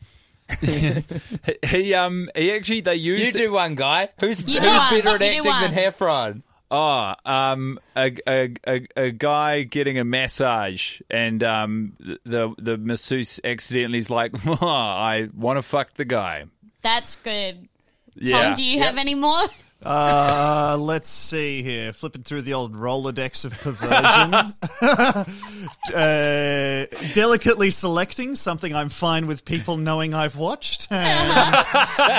He 1.67 1.93
um 1.93 2.29
he 2.35 2.51
actually 2.51 2.81
they 2.81 2.95
used 2.95 3.25
You 3.25 3.31
do 3.47 3.51
one, 3.53 3.75
guy. 3.75 4.09
Who's, 4.19 4.41
You 4.47 4.59
who's 4.59 4.63
do 4.63 4.67
one. 4.67 5.01
better 5.01 5.23
at 5.23 5.35
You 5.35 5.43
do 5.43 5.49
acting 5.49 5.75
than 5.75 5.83
Heffron? 5.93 6.41
Oh, 6.71 7.13
um, 7.25 7.79
a, 7.95 8.11
a, 8.27 8.53
a, 8.67 8.87
a 8.97 9.11
guy 9.11 9.61
getting 9.63 9.99
a 9.99 10.03
massage, 10.03 10.99
and 11.11 11.43
um, 11.43 11.93
the 12.25 12.53
the 12.57 12.75
masseuse 12.77 13.39
accidentally 13.43 13.99
is 13.99 14.09
like, 14.09 14.31
oh, 14.47 14.67
"I 14.67 15.29
want 15.35 15.57
to 15.57 15.61
fuck 15.61 15.93
the 15.93 16.05
guy." 16.05 16.45
That's 16.81 17.17
good. 17.17 17.67
Yeah. 18.15 18.41
Tom, 18.47 18.53
do 18.55 18.63
you 18.63 18.79
have 18.79 18.97
any 18.97 19.13
more? 19.15 19.43
Uh, 19.85 20.75
let's 20.79 21.09
see 21.09 21.61
here. 21.61 21.93
Flipping 21.93 22.23
through 22.23 22.41
the 22.41 22.55
old 22.55 22.73
Rolodex 22.75 23.45
of 23.45 23.53
perversion. 23.59 24.55
uh, 25.95 26.85
delicately 27.13 27.69
selecting 27.69 28.35
something 28.35 28.73
I'm 28.73 28.89
fine 28.89 29.27
with 29.27 29.45
people 29.45 29.77
knowing 29.77 30.15
I've 30.15 30.37
watched. 30.37 30.87
And, 30.91 31.55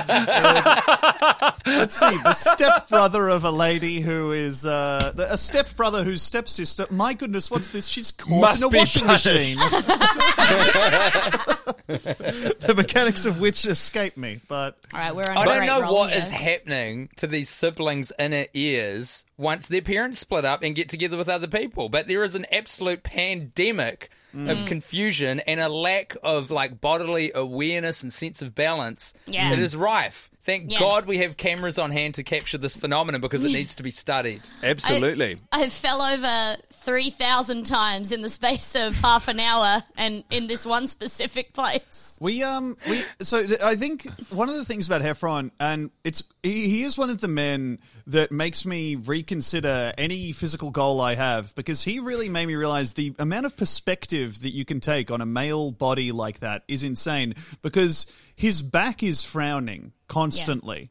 uh, 0.09 1.53
let's 1.67 1.95
see. 1.99 2.17
The 2.19 2.33
stepbrother 2.35 3.29
of 3.29 3.43
a 3.45 3.51
lady 3.51 4.01
who 4.01 4.31
is 4.33 4.65
uh, 4.65 5.13
the- 5.17 5.33
a 5.33 5.37
stepbrother 5.37 6.05
whose 6.05 6.23
stepsister. 6.23 6.87
My 6.91 7.15
goodness, 7.15 7.51
what's 7.51 7.71
this? 7.71 7.89
She's 7.89 8.13
caught 8.13 8.41
Must 8.41 8.59
in 8.63 8.65
a 8.65 8.69
washing 8.69 9.07
punished. 9.07 9.27
machine. 9.27 9.59
the 11.87 12.75
mechanics 12.77 13.27
of 13.27 13.41
which 13.41 13.67
escape 13.67 14.17
me, 14.17 14.41
but 14.49 14.77
All 14.93 15.01
right, 15.01 15.15
we're 15.17 15.25
on. 15.29 15.37
I 15.37 15.43
a 15.43 15.45
don't 15.47 15.67
know 15.67 15.83
roll 15.83 15.95
what 15.99 16.11
here. 16.11 16.19
is 16.21 16.31
happening 16.31 17.09
to 17.17 17.27
these 17.27 17.49
siblings' 17.57 18.13
inner 18.19 18.47
ears 18.55 19.25
once 19.37 19.69
their 19.69 19.83
parents 19.83 20.19
split 20.19 20.45
up 20.45 20.63
and 20.63 20.75
get 20.77 20.89
together 20.89 21.17
with 21.17 21.29
other 21.29 21.47
people. 21.49 21.89
But 21.89 22.07
there 22.09 22.23
is 22.25 22.35
an 22.35 22.47
absolute 22.53 23.03
pandemic 23.03 24.11
Mm. 24.35 24.51
of 24.51 24.67
confusion 24.67 25.41
and 25.47 25.61
a 25.61 25.69
lack 25.69 26.15
of 26.23 26.51
like 26.51 26.79
bodily 26.79 27.33
awareness 27.35 28.03
and 28.03 28.13
sense 28.13 28.43
of 28.43 28.55
balance. 28.55 29.15
Yeah. 29.25 29.51
It 29.53 29.59
is 29.59 29.75
rife. 29.75 30.29
Thank 30.47 30.71
Yeah. 30.71 30.79
God 30.79 31.07
we 31.07 31.19
have 31.19 31.37
cameras 31.37 31.77
on 31.77 31.91
hand 31.91 32.15
to 32.15 32.23
capture 32.23 32.57
this 32.57 32.77
phenomenon 32.77 33.21
because 33.21 33.45
it 33.45 33.51
needs 33.51 33.75
to 33.75 33.83
be 33.83 33.91
studied. 33.91 34.43
Absolutely. 34.63 35.41
I 35.51 35.69
fell 35.69 36.01
over 36.01 36.57
3,000 36.73 37.67
times 37.67 38.13
in 38.13 38.23
the 38.23 38.29
space 38.29 38.77
of 38.77 38.97
half 39.01 39.27
an 39.27 39.41
hour 39.41 39.83
and 39.97 40.23
in 40.31 40.47
this 40.47 40.65
one 40.65 40.87
specific 40.87 41.53
place. 41.53 42.17
We 42.21 42.45
um 42.45 42.77
we 42.89 43.03
so 43.23 43.45
th- 43.45 43.61
I 43.61 43.75
think 43.75 44.09
one 44.31 44.49
of 44.49 44.55
the 44.55 44.65
things 44.65 44.87
about 44.87 45.03
Heffron 45.03 45.51
and 45.59 45.91
it's 46.05 46.23
he, 46.45 46.69
he 46.69 46.83
is 46.85 46.97
one 46.97 47.11
of 47.11 47.21
the 47.21 47.29
men 47.29 47.81
that 48.07 48.31
makes 48.31 48.65
me 48.65 48.95
reconsider 48.95 49.93
any 49.99 50.31
physical 50.31 50.71
goal 50.71 51.01
I 51.01 51.17
have 51.17 51.57
because 51.57 51.83
he 51.83 51.99
really 51.99 52.29
made 52.29 52.47
me 52.47 52.55
realize 52.55 52.93
the 52.93 53.17
amount 53.19 53.47
of 53.47 53.57
perspective 53.57 54.41
that 54.43 54.51
you 54.51 54.65
can 54.65 54.79
take 54.79 55.11
on 55.11 55.21
a 55.21 55.27
male 55.27 55.73
body 55.73 56.13
like 56.13 56.39
that 56.39 56.63
is 56.69 56.85
insane 56.85 57.35
because 57.63 58.07
his 58.37 58.63
back 58.63 59.03
is 59.03 59.25
frowning 59.25 59.93
constantly. 60.09 60.91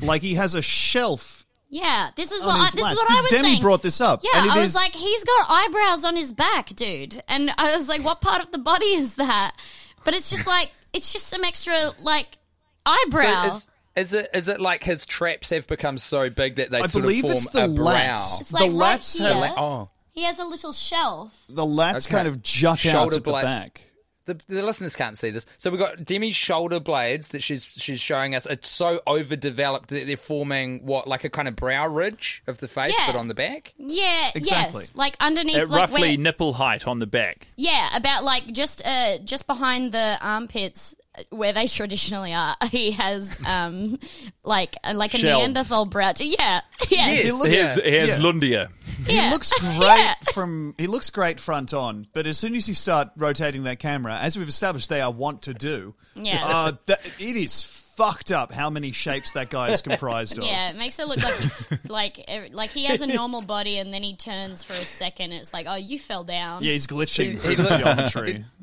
Like 0.00 0.22
he 0.22 0.34
has 0.34 0.54
a 0.54 0.62
shelf 0.62 1.46
Yeah, 1.70 2.10
this 2.16 2.30
is 2.30 2.42
what 2.44 2.56
I, 2.56 2.64
his 2.64 2.72
this 2.72 2.84
is 2.90 2.96
what 2.96 3.08
This- 3.08 3.18
I 3.18 3.22
was 3.22 3.30
Demi 3.32 3.48
saying. 3.48 3.60
brought 3.60 3.82
this 3.82 4.00
up. 4.00 4.20
Yeah, 4.22 4.30
and 4.40 4.46
it 4.46 4.52
I 4.52 4.58
was 4.60 4.70
is- 4.70 4.76
like, 4.76 4.92
he's 4.94 5.24
got 5.24 5.46
eyebrows 5.50 6.04
on 6.04 6.14
his 6.16 6.30
back, 6.32 6.68
dude, 6.76 7.22
and 7.28 7.50
I 7.58 7.74
was 7.76 7.88
like, 7.88 8.04
what 8.04 8.20
part 8.20 8.42
of 8.42 8.50
the 8.52 8.58
body 8.58 8.86
is 8.94 9.14
that? 9.16 9.56
But 10.04 10.14
it's 10.14 10.30
just 10.30 10.46
like 10.46 10.70
it's 10.92 11.12
just 11.12 11.26
some 11.28 11.42
extra 11.44 11.92
like 12.00 12.38
eyebrow. 12.86 13.48
So 13.50 13.56
is, 13.56 13.70
is 13.96 14.14
it 14.14 14.30
is 14.34 14.48
it 14.48 14.60
like 14.60 14.84
his 14.84 15.06
traps 15.06 15.50
have 15.50 15.66
become 15.66 15.96
so 15.98 16.28
big 16.28 16.56
that 16.56 16.70
they 16.70 16.80
I 16.80 16.86
sort 16.86 17.02
believe 17.02 17.24
of 17.24 17.30
form 17.30 17.32
it's 17.34 17.50
the 17.50 17.64
a 17.64 17.68
brow? 17.68 17.84
lats. 18.14 18.40
it's 18.40 18.52
like 18.52 18.70
the 18.70 18.76
right 18.76 19.00
lats 19.00 19.18
here. 19.18 19.34
have 19.46 19.58
Oh. 19.58 19.88
he 20.10 20.24
has 20.24 20.38
a 20.38 20.44
little 20.44 20.72
shelf. 20.72 21.44
the 21.48 21.64
lats 21.64 22.06
Okay. 22.06 22.16
kind 22.16 22.28
of 22.28 22.42
jut 22.42 22.72
out 22.72 22.78
Shoulder 22.80 23.16
at 23.16 23.24
the 23.24 23.32
back. 23.32 23.80
The, 24.26 24.38
the 24.48 24.62
listeners 24.62 24.96
can't 24.96 25.18
see 25.18 25.28
this. 25.30 25.44
So 25.58 25.70
we've 25.70 25.78
got 25.80 25.98
Demi's 26.04 26.34
shoulder 26.34 26.80
blades 26.80 27.28
that 27.28 27.42
she's 27.42 27.64
she's 27.64 28.00
showing 28.00 28.34
us. 28.34 28.46
It's 28.46 28.68
so 28.70 29.00
overdeveloped 29.06 29.90
that 29.90 30.06
they're 30.06 30.16
forming 30.16 30.84
what 30.86 31.06
like 31.06 31.24
a 31.24 31.28
kind 31.30 31.46
of 31.48 31.56
brow 31.56 31.86
ridge 31.86 32.42
of 32.46 32.58
the 32.58 32.68
face, 32.68 32.94
Yeah. 32.98 33.12
but 33.12 33.18
on 33.18 33.28
the 33.28 33.34
back. 33.34 33.74
Yeah, 33.76 34.30
Exactly. 34.34 34.82
yes, 34.84 34.92
like 34.94 35.16
underneath, 35.20 35.56
At 35.56 35.68
like 35.68 35.80
roughly 35.82 36.00
where, 36.10 36.16
nipple 36.16 36.54
height 36.54 36.86
on 36.86 37.00
the 37.00 37.06
back. 37.06 37.48
Yeah, 37.56 37.94
about 37.96 38.24
like 38.24 38.46
just 38.52 38.80
uh 38.86 39.18
just 39.18 39.46
behind 39.46 39.92
the 39.92 40.16
armpits 40.22 40.96
uh, 41.18 41.22
where 41.30 41.52
they 41.52 41.66
traditionally 41.66 42.32
are. 42.32 42.56
He 42.70 42.92
has 42.92 43.38
um 43.46 43.98
like 44.42 44.76
uh, 44.84 44.94
like 44.94 45.12
a 45.14 45.18
Shelves. 45.18 45.42
Neanderthal 45.42 45.84
brow. 45.86 46.12
Yeah, 46.18 46.62
yes. 46.88 46.90
Yes. 46.90 47.24
He 47.24 47.32
looks, 47.32 47.54
He 47.54 47.60
has, 47.60 47.74
he 47.76 47.92
has 47.94 48.08
yeah. 48.08 48.18
Lundia. 48.18 48.68
He 49.06 49.14
Yeah. 49.16 49.30
looks 49.30 49.52
great 49.60 49.80
Yeah. 49.80 50.14
from. 50.32 50.74
He 50.78 50.86
looks 50.86 51.10
great 51.10 51.40
front 51.40 51.72
on, 51.74 52.06
but 52.12 52.26
as 52.26 52.38
soon 52.38 52.54
as 52.54 52.68
you 52.68 52.74
start 52.74 53.10
rotating 53.16 53.64
that 53.64 53.78
camera, 53.78 54.16
as 54.16 54.38
we've 54.38 54.48
established, 54.48 54.88
they 54.88 55.00
are 55.00 55.10
want 55.10 55.42
to 55.42 55.54
do. 55.54 55.94
Yeah. 56.14 56.40
uh, 56.44 56.72
that, 56.86 57.04
it 57.18 57.36
is 57.36 57.62
fucked 57.62 58.32
up 58.32 58.52
how 58.52 58.70
many 58.70 58.90
shapes 58.90 59.32
that 59.32 59.50
guy 59.50 59.70
is 59.70 59.80
comprised 59.80 60.36
of. 60.38 60.44
Yeah, 60.44 60.70
it 60.70 60.76
makes 60.76 60.98
it 60.98 61.06
look 61.06 61.22
like 61.22 61.34
he, 61.36 61.76
like 61.88 62.30
like 62.52 62.70
he 62.70 62.84
has 62.86 63.00
a 63.02 63.06
normal 63.06 63.40
body 63.42 63.78
and 63.78 63.94
then 63.94 64.02
he 64.02 64.16
turns 64.16 64.62
for 64.64 64.72
a 64.72 64.84
second. 64.84 65.32
It's 65.32 65.52
like, 65.52 65.66
oh, 65.68 65.76
you 65.76 65.98
fell 65.98 66.24
down. 66.24 66.62
Yeah, 66.64 66.72
he's 66.72 66.86
glitching 66.88 67.32
He- 67.32 67.36
through 67.36 67.50
he 67.50 67.56
the 67.56 67.62
looks- 67.64 67.76
geometry. 68.12 68.44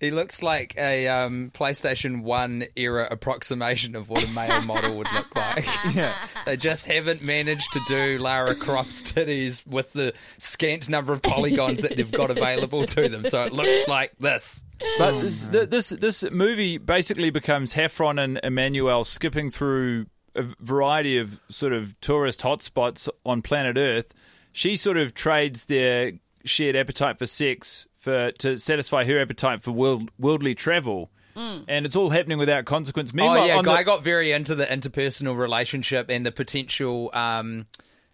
He 0.00 0.10
looks 0.10 0.42
like 0.42 0.74
a 0.76 1.06
um, 1.08 1.50
PlayStation 1.54 2.22
One 2.22 2.66
era 2.76 3.06
approximation 3.10 3.94
of 3.96 4.08
what 4.08 4.24
a 4.24 4.28
male 4.28 4.60
model 4.66 4.96
would 4.98 5.06
look 5.14 5.34
like. 5.36 5.66
yeah, 5.94 6.14
They 6.46 6.56
just 6.56 6.86
haven't 6.86 7.22
managed 7.22 7.72
to 7.72 7.80
do 7.86 8.18
Lara 8.18 8.54
Croft's 8.54 9.02
titties 9.02 9.66
with 9.66 9.92
the 9.92 10.12
scant 10.38 10.88
number 10.88 11.12
of 11.12 11.22
polygons 11.22 11.82
that 11.82 11.96
they've 11.96 12.10
got 12.10 12.30
available 12.30 12.86
to 12.86 13.08
them. 13.08 13.24
So 13.24 13.42
it 13.44 13.52
looks 13.52 13.88
like 13.88 14.12
this. 14.18 14.62
But 14.98 15.20
this, 15.20 15.44
th- 15.44 15.70
this 15.70 15.88
this 15.90 16.30
movie 16.30 16.78
basically 16.78 17.30
becomes 17.30 17.74
Heffron 17.74 18.22
and 18.22 18.40
Emmanuelle 18.42 19.06
skipping 19.06 19.50
through 19.50 20.06
a 20.34 20.42
variety 20.60 21.16
of 21.16 21.40
sort 21.48 21.72
of 21.72 21.98
tourist 22.00 22.40
hotspots 22.40 23.08
on 23.24 23.40
planet 23.40 23.76
Earth. 23.78 24.12
She 24.52 24.76
sort 24.76 24.96
of 24.96 25.14
trades 25.14 25.66
their 25.66 26.12
shared 26.44 26.76
appetite 26.76 27.18
for 27.18 27.26
sex 27.26 27.86
for 27.98 28.30
to 28.32 28.56
satisfy 28.58 29.04
her 29.04 29.18
appetite 29.20 29.62
for 29.62 29.72
world, 29.72 30.10
worldly 30.18 30.54
travel 30.54 31.10
and 31.36 31.84
it's 31.84 31.96
all 31.96 32.10
happening 32.10 32.38
without 32.38 32.64
consequence. 32.64 33.10
Oh 33.12 33.16
Meanwhile, 33.16 33.46
yeah, 33.48 33.60
guy 33.62 33.78
the- 33.78 33.84
got 33.84 34.04
very 34.04 34.30
into 34.30 34.54
the 34.54 34.66
interpersonal 34.66 35.36
relationship 35.36 36.08
and 36.08 36.24
the 36.24 36.30
potential, 36.30 37.10
um, 37.12 37.66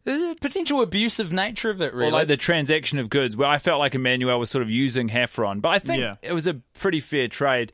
the 0.05 0.39
potential 0.41 0.81
abusive 0.81 1.31
nature 1.31 1.69
of 1.69 1.83
it. 1.83 1.93
Really, 1.93 2.09
Or 2.09 2.13
like 2.13 2.29
the 2.29 2.39
transaction 2.39 2.99
of 2.99 3.11
goods, 3.11 3.37
where 3.37 3.47
I 3.49 3.59
felt 3.59 3.79
like 3.79 3.93
Emmanuelle 3.93 4.39
was 4.39 4.51
sort 4.51 4.63
of 4.63 4.71
using 4.71 5.11
Heffron, 5.11 5.61
but 5.61 5.69
I 5.69 5.79
think 5.79 6.01
Yeah. 6.01 6.17
it 6.23 6.33
was 6.33 6.47
a 6.47 6.55
pretty 6.79 7.01
fair 7.01 7.29
trade. 7.29 7.73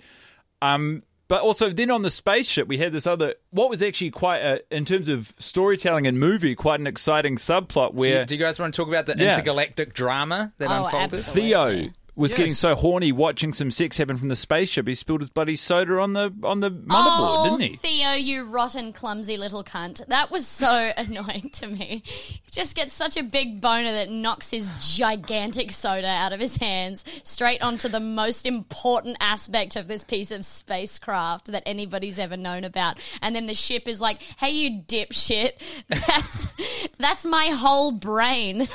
Um, 0.61 1.05
but 1.29 1.43
also, 1.43 1.71
then 1.71 1.91
on 1.91 2.03
the 2.03 2.11
spaceship, 2.11 2.69
we 2.69 2.79
had 2.79 2.93
this 2.93 3.07
other, 3.07 3.35
what 3.51 3.69
was 3.71 3.83
actually 3.83 4.11
quite, 4.11 4.39
a, 4.39 4.61
in 4.71 4.85
terms 4.85 5.09
of 5.09 5.33
storytelling 5.39 6.07
and 6.07 6.19
movie, 6.21 6.55
quite 6.55 6.79
an 6.81 6.87
exciting 6.87 7.37
subplot 7.37 7.93
do, 7.93 7.99
where 7.99 8.21
you, 8.21 8.25
do 8.27 8.35
you 8.37 8.41
guys 8.41 8.59
want 8.59 8.73
to 8.73 8.77
talk 8.77 8.89
about 8.89 9.07
the 9.07 9.17
Yeah. 9.19 9.31
intergalactic 9.33 9.93
drama 9.95 10.53
that 10.59 10.71
Oh, 10.71 10.85
unfolded? 10.85 11.15
absolutely. 11.15 11.51
Theo 11.51 11.93
was 12.17 12.35
getting 12.35 12.53
so 12.53 12.75
horny 12.75 13.13
watching 13.13 13.53
some 13.53 13.71
sex 13.71 13.99
happen 13.99 14.17
from 14.17 14.29
the 14.29 14.37
spaceship, 14.37 14.89
he 14.89 14.95
spilled 14.95 15.21
his 15.21 15.31
bloody 15.31 15.57
soda 15.57 15.99
on 16.01 16.15
the 16.15 16.33
on 16.43 16.61
the 16.61 16.71
motherboard, 16.71 16.87
oh, 16.89 17.59
didn't 17.59 17.71
he? 17.73 17.77
Theo, 17.77 18.13
you 18.13 18.45
rotten, 18.45 18.93
clumsy 18.93 19.37
little 19.37 19.63
cunt. 19.63 20.05
That 20.07 20.31
was 20.31 20.47
so 20.47 20.93
annoying 20.97 21.51
to 21.55 21.67
me. 21.67 22.03
He 22.07 22.51
just 22.51 22.75
gets 22.75 22.95
such 22.95 23.17
a 23.17 23.23
big 23.23 23.61
boner 23.61 23.93
that 23.93 24.11
knocks 24.11 24.51
his 24.51 24.71
gigantic 24.81 25.71
soda 25.71 26.09
out 26.09 26.33
of 26.33 26.41
his 26.41 26.57
hands 26.57 27.05
straight 27.23 27.63
onto 27.63 27.89
the 27.89 28.01
most 28.01 28.47
important 28.47 29.17
aspect 29.21 29.77
of 29.77 29.89
this 29.89 30.03
piece 30.03 30.31
of 30.31 30.45
spacecraft 30.45 31.47
that 31.53 31.63
anybody's 31.67 32.19
ever 32.19 32.37
known 32.37 32.65
about. 32.65 32.99
And 33.21 33.37
then 33.37 33.47
the 33.47 33.55
ship 33.55 33.87
is 33.87 34.01
like, 34.01 34.23
hey, 34.39 34.51
you 34.51 34.83
dipshit. 34.83 35.53
That's, 35.89 36.47
that's 36.99 37.25
my 37.25 37.47
whole 37.47 37.93
brain. 37.93 38.61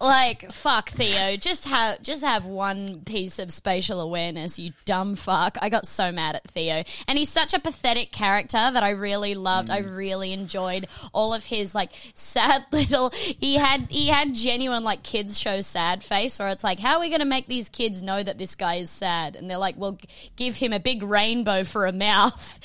like 0.00 0.33
fuck 0.50 0.90
Theo, 0.90 1.36
just 1.36 1.66
have 1.66 2.02
just 2.02 2.24
have 2.24 2.44
one 2.44 3.00
piece 3.00 3.38
of 3.38 3.52
spatial 3.52 4.00
awareness, 4.00 4.58
you 4.58 4.72
dumb 4.84 5.16
fuck. 5.16 5.56
I 5.60 5.68
got 5.68 5.86
so 5.86 6.12
mad 6.12 6.36
at 6.36 6.48
Theo, 6.48 6.84
and 7.08 7.18
he's 7.18 7.28
such 7.28 7.54
a 7.54 7.58
pathetic 7.58 8.12
character 8.12 8.56
that 8.56 8.82
I 8.82 8.90
really 8.90 9.34
loved. 9.34 9.70
I 9.70 9.82
mm. 9.82 9.96
really 9.96 10.32
enjoyed 10.32 10.86
all 11.12 11.34
of 11.34 11.44
his 11.44 11.74
like 11.74 11.90
sad 12.14 12.64
little. 12.72 13.10
He 13.10 13.56
had 13.56 13.82
he 13.90 14.08
had 14.08 14.34
genuine 14.34 14.84
like 14.84 15.02
kids 15.02 15.38
show 15.38 15.60
sad 15.60 16.02
face, 16.02 16.38
where 16.38 16.48
it's 16.48 16.64
like, 16.64 16.78
how 16.78 16.96
are 16.96 17.00
we 17.00 17.08
going 17.08 17.20
to 17.20 17.26
make 17.26 17.46
these 17.46 17.68
kids 17.68 18.02
know 18.02 18.22
that 18.22 18.38
this 18.38 18.54
guy 18.54 18.76
is 18.76 18.90
sad? 18.90 19.36
And 19.36 19.50
they're 19.50 19.58
like, 19.58 19.76
well, 19.76 19.98
give 20.36 20.56
him 20.56 20.72
a 20.72 20.80
big 20.80 21.02
rainbow 21.02 21.64
for 21.64 21.86
a 21.86 21.92
mouth, 21.92 22.58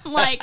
like. 0.04 0.42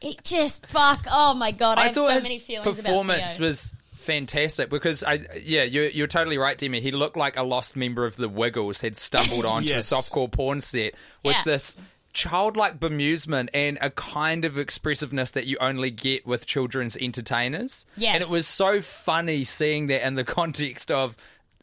It 0.00 0.22
just 0.22 0.66
fuck. 0.66 1.06
Oh 1.10 1.32
my 1.32 1.50
god! 1.50 1.78
I, 1.78 1.84
have 1.86 1.94
so 1.94 2.08
his 2.10 2.22
many 2.22 2.38
feelings 2.38 2.78
performance 2.78 3.18
about 3.18 3.30
Theo. 3.38 3.46
was 3.46 3.74
fantastic 4.04 4.70
because 4.70 5.02
I 5.02 5.26
yeah 5.42 5.62
you're, 5.64 5.88
you're 5.88 6.06
totally 6.06 6.38
right 6.38 6.56
Demi 6.56 6.80
he 6.80 6.90
looked 6.92 7.16
like 7.16 7.36
a 7.36 7.42
lost 7.42 7.74
member 7.76 8.06
of 8.06 8.16
the 8.16 8.28
Wiggles 8.28 8.80
had 8.80 8.96
stumbled 8.96 9.44
onto 9.54 9.68
Yes. 9.68 9.90
a 9.90 9.94
softcore 9.94 10.30
porn 10.30 10.60
set 10.60 10.94
with 11.24 11.34
Yeah. 11.36 11.42
this 11.44 11.76
childlike 12.12 12.78
bemusement 12.78 13.48
and 13.52 13.76
a 13.80 13.90
kind 13.90 14.44
of 14.44 14.56
expressiveness 14.56 15.32
that 15.32 15.46
you 15.46 15.56
only 15.60 15.90
get 15.90 16.24
with 16.26 16.46
children's 16.46 16.96
entertainers 16.96 17.86
Yes. 17.96 18.14
and 18.14 18.22
it 18.22 18.30
was 18.30 18.46
so 18.46 18.80
funny 18.80 19.44
seeing 19.44 19.88
that 19.88 20.06
in 20.06 20.14
the 20.14 20.24
context 20.38 20.90
of 20.92 21.16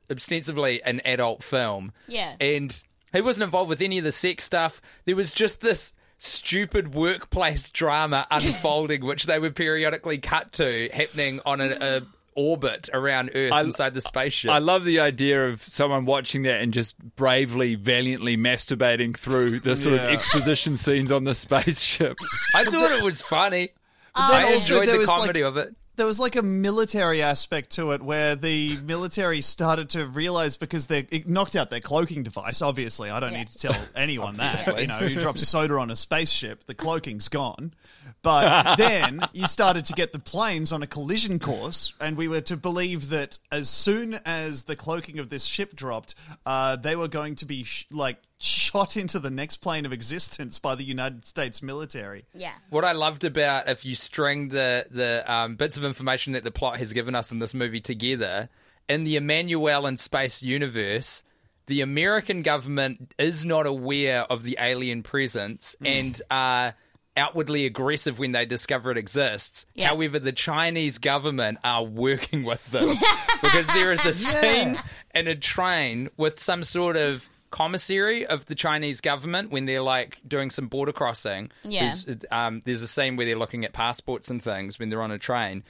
ostensibly 0.09 0.83
an 0.83 0.99
adult 1.05 1.43
film 1.43 1.93
Yeah. 2.07 2.35
and 2.39 2.83
he 3.13 3.21
wasn't 3.21 3.43
involved 3.45 3.69
with 3.69 3.81
any 3.81 3.97
of 3.97 4.03
the 4.05 4.11
sex 4.13 4.45
stuff. 4.45 4.81
There 5.05 5.17
was 5.17 5.33
just 5.33 5.59
this 5.59 5.93
stupid 6.17 6.93
workplace 6.93 7.69
drama 7.71 8.25
unfolding, 8.31 9.05
which 9.05 9.25
they 9.25 9.37
would 9.39 9.53
periodically 9.55 10.17
cut 10.17 10.53
to 10.53 10.89
happening 10.93 11.41
on 11.45 11.59
an 11.59 11.81
a 11.81 12.01
orbit 12.35 12.89
around 12.93 13.31
Earth 13.35 13.51
I- 13.51 13.61
inside 13.61 13.93
the 13.93 14.01
spaceship. 14.01 14.51
I 14.51 14.59
love 14.59 14.85
the 14.85 14.99
idea 14.99 15.49
of 15.49 15.61
someone 15.63 16.05
watching 16.05 16.43
that 16.43 16.61
and 16.61 16.73
just 16.73 16.97
bravely, 17.15 17.75
valiantly 17.75 18.37
masturbating 18.37 19.15
through 19.17 19.59
the 19.59 19.75
sort 19.77 19.95
of 19.95 20.01
exposition 20.01 20.77
scenes 20.77 21.11
on 21.11 21.23
the 21.23 21.35
spaceship. 21.35 22.17
I 22.55 22.63
thought 22.65 22.91
it 22.91 23.03
was 23.03 23.21
funny. 23.21 23.69
then 24.15 24.25
I 24.31 24.53
enjoyed 24.53 24.87
there 24.87 24.93
the 24.93 24.99
was, 24.99 25.07
like, 25.07 25.17
comedy 25.19 25.43
of 25.43 25.57
it. 25.57 25.73
There 26.01 26.07
was 26.07 26.19
like 26.19 26.35
a 26.35 26.41
military 26.41 27.21
aspect 27.21 27.69
to 27.69 27.91
it 27.91 28.01
where 28.01 28.35
the 28.35 28.75
military 28.77 29.39
started 29.39 29.87
to 29.87 30.07
realize 30.07 30.57
because 30.57 30.87
they 30.87 31.05
it 31.11 31.29
knocked 31.29 31.55
out 31.55 31.69
their 31.69 31.79
cloaking 31.79 32.23
device. 32.23 32.63
Obviously, 32.63 33.11
I 33.11 33.19
don't 33.19 33.33
need 33.33 33.49
to 33.49 33.59
tell 33.59 33.75
anyone 33.95 34.37
that. 34.37 34.65
You 34.79 34.87
know, 34.87 35.01
you 35.01 35.19
drop 35.19 35.37
soda 35.37 35.75
on 35.75 35.91
a 35.91 35.95
spaceship, 35.95 36.65
the 36.65 36.73
cloaking's 36.73 37.27
gone. 37.27 37.75
But 38.23 38.75
then 38.77 39.27
you 39.33 39.45
started 39.45 39.85
to 39.85 39.93
get 39.93 40.11
the 40.11 40.17
planes 40.17 40.71
on 40.71 40.81
a 40.81 40.87
collision 40.87 41.37
course, 41.37 41.93
and 42.01 42.17
we 42.17 42.27
were 42.27 42.41
to 42.41 42.57
believe 42.57 43.09
that 43.09 43.37
as 43.51 43.69
soon 43.69 44.15
as 44.25 44.63
the 44.63 44.75
cloaking 44.75 45.19
of 45.19 45.29
this 45.29 45.45
ship 45.45 45.75
dropped, 45.75 46.15
uh, 46.47 46.77
they 46.77 46.95
were 46.95 47.09
going 47.09 47.35
to 47.35 47.45
be 47.45 47.63
sh- 47.63 47.85
like 47.91 48.17
shot 48.41 48.97
into 48.97 49.19
the 49.19 49.29
next 49.29 49.57
plane 49.57 49.85
of 49.85 49.93
existence 49.93 50.59
by 50.59 50.75
the 50.75 50.83
United 50.83 51.25
States 51.25 51.61
military. 51.61 52.25
yeah. 52.33 52.53
What 52.69 52.83
I 52.83 52.93
loved 52.93 53.23
about 53.23 53.69
if 53.69 53.85
you 53.85 53.95
string 53.95 54.49
the 54.49 54.85
the 54.89 55.31
um, 55.31 55.55
bits 55.55 55.77
of 55.77 55.83
information 55.83 56.33
that 56.33 56.43
the 56.43 56.51
plot 56.51 56.77
has 56.77 56.93
given 56.93 57.15
us 57.15 57.31
in 57.31 57.39
this 57.39 57.53
movie 57.53 57.81
together 57.81 58.49
in 58.89 59.03
the 59.03 59.15
Emmanuelle 59.15 59.87
and 59.87 59.99
space 59.99 60.43
universe, 60.43 61.23
the 61.67 61.81
American 61.81 62.41
government 62.41 63.13
is 63.17 63.45
not 63.45 63.65
aware 63.65 64.23
of 64.23 64.43
the 64.43 64.57
alien 64.59 65.03
presence 65.03 65.75
and 65.85 66.21
are 66.29 66.75
outwardly 67.15 67.65
aggressive 67.65 68.19
when 68.19 68.31
they 68.31 68.45
discover 68.45 68.91
it 68.91 68.97
exists. 68.97 69.65
Yeah. 69.75 69.89
However, 69.89 70.19
the 70.19 70.31
Chinese 70.31 70.97
government 70.97 71.59
are 71.63 71.83
working 71.83 72.43
with 72.43 72.71
them 72.71 72.89
because 73.41 73.67
there 73.67 73.91
is 73.91 74.05
a 74.05 74.13
scene 74.13 74.79
in 75.13 75.27
a 75.27 75.35
train 75.35 76.09
with 76.17 76.39
some 76.39 76.63
sort 76.63 76.97
of 76.97 77.29
commissary 77.51 78.25
of 78.25 78.45
the 78.47 78.55
Chinese 78.55 79.01
government 79.01 79.51
when 79.51 79.65
they're 79.65 79.81
like 79.83 80.17
doing 80.27 80.49
some 80.49 80.67
border 80.67 80.91
crossing. 80.93 81.51
Yeah. 81.63 81.93
There's, 82.05 82.17
um, 82.31 82.61
there's 82.65 82.81
a 82.81 82.87
scene 82.87 83.15
where 83.17 83.25
they're 83.25 83.37
looking 83.37 83.63
at 83.65 83.73
passports 83.73 84.29
and 84.31 84.41
things 84.41 84.79
when 84.79 84.89
they're 84.89 85.01
on 85.03 85.11
a 85.11 85.19
train. 85.19 85.63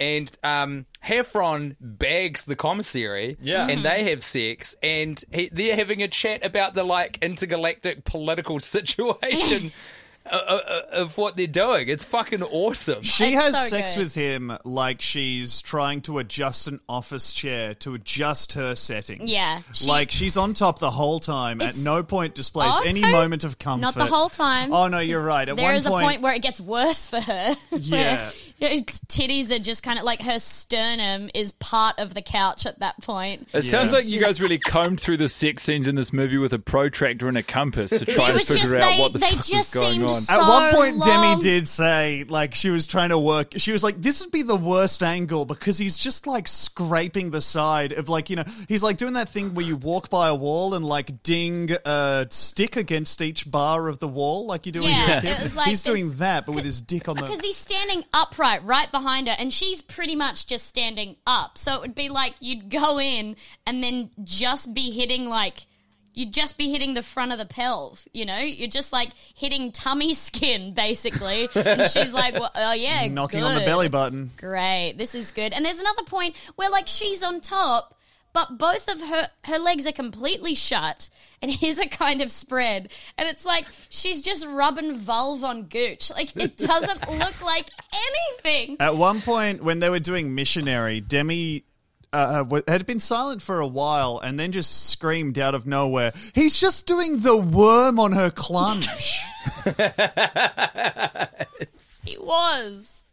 And 0.00 0.30
um, 0.44 0.86
Heffron 1.04 1.74
bags 1.80 2.44
the 2.44 2.54
commissary, 2.54 3.36
Yeah. 3.40 3.66
and 3.66 3.84
they 3.84 4.10
have 4.10 4.22
sex, 4.22 4.76
and 4.80 5.20
he, 5.32 5.48
they're 5.50 5.74
having 5.74 6.04
a 6.04 6.08
chat 6.08 6.44
about 6.44 6.74
the 6.74 6.84
like 6.84 7.18
intergalactic 7.20 8.04
political 8.04 8.60
situation 8.76 9.72
of 10.30 11.16
what 11.16 11.36
they're 11.36 11.46
doing. 11.46 11.88
It's 11.88 12.04
fucking 12.04 12.42
awesome. 12.42 13.02
She 13.02 13.32
It's 13.34 13.42
has 13.42 13.54
so 13.62 13.68
sex 13.68 13.94
good. 13.94 14.00
with 14.02 14.14
him 14.14 14.56
like 14.64 15.00
she's 15.00 15.60
trying 15.62 16.00
to 16.02 16.18
adjust 16.18 16.68
an 16.68 16.80
office 16.88 17.32
chair 17.34 17.74
to 17.76 17.94
adjust 17.94 18.52
her 18.54 18.74
settings. 18.74 19.30
Yeah, 19.30 19.60
she- 19.72 19.86
like 19.86 20.10
she's 20.10 20.36
on 20.36 20.54
top 20.54 20.78
the 20.78 20.90
whole 20.90 21.20
time. 21.20 21.60
At 21.60 21.70
It's- 21.70 21.84
no 21.84 22.02
point 22.02 22.34
displays 22.34 22.74
Oh, 22.76 22.82
any 22.84 23.00
no. 23.00 23.10
moment 23.10 23.44
of 23.44 23.58
comfort. 23.58 23.80
Not 23.82 23.94
the 23.94 24.06
whole 24.06 24.28
time. 24.28 24.72
Oh 24.72 24.88
no, 24.88 24.98
you're 25.00 25.22
right. 25.22 25.48
At 25.48 25.56
There 25.56 25.64
one 25.66 25.74
is 25.74 25.84
point, 25.84 26.02
a 26.04 26.06
point 26.06 26.22
where 26.22 26.34
it 26.34 26.42
gets 26.42 26.60
worse 26.60 27.08
for 27.08 27.20
her. 27.20 27.56
Yeah. 27.78 28.00
Where, 28.00 28.10
you 28.10 28.16
know, 28.16 28.30
titties 28.60 29.50
are 29.50 29.58
just 29.58 29.82
kind 29.82 29.98
of 29.98 30.04
like 30.04 30.22
her 30.22 30.38
sternum 30.38 31.30
is 31.34 31.52
part 31.52 31.98
of 31.98 32.14
the 32.14 32.22
couch 32.22 32.66
at 32.66 32.80
that 32.80 33.00
point. 33.02 33.48
It 33.52 33.64
Yeah. 33.64 33.70
sounds 33.70 33.92
like 33.92 34.06
you 34.06 34.20
guys 34.20 34.40
really 34.40 34.58
combed 34.58 35.00
through 35.00 35.18
the 35.18 35.28
sex 35.28 35.62
scenes 35.62 35.86
in 35.86 35.94
this 35.94 36.12
movie 36.12 36.38
with 36.38 36.52
a 36.52 36.58
protractor 36.58 37.28
and 37.28 37.38
a 37.38 37.42
compass 37.42 37.90
to 37.90 38.04
try 38.04 38.30
It 38.30 38.36
and 38.36 38.40
figure 38.44 38.56
just 38.62 38.72
out 38.72 38.80
they, 38.80 38.98
what 39.00 39.12
the 39.12 39.18
they 39.18 39.30
fuck 39.30 39.44
just 39.44 39.74
was 39.74 39.84
going 39.84 40.02
on. 40.02 40.08
so 40.08 40.32
At 40.32 40.48
one 40.48 40.74
point, 40.74 40.96
long. 40.96 41.08
Demi 41.36 41.40
did 41.42 41.68
say, 41.68 42.24
like, 42.28 42.54
she 42.54 42.70
was 42.70 42.86
trying 42.86 43.10
to 43.10 43.18
work. 43.18 43.52
She 43.56 43.72
was 43.72 43.82
like, 43.84 44.00
this 44.00 44.20
would 44.22 44.32
be 44.32 44.42
the 44.42 44.56
worst 44.56 45.02
angle 45.02 45.44
because 45.44 45.78
he's 45.78 45.96
just 45.96 46.26
like 46.26 46.48
scraping 46.48 47.30
the 47.30 47.40
side 47.40 47.92
of, 47.92 48.08
like, 48.08 48.30
you 48.30 48.36
know, 48.36 48.44
he's 48.68 48.82
like 48.82 48.96
doing 48.96 49.14
that 49.14 49.28
thing 49.28 49.54
where 49.54 49.64
you 49.64 49.76
walk 49.76 50.10
by 50.10 50.28
a 50.28 50.34
wall 50.34 50.74
and, 50.74 50.84
like, 50.84 51.22
ding 51.22 51.70
a 51.84 52.26
stick 52.30 52.76
against 52.76 53.22
each 53.22 53.48
bar 53.50 53.88
of 53.88 53.98
the 53.98 54.08
wall, 54.08 54.46
like 54.46 54.66
you 54.66 54.72
do 54.72 54.80
when 54.80 54.90
Yeah, 54.90 55.06
you're 55.08 55.18
a 55.18 55.20
kid. 55.20 55.30
it 55.38 55.42
was 55.42 55.56
like 55.56 55.68
he's 55.68 55.82
doing 55.82 56.12
that, 56.16 56.44
but 56.46 56.52
with 56.54 56.64
his 56.64 56.82
dick 56.82 57.08
on 57.08 57.16
the. 57.16 57.22
Because 57.22 57.40
he's 57.40 57.56
standing 57.56 58.04
upright 58.12 58.47
right 58.56 58.90
behind 58.90 59.28
her, 59.28 59.36
and 59.38 59.52
she's 59.52 59.82
pretty 59.82 60.16
much 60.16 60.46
just 60.46 60.66
standing 60.66 61.16
up. 61.26 61.58
So 61.58 61.74
it 61.74 61.80
would 61.82 61.94
be 61.94 62.08
like 62.08 62.34
you'd 62.40 62.70
go 62.70 62.98
in 62.98 63.36
and 63.66 63.82
then 63.82 64.10
just 64.24 64.74
be 64.74 64.90
hitting 64.90 65.28
like. 65.28 65.66
You'd 66.14 66.32
just 66.32 66.58
be 66.58 66.68
hitting 66.68 66.94
the 66.94 67.02
front 67.02 67.30
of 67.30 67.38
the 67.38 67.44
pelv, 67.44 68.04
you 68.12 68.26
know? 68.26 68.38
You're 68.38 68.66
just 68.66 68.92
like 68.92 69.10
hitting 69.36 69.70
tummy 69.70 70.14
skin, 70.14 70.74
basically. 70.74 71.48
And 71.54 71.82
she's 71.82 72.12
like, 72.12 72.34
well, 72.34 72.50
oh, 72.56 72.72
yeah. 72.72 73.06
knocking 73.06 73.44
on 73.44 73.54
the 73.54 73.60
belly 73.60 73.88
button. 73.88 74.32
Great. 74.36 74.94
This 74.98 75.14
is 75.14 75.30
good. 75.30 75.52
And 75.52 75.64
there's 75.64 75.78
another 75.78 76.02
point 76.02 76.34
where 76.56 76.70
like 76.70 76.88
she's 76.88 77.22
on 77.22 77.40
top, 77.40 77.97
but 78.38 78.56
both 78.56 78.88
of 78.88 79.00
her 79.00 79.28
her 79.44 79.58
legs 79.58 79.84
are 79.86 79.92
completely 79.92 80.54
shut 80.54 81.10
and 81.42 81.50
his 81.64 81.78
a 81.78 81.86
kind 81.86 82.20
of 82.20 82.30
spread. 82.30 82.92
And 83.16 83.28
it's 83.28 83.44
like 83.44 83.66
she's 83.88 84.22
just 84.22 84.46
rubbing 84.46 84.94
vulve 84.96 85.42
on 85.42 85.64
gooch. 85.64 86.10
Like 86.10 86.36
it 86.36 86.56
doesn't 86.72 87.08
look 87.18 87.42
like 87.42 87.66
anything. 87.92 88.76
At 88.78 88.96
one 88.96 89.20
point, 89.20 89.62
when 89.64 89.80
they 89.80 89.90
were 89.90 89.98
doing 89.98 90.34
missionary, 90.34 91.00
Demi 91.00 91.64
uh, 92.12 92.38
w- 92.38 92.62
had 92.68 92.86
been 92.86 93.00
silent 93.00 93.42
for 93.42 93.58
a 93.58 93.66
while 93.66 94.20
and 94.22 94.38
then 94.38 94.52
just 94.52 94.88
screamed 94.90 95.38
out 95.38 95.54
of 95.56 95.66
nowhere, 95.66 96.12
"He's 96.34 96.58
just 96.58 96.86
doing 96.86 97.20
the 97.20 97.36
worm 97.36 97.98
on 97.98 98.12
her 98.12 98.30
clunge." 98.30 98.86
He 102.04 102.16
was. 102.16 103.04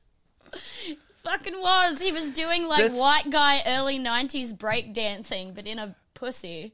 Fucking 1.25 1.59
was. 1.59 1.99
He 1.99 2.11
was 2.11 2.29
doing 2.29 2.67
like 2.67 2.83
This- 2.83 2.99
white 2.99 3.31
guy 3.31 3.63
early 3.65 3.97
90s 3.97 4.53
break 4.53 4.93
dancing, 4.93 5.53
but 5.53 5.65
in 5.65 5.79
a 5.79 5.95
pussy. 6.13 6.73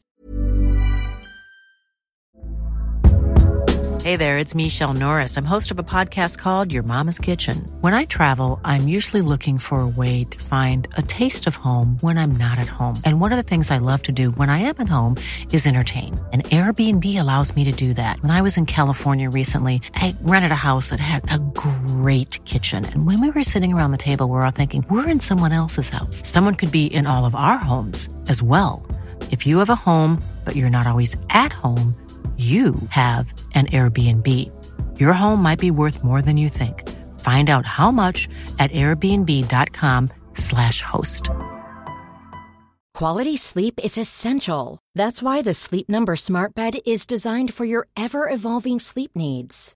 Hey 4.03 4.15
there, 4.15 4.39
it's 4.39 4.55
Michele 4.55 4.95
Norris. 4.95 5.37
I'm 5.37 5.45
host 5.45 5.69
of 5.69 5.77
a 5.77 5.83
podcast 5.83 6.39
called 6.39 6.71
Your 6.71 6.81
Mama's 6.81 7.19
Kitchen. 7.19 7.71
When 7.81 7.93
I 7.93 8.05
travel, 8.05 8.59
I'm 8.65 8.87
usually 8.87 9.21
looking 9.21 9.59
for 9.59 9.81
a 9.81 9.87
way 9.87 10.23
to 10.23 10.43
find 10.45 10.87
a 10.97 11.03
taste 11.03 11.45
of 11.45 11.55
home 11.55 11.97
when 12.01 12.17
I'm 12.17 12.31
not 12.31 12.57
at 12.57 12.65
home. 12.65 12.95
And 13.05 13.21
one 13.21 13.31
of 13.31 13.37
the 13.37 13.43
things 13.43 13.69
I 13.69 13.77
love 13.77 14.01
to 14.03 14.11
do 14.11 14.31
when 14.31 14.49
I 14.49 14.57
am 14.57 14.75
at 14.79 14.89
home 14.89 15.17
is 15.53 15.67
entertain. 15.67 16.19
And 16.33 16.43
Airbnb 16.45 17.05
allows 17.19 17.55
me 17.55 17.63
to 17.63 17.71
do 17.71 17.93
that. 17.93 18.19
When 18.23 18.31
I 18.31 18.41
was 18.41 18.57
in 18.57 18.65
California 18.65 19.29
recently, 19.29 19.83
I 19.93 20.15
rented 20.23 20.51
a 20.51 20.55
house 20.55 20.89
that 20.89 20.99
had 20.99 21.31
a 21.31 21.37
great 22.01 22.43
kitchen. 22.45 22.83
And 22.85 23.05
when 23.05 23.21
we 23.21 23.29
were 23.29 23.43
sitting 23.43 23.73
around 23.73 23.91
the 23.91 23.97
table, 24.09 24.27
we 24.27 24.33
were 24.33 24.43
all 24.43 24.49
thinking, 24.51 24.83
we're 24.89 25.07
in 25.07 25.19
someone 25.19 25.51
else's 25.51 25.89
house. 25.89 26.27
Someone 26.27 26.55
could 26.55 26.71
be 26.71 26.87
in 26.87 27.05
all 27.05 27.25
of 27.25 27.35
our 27.35 27.59
homes 27.59 28.09
as 28.27 28.41
well. 28.41 28.83
If 29.29 29.45
you 29.45 29.59
have 29.59 29.69
a 29.69 29.75
home, 29.75 30.19
but 30.43 30.55
you're 30.55 30.77
not 30.77 30.87
always 30.87 31.15
at 31.29 31.53
home, 31.53 31.93
you 32.37 32.73
have 32.89 33.31
an 33.53 33.67
Airbnb. 33.67 34.27
Your 34.99 35.13
home 35.13 35.43
might 35.43 35.59
be 35.59 35.69
worth 35.69 36.03
more 36.03 36.23
than 36.23 36.37
you 36.37 36.49
think. 36.49 36.89
Find 37.19 37.51
out 37.51 37.67
how 37.67 37.91
much 37.91 38.27
at 38.57 38.71
airbnb.com/slash 38.71 40.81
host. 40.81 41.29
Quality 42.95 43.37
sleep 43.37 43.79
is 43.83 43.97
essential. 43.97 44.79
That's 44.95 45.21
why 45.21 45.43
the 45.43 45.53
Sleep 45.53 45.87
Number 45.87 46.15
Smart 46.15 46.55
Bed 46.55 46.79
is 46.85 47.05
designed 47.05 47.53
for 47.53 47.65
your 47.65 47.87
ever 47.95 48.27
evolving 48.29 48.79
sleep 48.79 49.11
needs. 49.15 49.75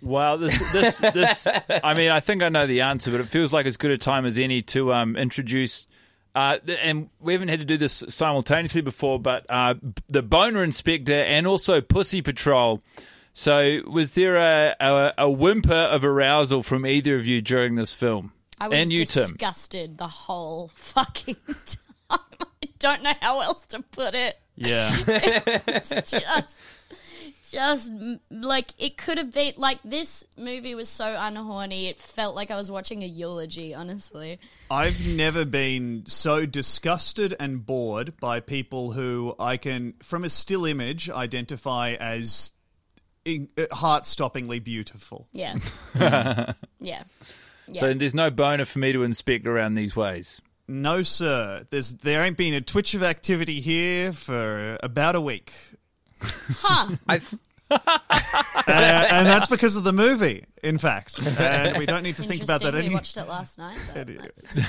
Wow, 0.00 0.36
this, 0.36 0.58
this, 0.72 0.98
this. 0.98 1.46
I 1.82 1.94
mean, 1.94 2.10
I 2.10 2.20
think 2.20 2.42
I 2.42 2.48
know 2.48 2.66
the 2.66 2.82
answer, 2.82 3.10
but 3.10 3.20
it 3.20 3.28
feels 3.28 3.52
like 3.52 3.66
as 3.66 3.76
good 3.76 3.90
a 3.90 3.98
time 3.98 4.26
as 4.26 4.38
any 4.38 4.62
to 4.62 4.92
um, 4.92 5.16
introduce. 5.16 5.86
Uh, 6.34 6.58
and 6.82 7.10
we 7.20 7.32
haven't 7.32 7.48
had 7.48 7.58
to 7.58 7.64
do 7.64 7.76
this 7.76 8.04
simultaneously 8.08 8.80
before, 8.80 9.18
but 9.18 9.44
uh, 9.48 9.74
the 10.06 10.22
Boner 10.22 10.62
Inspector 10.62 11.12
and 11.12 11.46
also 11.46 11.80
Pussy 11.80 12.22
Patrol. 12.22 12.82
So, 13.32 13.80
was 13.86 14.12
there 14.12 14.36
a, 14.36 14.76
a, 14.80 15.14
a 15.18 15.30
whimper 15.30 15.72
of 15.72 16.04
arousal 16.04 16.62
from 16.62 16.86
either 16.86 17.16
of 17.16 17.26
you 17.26 17.40
during 17.40 17.76
this 17.76 17.94
film? 17.94 18.32
I 18.60 18.68
was 18.68 18.80
and 18.80 18.92
you, 18.92 19.04
Tim. 19.04 19.22
disgusted 19.22 19.98
the 19.98 20.08
whole 20.08 20.68
fucking 20.74 21.36
time. 22.10 22.18
I 22.40 22.68
don't 22.78 23.02
know 23.02 23.14
how 23.20 23.40
else 23.40 23.64
to 23.66 23.80
put 23.82 24.14
it. 24.14 24.38
Yeah. 24.56 24.96
It's 25.68 25.90
just, 25.90 26.56
just 27.50 27.90
like 28.30 28.72
it 28.78 28.96
could 28.96 29.18
have 29.18 29.32
been 29.32 29.54
like 29.56 29.78
this 29.84 30.24
movie 30.36 30.74
was 30.74 30.88
so 30.88 31.04
unhorny. 31.04 31.88
It 31.88 31.98
felt 31.98 32.34
like 32.34 32.50
I 32.50 32.56
was 32.56 32.70
watching 32.70 33.02
a 33.02 33.06
eulogy. 33.06 33.74
Honestly, 33.74 34.38
I've 34.70 35.06
never 35.06 35.44
been 35.44 36.04
so 36.06 36.46
disgusted 36.46 37.34
and 37.40 37.64
bored 37.64 38.18
by 38.20 38.40
people 38.40 38.92
who 38.92 39.34
I 39.38 39.56
can, 39.56 39.94
from 40.02 40.24
a 40.24 40.30
still 40.30 40.64
image, 40.64 41.08
identify 41.10 41.94
as 41.94 42.52
in, 43.24 43.48
uh, 43.56 43.74
heart-stoppingly 43.74 44.62
beautiful. 44.62 45.28
yeah, 45.32 45.56
yeah. 45.98 46.52
yeah. 46.80 47.02
So, 47.74 47.92
there's 47.92 48.14
no 48.14 48.30
boner 48.30 48.64
for 48.64 48.78
me 48.78 48.92
to 48.92 49.02
inspect 49.02 49.46
around 49.46 49.74
these 49.74 49.94
ways. 49.94 50.40
No, 50.70 51.02
sir. 51.02 51.64
There's 51.70 51.94
there 51.94 52.22
ain't 52.22 52.36
been 52.36 52.52
a 52.52 52.60
twitch 52.60 52.94
of 52.94 53.02
activity 53.02 53.60
here 53.60 54.12
for 54.12 54.76
about 54.82 55.16
a 55.16 55.20
week, 55.20 55.54
huh? 56.20 56.96
I, 57.08 57.20
and, 57.70 59.06
and 59.06 59.26
that's 59.26 59.46
because 59.46 59.76
of 59.76 59.84
the 59.84 59.92
movie. 59.92 60.44
In 60.62 60.78
fact, 60.78 61.20
and 61.38 61.78
we 61.78 61.86
don't 61.86 62.02
need 62.02 62.16
to 62.16 62.24
think 62.24 62.42
about 62.42 62.62
that 62.62 62.74
anymore. 62.74 62.88
We 62.88 62.94
watched 62.94 63.16
it 63.16 63.28
last 63.28 63.58
night. 63.58 63.78
but 63.94 64.08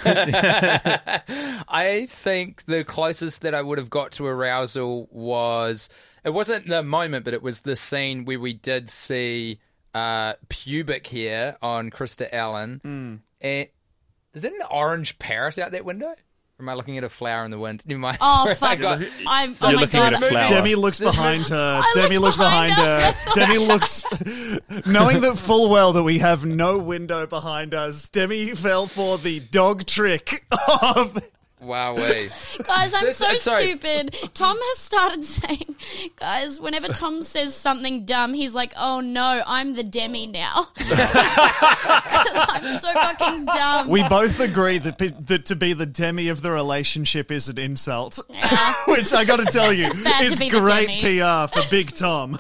I 1.68 2.06
think 2.10 2.66
the 2.66 2.84
closest 2.84 3.42
that 3.42 3.56
I 3.56 3.62
would 3.62 3.78
have 3.78 3.90
got 3.90 4.12
to 4.14 4.26
arousal 4.26 5.08
was 5.12 5.90
it 6.24 6.32
wasn't 6.32 6.68
the 6.68 6.84
moment, 6.84 7.26
but 7.26 7.34
it 7.34 7.42
was 7.42 7.62
the 7.62 7.76
scene 7.76 8.26
where 8.26 8.40
we 8.40 8.54
did 8.54 8.90
see 8.90 9.60
uh, 9.96 10.34
pubic 10.50 11.08
hair 11.08 11.58
on 11.62 11.90
Krista 11.90 12.32
Allen. 12.32 12.82
And 13.42 13.68
is 14.34 14.44
it 14.44 14.54
an 14.54 14.62
orange 14.70 15.18
parrot 15.20 15.58
out 15.58 15.72
that 15.72 15.86
window? 15.86 16.14
Or 16.60 16.64
am 16.64 16.70
I 16.70 16.74
looking 16.74 16.98
at 16.98 17.06
a 17.06 17.10
flower 17.10 17.46
in 17.46 17.52
the 17.52 17.58
wind? 17.60 17.84
Never 17.86 18.00
mind. 18.00 18.18
Oh 18.20 18.52
Sorry, 18.54 18.72
I 18.74 18.76
got- 18.76 19.02
I'm. 19.26 19.52
You're 19.52 19.58
oh 19.62 19.72
my 19.76 19.82
looking 19.82 20.00
at 20.02 20.12
god! 20.12 20.24
a 20.24 20.28
flower. 20.28 20.48
Demi 20.48 20.76
looks 20.76 21.00
behind 21.00 21.48
her. 21.48 21.82
Demi 21.96 22.18
looks 22.18 22.36
behind 22.36 22.76
behind 22.76 23.16
her. 23.16 23.32
Demi 23.36 23.58
looks, 23.60 24.04
knowing 24.86 25.22
that 25.22 25.38
full 25.40 25.70
well 25.70 25.94
that 25.94 26.04
we 26.04 26.18
have 26.20 26.46
no 26.46 26.78
window 26.78 27.26
behind 27.26 27.74
us. 27.74 28.10
Demi 28.10 28.56
fell 28.56 28.88
for 28.88 29.18
the 29.18 29.40
dog 29.40 29.86
trick 29.86 30.46
of. 30.82 31.18
Wow. 31.62 31.96
Guys, 32.64 32.94
I'm 32.94 33.04
This- 33.04 33.18
so 33.18 33.28
uh, 33.28 33.36
sorry. 33.38 33.68
stupid. 33.68 34.16
Tom 34.34 34.58
has 34.60 34.78
started 34.80 35.26
saying, 35.40 35.76
guys, 36.16 36.60
whenever 36.60 36.88
Tom 36.88 37.22
says 37.22 37.54
something 37.54 38.06
dumb, 38.06 38.34
he's 38.34 38.54
like, 38.56 38.72
oh 38.78 39.02
no, 39.02 39.44
I'm 39.46 39.76
the 39.76 39.84
Demi 39.84 40.28
now. 40.28 40.68
Because 40.80 42.46
I'm 42.50 42.78
so 42.80 42.92
fucking 42.94 43.46
dumb. 43.46 43.90
We 43.90 44.04
both 44.04 44.40
agree 44.40 44.78
that 44.80 44.98
pe- 44.98 45.14
that 45.28 45.46
to 45.46 45.56
be 45.56 45.74
the 45.74 45.86
Demi 45.86 46.28
of 46.30 46.42
the 46.42 46.52
relationship 46.52 47.32
is 47.32 47.48
an 47.50 47.58
insult, 47.58 48.20
Yeah. 48.30 48.74
which 48.88 49.14
I 49.14 49.24
got 49.26 49.38
to 49.38 49.46
tell 49.46 49.72
you 49.72 49.90
bad 50.04 50.20
to 50.20 50.26
is 50.26 50.40
be 50.40 50.50
the 50.50 50.60
great 50.60 50.88
Demi. 51.02 51.20
PR 51.20 51.48
for 51.60 51.70
Big 51.70 51.94
Tom. 51.94 52.40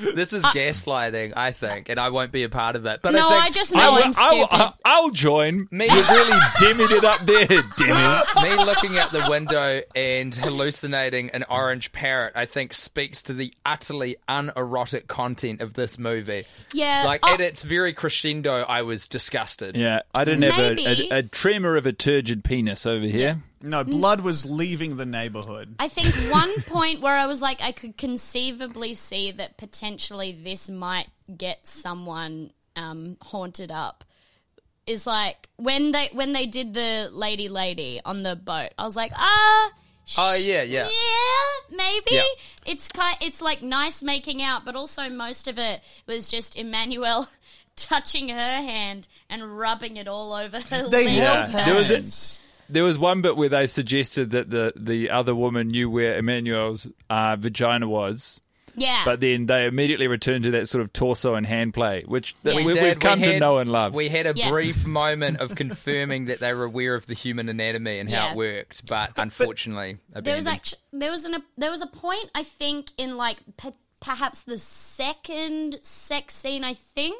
This 0.00 0.32
is 0.32 0.44
uh, 0.44 0.50
gaslighting, 0.52 1.32
I 1.36 1.52
think, 1.52 1.88
and 1.88 1.98
I 1.98 2.10
won't 2.10 2.32
be 2.32 2.42
a 2.44 2.48
part 2.48 2.76
of 2.76 2.84
that. 2.84 3.02
But 3.02 3.12
no, 3.12 3.28
I, 3.28 3.32
think 3.32 3.44
I 3.44 3.50
just 3.50 3.74
know 3.74 3.94
I'm 3.94 4.12
stupid. 4.12 4.48
I'll, 4.50 4.78
I'll 4.84 5.10
join. 5.10 5.68
Me- 5.70 5.86
You've 5.90 6.10
really 6.10 6.38
dimmied 6.58 6.90
it 6.90 7.04
up 7.04 7.20
there, 7.20 7.46
Demi. 7.46 8.56
me 8.56 8.64
looking 8.64 8.98
out 8.98 9.10
the 9.10 9.26
window 9.28 9.80
and 9.94 10.34
hallucinating 10.34 11.30
an 11.30 11.44
orange 11.48 11.92
parrot, 11.92 12.32
I 12.36 12.46
think, 12.46 12.74
speaks 12.74 13.22
to 13.24 13.32
the 13.32 13.52
utterly 13.64 14.16
unerotic 14.28 15.08
content 15.08 15.60
of 15.60 15.74
this 15.74 15.98
movie. 15.98 16.44
yeah. 16.72 17.04
Like 17.06 17.20
oh, 17.22 17.34
at 17.34 17.40
its 17.40 17.62
very 17.62 17.92
crescendo, 17.92 18.62
I 18.62 18.82
was 18.82 19.06
disgusted. 19.08 19.76
Yeah, 19.76 20.00
I 20.14 20.24
didn't 20.24 20.50
have 20.50 20.78
a, 20.78 21.14
a, 21.14 21.18
a 21.18 21.22
tremor 21.22 21.76
of 21.76 21.86
a 21.86 21.92
turgid 21.92 22.44
penis 22.44 22.86
over 22.86 23.06
here. 23.06 23.42
No, 23.66 23.84
blood 23.84 24.20
was 24.20 24.46
leaving 24.46 24.96
the 24.96 25.06
neighborhood. 25.06 25.74
I 25.78 25.88
think 25.88 26.14
one 26.32 26.62
point 26.62 27.00
where 27.00 27.14
I 27.14 27.26
was 27.26 27.42
like, 27.42 27.60
I 27.60 27.72
could 27.72 27.96
conceivably 27.96 28.94
see 28.94 29.30
that 29.32 29.56
potentially 29.58 30.32
this 30.32 30.70
might 30.70 31.08
get 31.36 31.66
someone 31.66 32.52
um, 32.76 33.16
haunted 33.22 33.70
up. 33.70 34.04
Is 34.86 35.04
like 35.06 35.48
when 35.56 35.90
they 35.90 36.10
when 36.12 36.32
they 36.32 36.46
did 36.46 36.72
the 36.72 37.08
lady 37.12 37.48
lady 37.48 38.00
on 38.04 38.22
the 38.22 38.36
boat. 38.36 38.70
I 38.78 38.84
was 38.84 38.94
like, 38.94 39.10
ah. 39.16 39.72
Oh, 40.16 40.36
sh- 40.38 40.46
yeah, 40.46 40.62
yeah. 40.62 40.84
yeah, 40.88 41.76
maybe 41.76 42.14
Yeah. 42.14 42.22
it's 42.64 42.86
kind. 42.86 43.16
It's 43.20 43.42
like 43.42 43.62
nice 43.62 44.00
making 44.04 44.40
out, 44.40 44.64
but 44.64 44.76
also 44.76 45.08
most 45.10 45.48
of 45.48 45.58
it 45.58 45.80
was 46.06 46.30
just 46.30 46.56
Emmanuelle 46.56 47.26
touching 47.76 48.28
her 48.28 48.38
hand 48.38 49.08
and 49.28 49.58
rubbing 49.58 49.96
it 49.96 50.06
all 50.06 50.32
over 50.32 50.60
her. 50.60 50.88
They 50.88 51.08
held 51.16 51.48
There 51.48 51.74
was 51.74 51.88
hands. 51.88 52.40
There 52.68 52.84
was 52.84 52.98
one 52.98 53.22
bit 53.22 53.36
where 53.36 53.48
they 53.48 53.66
suggested 53.66 54.30
that 54.32 54.50
the, 54.50 54.72
the 54.76 55.10
other 55.10 55.34
woman 55.34 55.68
knew 55.68 55.88
where 55.90 56.16
Emmanuelle's 56.18 56.86
uh, 57.08 57.36
vagina 57.36 57.88
was, 57.88 58.40
Yeah. 58.78 59.02
But 59.06 59.20
then 59.20 59.46
they 59.46 59.64
immediately 59.66 60.06
returned 60.06 60.44
to 60.44 60.50
that 60.50 60.68
sort 60.68 60.82
of 60.82 60.92
torso 60.92 61.34
and 61.34 61.46
hand 61.46 61.72
play, 61.74 62.02
which 62.06 62.34
Yeah. 62.42 62.56
we, 62.56 62.64
We 62.66 62.74
we've 62.80 62.98
come 63.00 63.20
we 63.20 63.26
to 63.28 63.40
know 63.40 63.56
and 63.58 63.72
love. 63.72 63.94
We 63.94 64.08
had 64.10 64.26
a 64.26 64.34
Yeah. 64.36 64.50
brief 64.50 64.84
moment 64.86 65.38
of 65.40 65.54
confirming 65.54 66.26
that 66.26 66.40
they 66.40 66.52
were 66.52 66.64
aware 66.64 66.94
of 66.94 67.06
the 67.06 67.14
human 67.14 67.48
anatomy 67.48 67.98
and 68.00 68.10
how 68.12 68.30
it 68.32 68.36
worked, 68.36 68.86
but 68.86 69.12
unfortunately, 69.16 69.96
there 70.12 70.36
was 70.36 70.46
actually 70.46 70.80
there 70.92 71.10
was 71.10 71.24
an 71.24 71.42
there 71.56 71.70
was 71.70 71.80
a 71.82 71.86
point 71.86 72.30
I 72.34 72.42
think 72.42 72.90
in 72.98 73.16
like 73.16 73.38
pe- 73.56 73.70
perhaps 74.00 74.42
the 74.42 74.58
second 74.58 75.78
sex 75.80 76.34
scene 76.34 76.62
I 76.64 76.74
think 76.74 77.16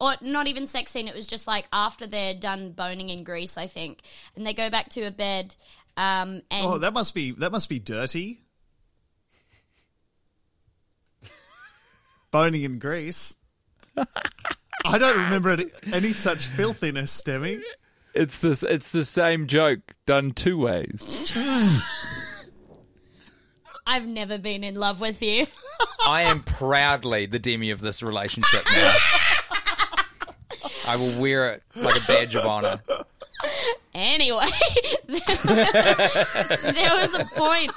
or 0.00 0.14
not 0.20 0.46
even 0.46 0.66
sex 0.66 0.92
scene 0.92 1.08
it 1.08 1.14
was 1.14 1.26
just 1.26 1.46
like 1.46 1.66
after 1.72 2.06
they're 2.06 2.34
done 2.34 2.70
boning 2.72 3.10
in 3.10 3.24
Greece 3.24 3.56
I 3.58 3.66
think 3.66 4.00
and 4.34 4.46
they 4.46 4.54
go 4.54 4.70
back 4.70 4.88
to 4.90 5.02
a 5.02 5.10
bed 5.10 5.54
um 5.96 6.42
and 6.50 6.66
Oh, 6.66 6.78
that 6.78 6.92
must 6.92 7.14
be 7.14 7.32
that 7.32 7.52
must 7.52 7.68
be 7.68 7.78
dirty. 7.78 8.42
Boning 12.30 12.64
in 12.64 12.78
Greece. 12.78 13.36
I 14.84 14.98
don't 14.98 15.16
remember 15.16 15.50
any, 15.50 15.66
any 15.92 16.12
such 16.12 16.46
filthiness, 16.46 17.22
Demi. 17.22 17.62
it's 18.14 18.38
this. 18.38 18.62
It's 18.62 18.92
the 18.92 19.04
same 19.06 19.46
joke 19.46 19.80
done 20.04 20.32
two 20.32 20.58
ways. 20.58 21.32
I've 23.86 24.06
never 24.06 24.36
been 24.36 24.64
in 24.64 24.74
love 24.74 25.00
with 25.00 25.22
you 25.22 25.46
I 26.06 26.22
am 26.22 26.42
proudly 26.42 27.26
the 27.26 27.38
demi 27.38 27.70
of 27.70 27.80
this 27.80 28.02
relationship 28.02 28.64
now. 28.72 28.96
I 30.86 30.96
will 30.96 31.20
wear 31.20 31.50
it 31.50 31.62
like 31.74 31.96
a 31.96 32.06
badge 32.06 32.34
of 32.34 32.46
honor. 32.46 32.80
Anyway, 33.94 34.46
there 35.08 35.20
was 36.96 37.14
a 37.14 37.24
point 37.34 37.72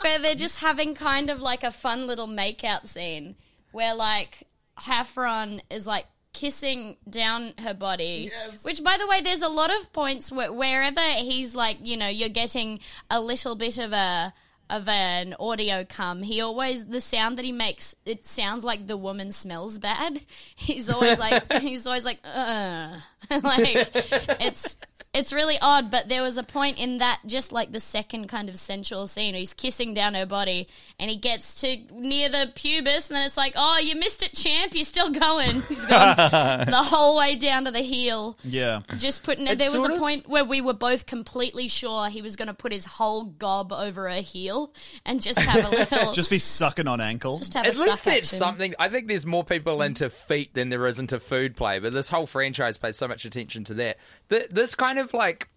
where 0.00 0.18
they're 0.18 0.34
just 0.34 0.58
having 0.58 0.94
kind 0.94 1.30
of 1.30 1.40
like 1.40 1.64
a 1.64 1.70
fun 1.70 2.06
little 2.06 2.28
makeout 2.28 2.86
scene 2.86 3.36
where 3.72 3.94
like 3.94 4.46
Hafron 4.78 5.60
is 5.70 5.86
like 5.86 6.06
kissing 6.32 6.96
down 7.08 7.54
her 7.58 7.74
body. 7.74 8.30
Which, 8.62 8.84
by 8.84 8.98
the 8.98 9.06
way, 9.06 9.20
there's 9.22 9.42
a 9.42 9.48
lot 9.48 9.70
of 9.70 9.92
points 9.92 10.30
where 10.30 10.52
wherever 10.52 11.00
he's 11.00 11.54
like, 11.54 11.78
you 11.82 11.96
know, 11.96 12.08
you're 12.08 12.28
getting 12.28 12.80
a 13.10 13.20
little 13.20 13.56
bit 13.56 13.78
of 13.78 13.92
a 13.92 14.34
of 14.68 14.88
an 14.88 15.34
audio 15.38 15.84
come 15.84 16.22
he 16.22 16.40
always 16.40 16.86
the 16.86 17.00
sound 17.00 17.38
that 17.38 17.44
he 17.44 17.52
makes 17.52 17.94
it 18.04 18.26
sounds 18.26 18.64
like 18.64 18.86
the 18.86 18.96
woman 18.96 19.32
smells 19.32 19.78
bad. 19.78 20.20
He's 20.56 20.88
always 20.90 21.18
like 21.18 21.52
he's 21.60 21.86
always 21.86 22.04
like 22.04 22.20
uh. 22.24 22.96
Like 23.30 23.90
it's 24.40 24.76
it's 25.16 25.32
really 25.32 25.58
odd, 25.60 25.90
but 25.90 26.08
there 26.08 26.22
was 26.22 26.36
a 26.36 26.42
point 26.42 26.78
in 26.78 26.98
that 26.98 27.20
just 27.26 27.50
like 27.52 27.72
the 27.72 27.80
second 27.80 28.28
kind 28.28 28.48
of 28.48 28.56
sensual 28.58 29.06
scene 29.06 29.34
he's 29.34 29.54
kissing 29.54 29.94
down 29.94 30.14
her 30.14 30.26
body 30.26 30.68
and 31.00 31.10
he 31.10 31.16
gets 31.16 31.60
to 31.62 31.76
near 31.92 32.28
the 32.28 32.52
pubis 32.54 33.08
and 33.08 33.16
then 33.16 33.26
it's 33.26 33.36
like, 33.36 33.54
oh, 33.56 33.78
you 33.78 33.96
missed 33.96 34.22
it, 34.22 34.34
champ. 34.34 34.74
You're 34.74 34.84
still 34.84 35.10
going. 35.10 35.62
He's 35.62 35.84
gone 35.84 36.16
the 36.66 36.82
whole 36.84 37.16
way 37.16 37.36
down 37.36 37.64
to 37.64 37.70
the 37.70 37.80
heel. 37.80 38.38
Yeah. 38.44 38.82
Just 38.96 39.22
putting 39.24 39.46
it. 39.46 39.58
There 39.58 39.70
was 39.72 39.80
sort 39.80 39.90
a 39.90 39.94
of- 39.94 40.00
point 40.00 40.28
where 40.28 40.44
we 40.44 40.60
were 40.60 40.74
both 40.74 41.06
completely 41.06 41.68
sure 41.68 42.08
he 42.08 42.22
was 42.22 42.36
going 42.36 42.48
to 42.48 42.54
put 42.54 42.72
his 42.72 42.84
whole 42.86 43.24
gob 43.24 43.72
over 43.72 44.08
her 44.08 44.20
heel 44.20 44.72
and 45.04 45.22
just 45.22 45.38
have 45.38 45.64
a 45.64 45.68
little. 45.76 46.12
Just 46.12 46.30
be 46.30 46.38
sucking 46.38 46.86
on 46.86 47.00
ankle. 47.00 47.38
just 47.38 47.54
have 47.54 47.66
At 47.66 47.74
a 47.74 47.78
least 47.78 47.96
suck 47.96 48.04
that's 48.04 48.16
action. 48.32 48.38
something. 48.38 48.74
I 48.78 48.88
think 48.88 49.08
there's 49.08 49.26
more 49.26 49.44
people 49.44 49.80
into 49.82 50.10
feet 50.10 50.54
than 50.54 50.68
there 50.68 50.86
is 50.86 51.00
into 51.00 51.18
food 51.20 51.56
play, 51.56 51.78
but 51.78 51.92
this 51.92 52.08
whole 52.08 52.26
franchise 52.26 52.76
pays 52.78 52.96
so 52.96 53.08
much 53.08 53.24
attention 53.24 53.64
to 53.64 53.74
that. 53.74 53.96
Th- 54.28 54.48
This 54.50 54.74
kind 54.74 54.98
of 54.98 55.05
like 55.14 55.48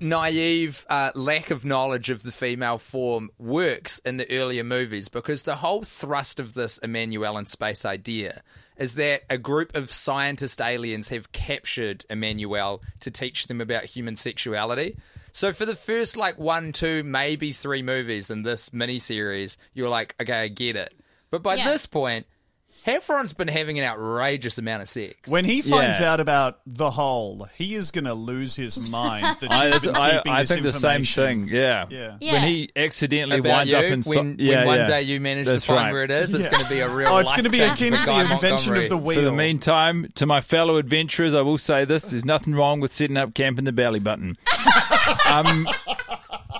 naive 0.00 0.84
uh, 0.90 1.12
lack 1.14 1.50
of 1.50 1.64
knowledge 1.64 2.10
of 2.10 2.22
the 2.22 2.32
female 2.32 2.78
form 2.78 3.30
works 3.38 4.00
in 4.00 4.16
the 4.16 4.30
earlier 4.30 4.64
movies 4.64 5.08
because 5.08 5.42
the 5.42 5.56
whole 5.56 5.82
thrust 5.82 6.40
of 6.40 6.54
this 6.54 6.78
Emmanuelle 6.80 7.38
in 7.38 7.46
space 7.46 7.84
idea 7.84 8.42
is 8.76 8.96
that 8.96 9.22
a 9.30 9.38
group 9.38 9.74
of 9.76 9.92
scientist 9.92 10.60
aliens 10.60 11.08
have 11.08 11.30
captured 11.32 12.04
Emmanuelle 12.10 12.80
to 13.00 13.10
teach 13.10 13.46
them 13.46 13.60
about 13.60 13.84
human 13.84 14.16
sexuality. 14.16 14.96
So 15.30 15.52
for 15.52 15.64
the 15.64 15.76
first 15.76 16.16
like 16.16 16.38
one, 16.38 16.72
two, 16.72 17.04
maybe 17.04 17.52
three 17.52 17.82
movies 17.82 18.30
in 18.30 18.42
this 18.42 18.70
miniseries, 18.70 19.56
you're 19.74 19.88
like, 19.88 20.16
okay, 20.20 20.42
I 20.42 20.48
get 20.48 20.74
it. 20.76 20.92
But 21.30 21.42
by 21.42 21.54
Yeah. 21.54 21.70
this 21.70 21.86
point, 21.86 22.26
Heffron's 22.86 23.32
been 23.32 23.48
having 23.48 23.78
an 23.78 23.84
outrageous 23.84 24.58
amount 24.58 24.82
of 24.82 24.88
sex. 24.88 25.30
When 25.30 25.46
he 25.46 25.62
finds 25.62 26.00
Yeah. 26.00 26.12
out 26.12 26.20
about 26.20 26.58
the 26.66 26.90
hole, 26.90 27.48
he 27.56 27.74
is 27.74 27.90
going 27.90 28.04
to 28.04 28.12
lose 28.12 28.56
his 28.56 28.78
mind. 28.78 29.24
That 29.40 29.50
I, 29.50 29.70
she's 29.70 29.80
been 29.80 29.96
I, 29.96 30.16
keeping 30.18 30.32
I 30.32 30.40
this 30.42 30.50
think 30.50 30.62
the 30.64 30.72
same 30.72 30.90
information. 31.00 31.46
thing. 31.46 31.48
Yeah. 31.48 31.86
Yeah. 31.88 32.16
Yeah. 32.20 32.32
When 32.34 32.42
he 32.42 32.70
accidentally 32.76 33.38
about 33.38 33.56
winds 33.66 33.72
you, 33.72 33.78
up 33.78 33.84
in 33.84 34.02
when, 34.02 34.36
yeah, 34.38 34.56
when 34.58 34.66
one 34.66 34.78
yeah. 34.80 34.86
day 34.86 35.02
you 35.02 35.18
manage 35.20 35.46
That's 35.46 35.62
to 35.62 35.68
find 35.68 35.84
right. 35.86 35.92
where 35.92 36.04
it 36.04 36.10
is, 36.10 36.34
it's 36.34 36.44
Yeah. 36.44 36.50
going 36.50 36.64
to 36.64 36.70
be 36.70 36.80
a 36.80 36.88
real. 36.88 37.08
Oh, 37.08 37.18
it's 37.18 37.32
going 37.32 37.44
to 37.44 37.50
be 37.50 37.60
life 37.60 37.72
akin 37.72 37.92
change 37.94 38.00
to 38.00 38.06
the 38.06 38.32
invention 38.34 38.76
of 38.76 38.88
the 38.90 38.96
wheel. 38.98 39.18
For 39.18 39.24
the 39.24 39.32
meantime, 39.32 40.06
to 40.16 40.26
my 40.26 40.40
fellow 40.42 40.76
adventurers, 40.76 41.32
I 41.34 41.40
will 41.40 41.58
say 41.58 41.84
this: 41.86 42.10
there's 42.10 42.24
nothing 42.24 42.54
wrong 42.54 42.80
with 42.80 42.92
setting 42.92 43.16
up 43.16 43.32
camp 43.34 43.58
in 43.58 43.64
the 43.64 43.72
belly 43.72 44.00
button. 44.00 44.36
um, 45.26 45.66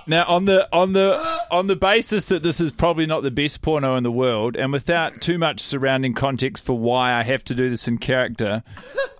now, 0.07 0.25
on 0.25 0.45
the 0.45 0.67
on 0.73 0.93
the 0.93 1.39
on 1.49 1.67
the 1.67 1.75
basis 1.75 2.25
that 2.25 2.43
this 2.43 2.59
is 2.59 2.71
probably 2.71 3.05
not 3.05 3.23
the 3.23 3.31
best 3.31 3.61
porno 3.61 3.95
in 3.95 4.03
the 4.03 4.11
world, 4.11 4.55
and 4.55 4.71
without 4.71 5.13
too 5.21 5.37
much 5.37 5.59
surrounding 5.59 6.13
context 6.13 6.63
for 6.63 6.77
why 6.77 7.13
I 7.13 7.23
have 7.23 7.43
to 7.45 7.55
do 7.55 7.69
this 7.69 7.87
in 7.87 7.97
character, 7.97 8.63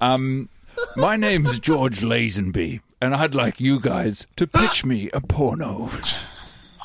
um, 0.02 0.50
my 0.96 1.16
name's 1.18 1.60
George 1.60 2.02
Lazenby, 2.02 2.82
and 3.02 3.16
I'd 3.16 3.36
like 3.36 3.60
you 3.60 3.80
guys 3.80 4.28
to 4.36 4.48
pitch 4.48 4.86
me 4.86 5.10
a 5.12 5.22
porno. 5.22 5.90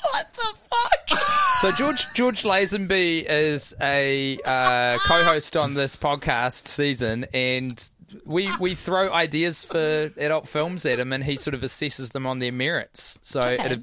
What 0.03 0.35
the 0.35 0.55
fuck? 0.71 1.19
So 1.61 1.73
George 1.73 2.07
George 2.15 2.43
Lazenby 2.43 3.27
is 3.29 3.75
a 3.81 4.39
uh, 4.45 4.99
co-host 4.99 5.57
on 5.57 5.75
this 5.75 5.97
podcast 5.97 6.69
season, 6.69 7.27
and 7.35 7.87
we 8.25 8.51
we 8.59 8.75
throw 8.75 9.13
ideas 9.13 9.65
for 9.65 10.11
adult 10.17 10.49
films 10.49 10.85
at 10.87 10.99
him, 10.99 11.13
and 11.13 11.23
he 11.25 11.37
sort 11.37 11.55
of 11.55 11.61
assesses 11.63 12.13
them 12.13 12.27
on 12.27 12.39
their 12.39 12.53
merits. 12.53 13.19
So 13.23 13.41
Okay. 13.41 13.79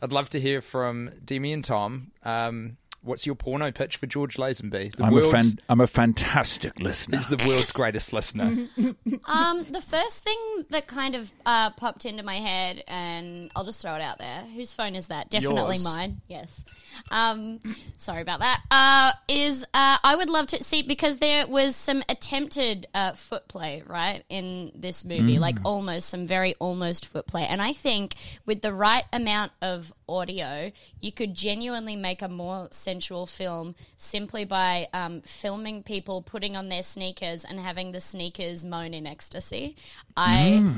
I'd 0.00 0.12
love 0.12 0.30
to 0.30 0.40
hear 0.40 0.60
from 0.60 1.10
Demi 1.24 1.52
and 1.52 1.64
Tom. 1.64 2.10
Um, 2.24 2.76
what's 3.02 3.26
your 3.26 3.34
porno 3.34 3.70
pitch 3.72 3.96
for 3.96 4.06
George 4.06 4.36
Lazenby? 4.36 4.94
The 4.96 5.04
I'm 5.04 5.16
a 5.16 5.22
fan- 5.22 5.58
I'm 5.68 5.80
a 5.80 5.86
fantastic 5.86 6.78
listener. 6.80 7.18
He's 7.18 7.28
the 7.28 7.36
world's 7.46 7.72
greatest 7.72 8.12
listener. 8.12 8.68
Um, 9.24 9.64
the 9.64 9.80
first 9.80 10.24
thing 10.24 10.38
that 10.70 10.86
kind 10.86 11.14
of 11.14 11.32
uh, 11.46 11.70
popped 11.70 12.04
into 12.04 12.22
my 12.22 12.36
head, 12.36 12.82
and 12.88 13.50
I'll 13.54 13.64
just 13.64 13.80
throw 13.80 13.94
it 13.94 14.02
out 14.02 14.18
there. 14.18 14.42
Whose 14.54 14.72
phone 14.72 14.94
is 14.94 15.08
that? 15.08 15.30
Definitely 15.30 15.76
Yours. 15.76 15.84
mine. 15.84 16.20
Yes. 16.28 16.64
Um, 17.10 17.60
sorry 17.96 18.22
about 18.22 18.40
that. 18.40 18.62
Uh, 18.70 19.12
is 19.28 19.64
uh, 19.74 19.98
I 20.02 20.16
would 20.16 20.28
love 20.28 20.46
to 20.48 20.62
see 20.62 20.82
because 20.82 21.18
there 21.18 21.46
was 21.46 21.76
some 21.76 22.02
attempted 22.08 22.86
uh, 22.94 23.12
foot 23.12 23.48
play 23.48 23.82
right 23.86 24.24
in 24.28 24.72
this 24.74 25.04
movie, 25.04 25.38
like 25.38 25.58
almost 25.64 26.08
some 26.08 26.26
very 26.26 26.54
almost 26.58 27.06
foot 27.06 27.26
play, 27.26 27.46
and 27.46 27.62
I 27.62 27.72
think 27.72 28.14
with 28.44 28.62
the 28.62 28.72
right 28.72 29.04
amount 29.12 29.52
of 29.60 29.92
audio, 30.16 30.70
you 31.00 31.12
could 31.12 31.34
genuinely 31.34 31.96
make 31.96 32.22
a 32.22 32.28
more 32.28 32.68
sensual 32.70 33.26
film 33.26 33.74
simply 33.96 34.44
by 34.44 34.88
um, 34.92 35.20
filming 35.22 35.82
people 35.82 36.22
putting 36.22 36.56
on 36.56 36.68
their 36.68 36.82
sneakers 36.82 37.44
and 37.44 37.58
having 37.58 37.92
the 37.92 38.00
sneakers 38.00 38.64
moan 38.64 38.94
in 38.94 39.06
ecstasy. 39.06 39.76
I 40.16 40.72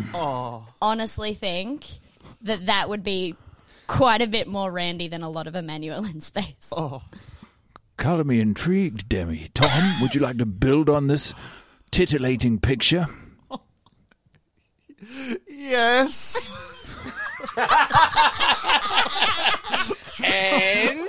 honestly 0.81 1.35
think 1.35 1.87
that 2.43 2.67
that 2.67 2.89
would 2.89 3.03
be 3.03 3.37
quite 3.87 4.23
a 4.23 4.27
bit 4.27 4.47
more 4.47 4.71
randy 4.71 5.09
than 5.09 5.23
a 5.23 5.29
lot 5.29 5.47
of 5.47 5.55
Emmanuelle 5.55 6.11
in 6.11 6.21
space. 6.21 6.73
Color 7.97 8.25
me 8.25 8.41
intrigued, 8.41 9.09
Demi. 9.09 9.51
Tom, 9.55 10.01
would 10.01 10.15
you 10.15 10.21
like 10.21 10.39
to 10.39 10.47
build 10.47 10.91
on 10.91 11.07
this 11.07 11.35
titillating 11.91 12.59
picture? 12.59 13.07
Yes. 15.47 16.51
And 20.25 21.09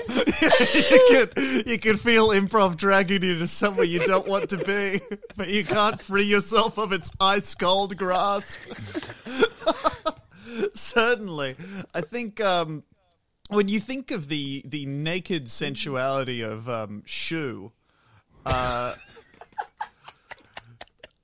you 0.74 1.08
can 1.10 1.64
you 1.66 1.80
can 1.80 1.98
feel 1.98 2.30
improv 2.30 2.78
dragging 2.78 3.24
you 3.24 3.40
to 3.40 3.48
somewhere 3.48 3.86
you 3.86 4.06
don't 4.06 4.28
want 4.28 4.50
to 4.50 4.58
be, 4.58 5.00
but 5.36 5.50
you 5.50 5.64
can't 5.64 6.02
free 6.02 6.26
yourself 6.26 6.78
of 6.78 6.92
its 6.92 7.12
ice 7.20 7.56
cold 7.56 7.98
grasp. 7.98 8.60
Certainly, 10.74 11.56
I 11.94 12.02
think 12.02 12.40
um, 12.42 12.84
when 13.50 13.68
you 13.68 13.80
think 13.80 14.12
of 14.12 14.28
the 14.28 14.62
the 14.66 14.86
naked 14.86 15.50
sensuality 15.50 16.42
of 16.42 16.70
um, 16.70 17.04
Shu, 17.06 17.72
uh, 18.46 18.94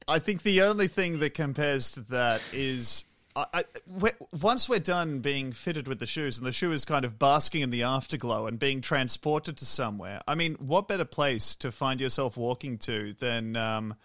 I 0.08 0.20
think 0.20 0.44
the 0.44 0.64
only 0.64 0.88
thing 0.88 1.20
that 1.20 1.34
compares 1.34 1.92
to 1.92 2.02
that 2.02 2.42
is. 2.52 3.06
I, 3.36 3.46
I, 3.54 3.64
we- 3.88 4.10
once 4.42 4.68
we're 4.68 4.80
done 4.80 5.20
being 5.20 5.52
fitted 5.52 5.88
with 5.88 6.00
the 6.00 6.06
shoes 6.06 6.38
and 6.38 6.46
the 6.46 6.52
shoe 6.52 6.72
is 6.72 6.86
kind 6.86 7.06
of 7.06 7.18
basking 7.20 7.62
in 7.62 7.70
the 7.70 7.84
afterglow 7.84 8.48
and 8.48 8.60
being 8.60 8.82
transported 8.82 9.58
to 9.58 9.66
somewhere, 9.66 10.20
I 10.28 10.36
mean, 10.36 10.56
what 10.56 10.88
better 10.88 11.06
place 11.06 11.56
to 11.58 11.72
find 11.72 12.02
yourself 12.02 12.36
walking 12.38 12.78
to 12.80 13.14
than 13.20 13.56
um, 13.56 13.96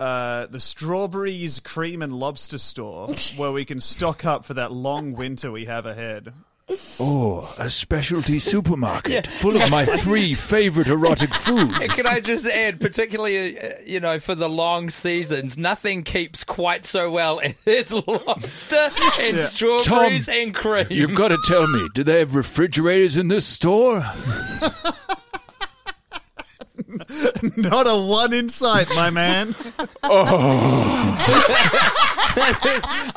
uh, 0.00 0.46
the 0.46 0.60
Strawberries 0.60 1.60
Cream 1.60 2.02
and 2.02 2.12
Lobster 2.12 2.58
Store, 2.58 3.08
where 3.36 3.52
we 3.52 3.64
can 3.64 3.80
stock 3.80 4.24
up 4.24 4.44
for 4.44 4.54
that 4.54 4.72
long 4.72 5.12
winter 5.14 5.50
we 5.52 5.66
have 5.66 5.86
ahead? 5.86 6.32
Oh, 6.98 7.54
a 7.58 7.70
specialty 7.70 8.38
supermarket 8.40 9.26
full 9.26 9.56
of 9.56 9.70
my 9.70 9.84
three 9.84 10.34
favorite 10.34 10.88
erotic 10.88 11.32
foods. 11.34 11.94
Can 11.94 12.06
I 12.06 12.18
just 12.20 12.46
add, 12.46 12.80
particularly, 12.80 13.60
uh, 13.60 13.74
you 13.84 14.00
know, 14.00 14.18
for 14.18 14.34
the 14.34 14.48
long 14.48 14.90
seasons, 14.90 15.56
nothing 15.56 16.02
keeps 16.02 16.42
quite 16.42 16.84
so 16.84 17.10
well 17.10 17.40
as 17.66 17.92
lobster 17.92 18.90
and 19.20 19.38
strawberries 19.40 20.26
Tom, 20.26 20.34
and 20.34 20.54
cream. 20.54 20.86
You've 20.90 21.14
got 21.14 21.28
to 21.28 21.38
tell 21.46 21.68
me, 21.68 21.88
do 21.94 22.02
they 22.02 22.18
have 22.18 22.34
refrigerators 22.34 23.16
in 23.16 23.28
this 23.28 23.46
store? 23.46 24.04
Not 27.56 27.86
a 27.86 27.96
one 27.96 28.32
in 28.32 28.48
sight, 28.48 28.88
my 28.90 29.10
man. 29.10 29.54
Oh 30.02 31.16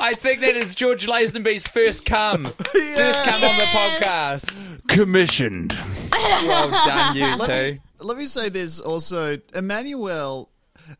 I 0.00 0.14
think 0.18 0.40
that 0.40 0.56
is 0.56 0.74
George 0.74 1.06
Lazenby's 1.06 1.68
first 1.68 2.04
come. 2.04 2.44
First 2.46 3.24
come 3.24 3.44
on 3.44 3.56
the 3.58 3.64
podcast. 3.64 4.86
Commissioned. 4.88 5.76
Well 6.12 6.70
done, 6.70 7.16
you 7.16 7.46
two. 7.46 7.78
Let 8.04 8.16
me 8.16 8.26
say 8.26 8.48
there's 8.48 8.80
also 8.80 9.36
Emmanuelle. 9.36 10.48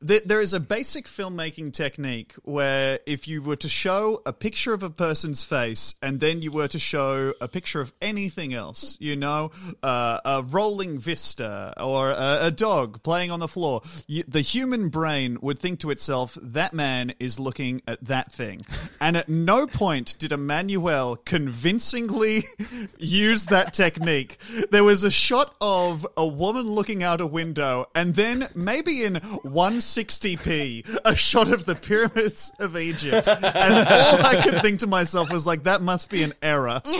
There, 0.00 0.40
is 0.40 0.52
a 0.52 0.60
basic 0.60 1.06
filmmaking 1.06 1.72
technique 1.72 2.34
where 2.44 3.00
if 3.06 3.26
you 3.26 3.42
were 3.42 3.56
to 3.56 3.68
show 3.68 4.22
a 4.24 4.32
picture 4.32 4.72
of 4.72 4.82
a 4.82 4.90
person's 4.90 5.42
face 5.42 5.94
and 6.00 6.20
then 6.20 6.42
you 6.42 6.52
were 6.52 6.68
to 6.68 6.78
show 6.78 7.34
a 7.40 7.48
picture 7.48 7.80
of 7.80 7.92
anything 8.00 8.54
else, 8.54 8.96
you 9.00 9.16
know, 9.16 9.50
uh, 9.82 10.20
a 10.24 10.42
rolling 10.42 10.98
vista 10.98 11.74
or 11.78 12.10
a, 12.10 12.38
a 12.42 12.50
dog 12.50 13.02
playing 13.02 13.30
on 13.30 13.40
the 13.40 13.48
floor, 13.48 13.82
you, 14.06 14.22
the 14.26 14.40
human 14.40 14.88
brain 14.88 15.38
would 15.40 15.58
think 15.58 15.80
to 15.80 15.90
itself, 15.90 16.38
that 16.40 16.72
man 16.72 17.12
is 17.18 17.38
looking 17.40 17.82
at 17.86 18.02
that 18.04 18.32
thing. 18.32 18.60
And 19.00 19.16
at 19.16 19.28
no 19.28 19.66
point 19.66 20.16
did 20.18 20.30
Emmanuelle 20.30 21.22
convincingly 21.24 22.44
use 22.98 23.46
that 23.46 23.74
technique. 23.74 24.38
There 24.70 24.84
was 24.84 25.04
a 25.04 25.10
shot 25.10 25.54
of 25.60 26.06
a 26.16 26.26
woman 26.26 26.66
looking 26.66 27.02
out 27.02 27.20
a 27.20 27.26
window, 27.26 27.86
and 27.94 28.14
then 28.14 28.48
maybe 28.54 29.04
in 29.04 29.20
160p, 29.80 30.98
a 31.04 31.16
shot 31.16 31.50
of 31.50 31.64
the 31.64 31.74
pyramids 31.74 32.52
of 32.58 32.76
Egypt. 32.76 33.26
And 33.26 33.44
all 33.88 34.26
I 34.26 34.40
could 34.42 34.60
think 34.62 34.80
to 34.80 34.86
myself 34.86 35.30
was 35.30 35.46
like, 35.46 35.64
that 35.64 35.80
must 35.80 36.10
be 36.10 36.22
an 36.22 36.34
error. 36.42 36.80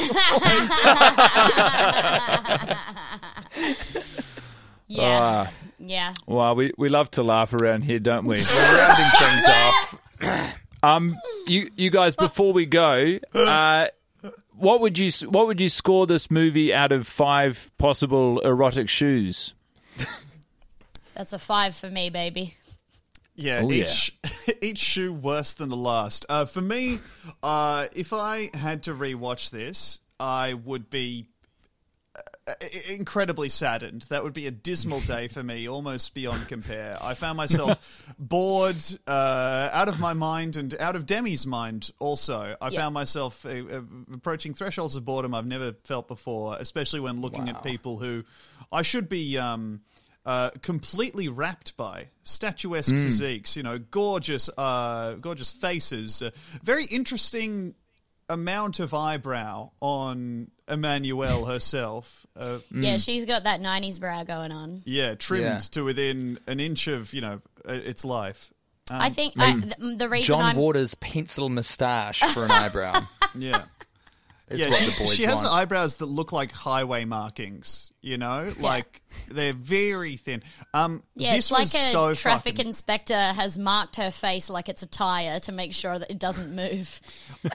Yeah. 4.92 5.46
yeah. 5.78 6.14
Well, 6.26 6.56
we, 6.56 6.72
we 6.76 6.88
love 6.88 7.12
to 7.12 7.22
laugh 7.22 7.54
around 7.54 7.82
here, 7.82 8.00
don't 8.00 8.26
we? 8.26 8.42
Rounding 8.42 9.10
things 9.18 9.48
off. 9.48 9.96
Um, 10.82 11.18
you 11.46 11.70
you 11.76 11.90
guys, 11.90 12.16
before 12.16 12.54
we 12.54 12.64
go, 12.64 13.18
uh, 13.34 13.88
what 14.56 14.80
would 14.80 14.98
you 14.98 15.10
what 15.28 15.46
would 15.46 15.60
you 15.60 15.68
score 15.68 16.06
this 16.06 16.30
movie 16.30 16.72
out 16.72 16.90
of 16.90 17.06
five 17.06 17.70
possible 17.76 18.40
erotic 18.40 18.88
shoes? 18.88 19.52
That's 21.14 21.34
a 21.34 21.38
five 21.38 21.74
for 21.74 21.90
me, 21.90 22.08
baby. 22.08 22.56
Yeah, 23.40 23.62
Oh, 23.64 23.72
each 23.72 24.16
each 24.62 24.78
shoe 24.78 25.12
worse 25.12 25.54
than 25.54 25.68
the 25.70 25.76
last. 25.76 26.26
Uh, 26.28 26.44
for 26.46 26.60
me, 26.60 27.00
uh, 27.42 27.86
if 27.94 28.12
I 28.12 28.50
had 28.54 28.82
to 28.84 28.94
rewatch 28.94 29.50
this, 29.50 29.98
I 30.18 30.52
would 30.54 30.90
be 30.90 31.26
uh, 32.46 32.52
incredibly 32.90 33.48
saddened. 33.48 34.02
That 34.10 34.24
would 34.24 34.32
be 34.34 34.46
a 34.46 34.50
dismal 34.50 35.00
day 35.00 35.28
for 35.28 35.42
me, 35.42 35.68
almost 35.68 36.12
beyond 36.14 36.48
compare. 36.48 36.96
I 37.00 37.14
found 37.14 37.36
myself 37.38 38.12
bored, 38.18 38.82
uh, 39.06 39.70
out 39.72 39.88
of 39.88 40.00
my 40.00 40.12
mind, 40.12 40.56
and 40.56 40.74
out 40.80 40.96
of 40.96 41.06
Demi's 41.06 41.46
mind. 41.46 41.90
Also, 41.98 42.56
I 42.60 42.68
Yeah. 42.68 42.80
found 42.80 42.94
myself 42.94 43.46
uh, 43.46 43.48
uh, 43.50 43.80
approaching 44.12 44.52
thresholds 44.52 44.96
of 44.96 45.04
boredom 45.04 45.34
I've 45.34 45.46
never 45.46 45.72
felt 45.84 46.08
before, 46.08 46.56
especially 46.58 47.00
when 47.00 47.20
looking 47.22 47.48
at 47.48 47.62
people 47.62 47.98
who 47.98 48.24
I 48.72 48.82
should 48.82 49.08
be. 49.08 49.38
Um, 49.38 49.80
uh, 50.30 50.50
completely 50.62 51.26
wrapped 51.28 51.76
by 51.76 52.06
statuesque 52.22 52.94
physiques, 52.94 53.56
you 53.56 53.62
know, 53.64 53.78
gorgeous, 53.78 54.48
uh, 54.56 55.14
gorgeous 55.14 55.50
faces, 55.52 56.22
uh, 56.22 56.30
very 56.62 56.84
interesting 56.84 57.74
amount 58.28 58.78
of 58.78 58.94
eyebrow 58.94 59.70
on 59.80 60.50
Emmanuelle 60.68 61.46
herself. 61.52 62.26
Uh, 62.36 62.58
Yeah, 62.70 62.96
she's 62.98 63.24
got 63.26 63.42
that 63.44 63.60
90s 63.60 63.98
brow 63.98 64.22
going 64.22 64.52
on. 64.52 64.82
yeah, 64.84 65.16
trimmed 65.16 65.44
Yeah. 65.44 65.58
to 65.72 65.82
within 65.82 66.38
an 66.46 66.60
inch 66.60 66.86
of 66.86 67.12
you 67.12 67.22
know 67.22 67.40
uh, 67.68 67.72
its 67.72 68.04
life. 68.04 68.52
Um, 68.88 69.00
I 69.00 69.10
think 69.10 69.34
I, 69.38 69.54
the, 69.56 69.96
the 69.98 70.08
reason 70.08 70.26
John 70.34 70.44
I'm. 70.44 70.56
Waters' 70.56 70.94
pencil 70.94 71.48
moustache 71.48 72.20
for 72.34 72.44
an 72.44 72.50
eyebrow. 72.52 73.02
Yeah. 73.36 73.62
It's 74.50 74.58
yeah, 74.60 74.68
what 74.68 74.78
she, 74.78 74.90
the 74.90 75.04
boys 75.04 75.14
she 75.14 75.22
has 75.24 75.36
want. 75.44 75.54
eyebrows 75.54 75.96
that 75.98 76.06
look 76.06 76.32
like 76.32 76.50
highway 76.52 77.04
markings. 77.04 77.92
You 78.02 78.16
know, 78.18 78.52
like 78.58 79.02
they're 79.28 79.52
very 79.52 80.16
thin. 80.16 80.42
Um, 80.74 81.02
Yeah, 81.14 81.36
this 81.36 81.46
it's 81.46 81.50
like 81.52 81.60
was 81.64 81.74
a 81.74 81.90
so 81.90 82.14
traffic 82.14 82.54
fucking- 82.56 82.66
inspector 82.68 83.14
has 83.14 83.58
marked 83.58 83.96
her 83.96 84.10
face 84.10 84.48
like 84.50 84.68
it's 84.68 84.82
a 84.82 84.88
tire 84.88 85.38
to 85.40 85.52
make 85.52 85.74
sure 85.74 85.98
that 85.98 86.10
it 86.10 86.18
doesn't 86.18 86.54
move. 86.54 87.00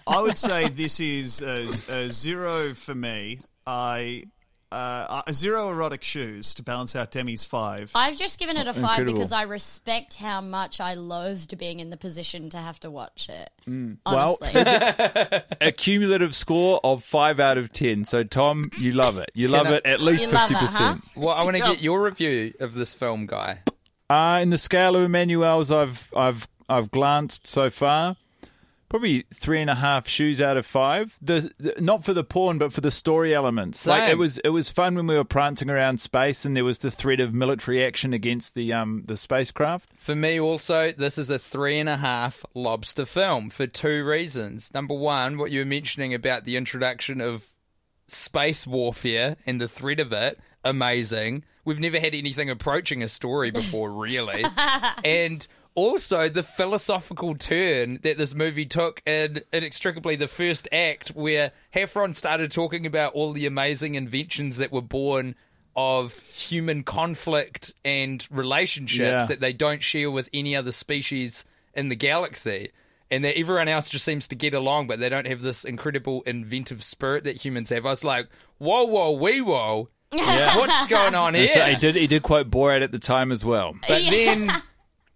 I 0.07 0.21
would 0.21 0.37
say 0.49 0.69
this 0.69 0.99
is 0.99 1.41
a, 1.41 1.67
a 1.89 2.09
zero 2.11 2.73
for 2.75 2.93
me. 2.95 3.39
I 3.67 4.25
uh, 4.71 5.21
a 5.27 5.31
zero 5.33 5.69
erotic 5.69 6.03
shoes 6.03 6.53
to 6.55 6.63
balance 6.63 6.95
out 6.95 7.11
Demi's 7.11 7.45
five. 7.45 7.91
I've 7.95 8.17
just 8.17 8.39
given 8.39 8.57
it 8.57 8.67
a 8.67 8.73
five 8.73 8.83
Incredible. 8.99 9.13
because 9.13 9.31
I 9.31 9.43
respect 9.43 10.15
how 10.15 10.41
much 10.41 10.79
I 10.81 10.95
loathed 10.95 11.57
being 11.57 11.79
in 11.79 11.89
the 11.91 11.97
position 11.97 12.49
to 12.49 12.57
have 12.57 12.79
to 12.81 12.91
watch 12.91 13.29
it. 13.29 13.49
Mm. 13.67 13.97
Well, 14.05 14.37
A 15.61 15.71
cumulative 15.77 16.35
score 16.35 16.79
of 16.83 17.03
five 17.03 17.39
out 17.39 17.57
of 17.57 17.71
ten. 17.71 18.03
So, 18.05 18.23
Tom, 18.23 18.63
you 18.79 18.91
love 18.91 19.17
it. 19.17 19.31
You 19.33 19.47
love 19.47 19.67
I- 19.67 19.75
it 19.75 19.85
at 19.85 19.99
least 20.01 20.25
fifty 20.25 20.53
it, 20.53 20.57
huh? 20.57 20.65
percent. 20.95 21.01
Well, 21.15 21.35
I 21.35 21.43
want 21.43 21.55
to 21.55 21.61
get 21.61 21.81
your 21.81 22.03
review 22.03 22.53
of 22.59 22.73
this 22.73 22.93
film, 22.93 23.25
guy. 23.27 23.59
Uh, 24.09 24.39
in 24.41 24.49
the 24.49 24.57
scale 24.57 24.95
of 24.95 25.03
Emmanuelle's, 25.03 25.71
I've 25.71 26.11
I've 26.15 26.47
I've 26.67 26.91
glanced 26.91 27.47
so 27.47 27.69
far. 27.69 28.17
Probably 28.95 29.25
three 29.33 29.59
and 29.59 29.69
a 29.69 29.75
half 29.75 30.07
shoes 30.07 30.39
out 30.39 30.55
of 30.55 30.65
five. 30.65 31.17
The, 31.21 31.51
the 31.59 31.73
not 31.81 32.05
for 32.05 32.13
the 32.13 32.23
porn, 32.23 32.57
but 32.57 32.71
for 32.71 32.79
the 32.79 32.91
story 32.91 33.35
elements. 33.35 33.85
Like 33.85 34.09
it 34.09 34.17
was, 34.17 34.37
it 34.37 34.51
was 34.51 34.69
fun 34.69 34.95
when 34.95 35.05
we 35.05 35.15
were 35.15 35.25
prancing 35.25 35.69
around 35.69 35.99
space, 35.99 36.45
and 36.45 36.55
there 36.55 36.63
was 36.63 36.77
the 36.77 36.89
threat 36.89 37.19
of 37.19 37.33
military 37.33 37.85
action 37.85 38.13
against 38.13 38.53
the 38.53 38.71
um 38.71 39.03
the 39.05 39.17
spacecraft. 39.17 39.89
For 39.97 40.15
me, 40.15 40.39
also, 40.39 40.93
this 40.93 41.17
is 41.17 41.29
a 41.29 41.37
three 41.37 41.77
and 41.77 41.89
a 41.89 41.97
half 41.97 42.45
lobster 42.53 43.05
film 43.05 43.49
for 43.49 43.67
two 43.67 44.05
reasons. 44.05 44.73
Number 44.73 44.93
one, 44.93 45.37
what 45.37 45.51
you 45.51 45.59
were 45.59 45.65
mentioning 45.65 46.13
about 46.13 46.45
the 46.45 46.55
introduction 46.55 47.19
of 47.19 47.49
space 48.07 48.65
warfare 48.65 49.35
and 49.45 49.59
the 49.59 49.67
threat 49.67 49.99
of 49.99 50.13
it, 50.13 50.39
amazing. 50.63 51.43
We've 51.65 51.81
never 51.81 51.99
had 51.99 52.15
anything 52.15 52.49
approaching 52.49 53.03
a 53.03 53.09
story 53.09 53.51
before, 53.51 53.91
really. 53.91 54.45
and 55.03 55.45
also 55.75 56.29
the 56.29 56.43
philosophical 56.43 57.35
turn 57.35 57.99
that 58.03 58.17
this 58.17 58.33
movie 58.33 58.65
took 58.65 59.01
in 59.05 59.41
inextricably 59.53 60.15
the 60.15 60.27
first 60.27 60.67
act, 60.71 61.09
where 61.09 61.51
Heffron 61.75 62.15
started 62.15 62.51
talking 62.51 62.85
about 62.85 63.13
all 63.13 63.33
the 63.33 63.45
amazing 63.45 63.95
inventions 63.95 64.57
that 64.57 64.71
were 64.71 64.81
born 64.81 65.35
of 65.75 66.17
human 66.21 66.83
conflict 66.83 67.73
and 67.83 68.25
relationships 68.31 68.99
Yeah. 69.21 69.25
that 69.25 69.41
they 69.41 69.51
don't 69.53 69.83
share 69.83 70.09
with 70.09 70.29
any 70.33 70.55
other 70.55 70.71
species 70.71 71.43
in 71.73 71.89
the 71.89 71.95
galaxy. 71.95 72.71
And 73.11 73.23
that 73.23 73.37
everyone 73.37 73.67
else 73.67 73.87
just 73.89 74.03
seems 74.03 74.27
to 74.29 74.35
get 74.35 74.55
along, 74.55 74.87
but 74.87 74.99
they 74.99 75.09
don't 75.09 75.27
have 75.27 75.41
this 75.41 75.63
incredible 75.63 76.23
inventive 76.25 76.81
spirit 76.83 77.23
that 77.25 77.45
humans 77.45 77.69
have. 77.69 77.85
I 77.85 77.89
was 77.89 78.03
like, 78.03 78.27
whoa, 78.57 78.83
whoa, 78.85 79.11
wee, 79.11 79.41
whoa. 79.41 79.89
What's 80.11 80.87
going 80.87 81.13
on 81.13 81.35
here? 81.35 81.47
So 81.47 81.61
he 81.65 81.75
did 81.75 81.95
he 81.95 82.07
did 82.07 82.23
quote 82.23 82.49
Borat 82.49 82.81
at 82.83 82.91
the 82.91 82.97
time 82.99 83.31
as 83.31 83.43
well. 83.45 83.75
But 83.87 84.01
then 84.09 84.51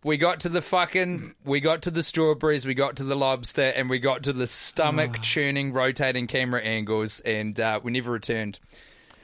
we 0.03 0.17
got 0.17 0.41
to 0.41 0.49
the 0.49 0.61
fucking, 0.61 1.35
we 1.43 1.59
got 1.59 1.81
to 1.83 1.91
the 1.91 2.03
strawberries, 2.03 2.65
we 2.65 2.73
got 2.73 2.95
to 2.97 3.03
the 3.03 3.15
lobster, 3.15 3.73
and 3.75 3.89
we 3.89 3.99
got 3.99 4.23
to 4.23 4.33
the 4.33 4.47
stomach 4.47 5.21
churning, 5.21 5.73
rotating 5.73 6.27
camera 6.27 6.61
angles, 6.61 7.19
and 7.21 7.59
uh, 7.59 7.79
we 7.83 7.91
never 7.91 8.11
returned. 8.11 8.59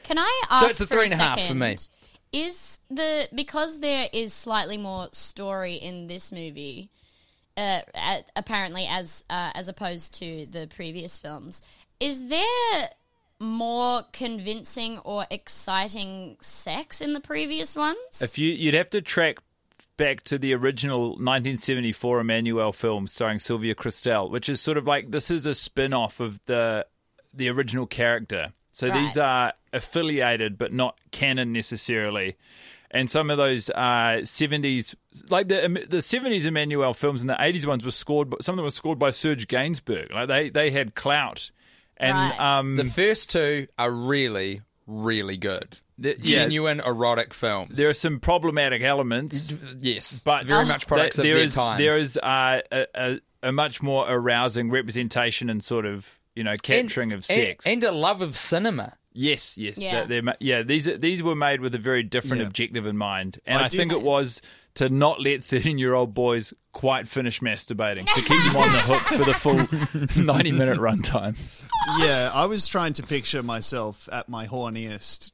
Can 0.04 0.20
I 0.20 0.42
ask 0.50 0.62
So 0.62 0.68
it's 0.68 0.82
a 0.82 0.88
for 0.88 0.94
three 0.94 1.04
and 1.06 1.14
a 1.14 1.18
half 1.18 1.42
for 1.42 1.56
me. 1.56 1.78
Is 2.32 2.80
the 2.90 3.30
because 3.34 3.80
there 3.80 4.10
is 4.12 4.34
slightly 4.34 4.78
more 4.78 5.08
story 5.14 5.76
in 5.76 6.08
this 6.08 6.34
movie, 6.34 6.90
uh, 7.56 7.82
at, 7.94 8.30
apparently 8.36 8.86
as 8.86 9.24
uh, 9.30 9.52
as 9.56 9.70
opposed 9.70 10.14
to 10.16 10.46
the 10.46 10.68
previous 10.68 11.18
films, 11.18 11.62
is 12.00 12.28
there 12.28 12.90
more 13.40 14.04
convincing 14.12 15.00
or 15.00 15.26
exciting 15.32 16.36
sex 16.42 17.00
in 17.00 17.14
the 17.14 17.22
previous 17.22 17.76
ones? 17.78 18.22
If 18.22 18.38
you 18.38 18.52
you'd 18.52 18.74
have 18.74 18.90
to 18.90 19.02
track 19.02 19.38
back 19.98 20.24
to 20.24 20.38
the 20.38 20.54
original 20.54 21.10
1974 21.12 22.22
Emmanuelle 22.24 22.74
film 22.74 23.08
starring 23.08 23.40
Sylvia 23.40 23.76
Kristel, 23.76 24.30
which 24.30 24.50
is 24.50 24.60
sort 24.62 24.78
of 24.78 24.86
like 24.86 25.12
this 25.12 25.32
is 25.32 25.46
a 25.46 25.54
spin-off 25.54 26.20
of 26.20 26.40
the 26.46 26.86
the 27.34 27.50
original 27.50 27.86
character. 27.86 28.54
So 28.72 28.88
Right. 28.88 29.02
these 29.02 29.18
are 29.18 29.54
affiliated 29.74 30.58
but 30.58 30.74
not 30.74 30.98
canon 31.12 31.54
necessarily. 31.54 32.36
And 32.92 33.10
some 33.10 33.30
of 33.30 33.38
those 33.38 33.70
uh, 33.72 34.22
70s, 34.24 34.96
like 35.30 35.48
the 35.50 35.86
the 35.90 35.98
70s 35.98 36.44
Emmanuelle 36.44 36.96
films 36.96 37.22
and 37.22 37.30
the 37.30 37.34
80s 37.36 37.66
ones 37.66 37.84
were 37.84 37.92
scored, 37.92 38.30
but 38.30 38.44
some 38.44 38.54
of 38.54 38.58
them 38.58 38.64
were 38.66 38.72
scored 38.72 39.00
by 39.00 39.12
Serge 39.12 39.48
Gainsbourg. 39.48 40.12
Like 40.14 40.28
they, 40.30 40.50
they 40.50 40.72
had 40.72 40.96
clout 40.96 41.52
And 41.98 42.18
Right. 42.18 42.40
um, 42.60 42.76
The 42.78 42.86
first 42.86 43.30
two 43.30 43.68
are 43.78 43.92
really, 43.92 44.62
really 44.88 45.36
good. 45.38 45.80
The- 45.98 46.18
yeah. 46.22 46.40
Genuine 46.44 46.80
erotic 46.82 47.34
films. 47.34 47.76
there 47.78 47.90
are 47.90 47.94
some 47.94 48.20
problematic 48.20 48.82
elements, 48.82 49.54
yes, 49.80 50.20
but 50.26 50.46
very 50.46 50.66
much 50.66 50.88
products 50.88 51.16
th- 51.16 51.24
of 51.24 51.28
there 51.30 51.36
their 51.36 51.44
is- 51.46 51.56
time. 51.56 51.78
There 51.78 51.98
is 51.98 52.18
uh, 52.18 52.62
a, 52.72 52.86
a, 52.96 53.20
a 53.44 53.52
much 53.52 53.82
more 53.82 54.06
arousing 54.10 54.70
representation 54.72 55.50
and 55.50 55.64
sort 55.64 55.86
of 55.86 56.20
you 56.36 56.44
know 56.44 56.56
capturing 56.62 57.14
of 57.14 57.24
sex. 57.24 57.66
and, 57.66 57.84
and 57.84 57.94
a 57.94 57.96
love 57.98 58.22
of 58.22 58.36
cinema. 58.36 58.94
Yes, 59.18 59.58
yes, 59.58 59.78
Yeah. 59.78 60.04
That 60.04 60.38
yeah. 60.42 60.62
These 60.64 60.90
these 61.00 61.24
were 61.24 61.36
made 61.36 61.62
with 61.62 61.74
a 61.74 61.78
very 61.80 62.04
different 62.04 62.42
Yeah. 62.42 62.48
objective 62.48 62.86
in 62.86 62.98
mind, 62.98 63.40
and 63.46 63.58
I 63.58 63.66
I, 63.66 63.68
did- 63.70 63.78
think 63.78 63.94
it 63.94 64.02
was 64.02 64.42
to 64.74 64.90
not 64.90 65.22
let 65.22 65.42
thirteen-year-old 65.46 66.14
boys 66.14 66.54
quite 66.74 67.08
finish 67.08 67.40
masturbating 67.40 68.06
to 68.14 68.22
keep 68.24 68.44
them 68.44 68.58
on 68.58 68.70
the 68.74 68.80
hook 68.80 69.02
for 69.04 69.24
the 69.24 69.34
full 69.34 69.56
ninety-minute 70.26 70.78
runtime. 70.78 71.38
yeah, 72.00 72.30
I 72.34 72.48
was 72.48 72.68
trying 72.68 72.92
to 72.94 73.04
picture 73.04 73.42
myself 73.42 74.10
at 74.12 74.28
my 74.28 74.48
horniest 74.48 75.28
ch- 75.28 75.32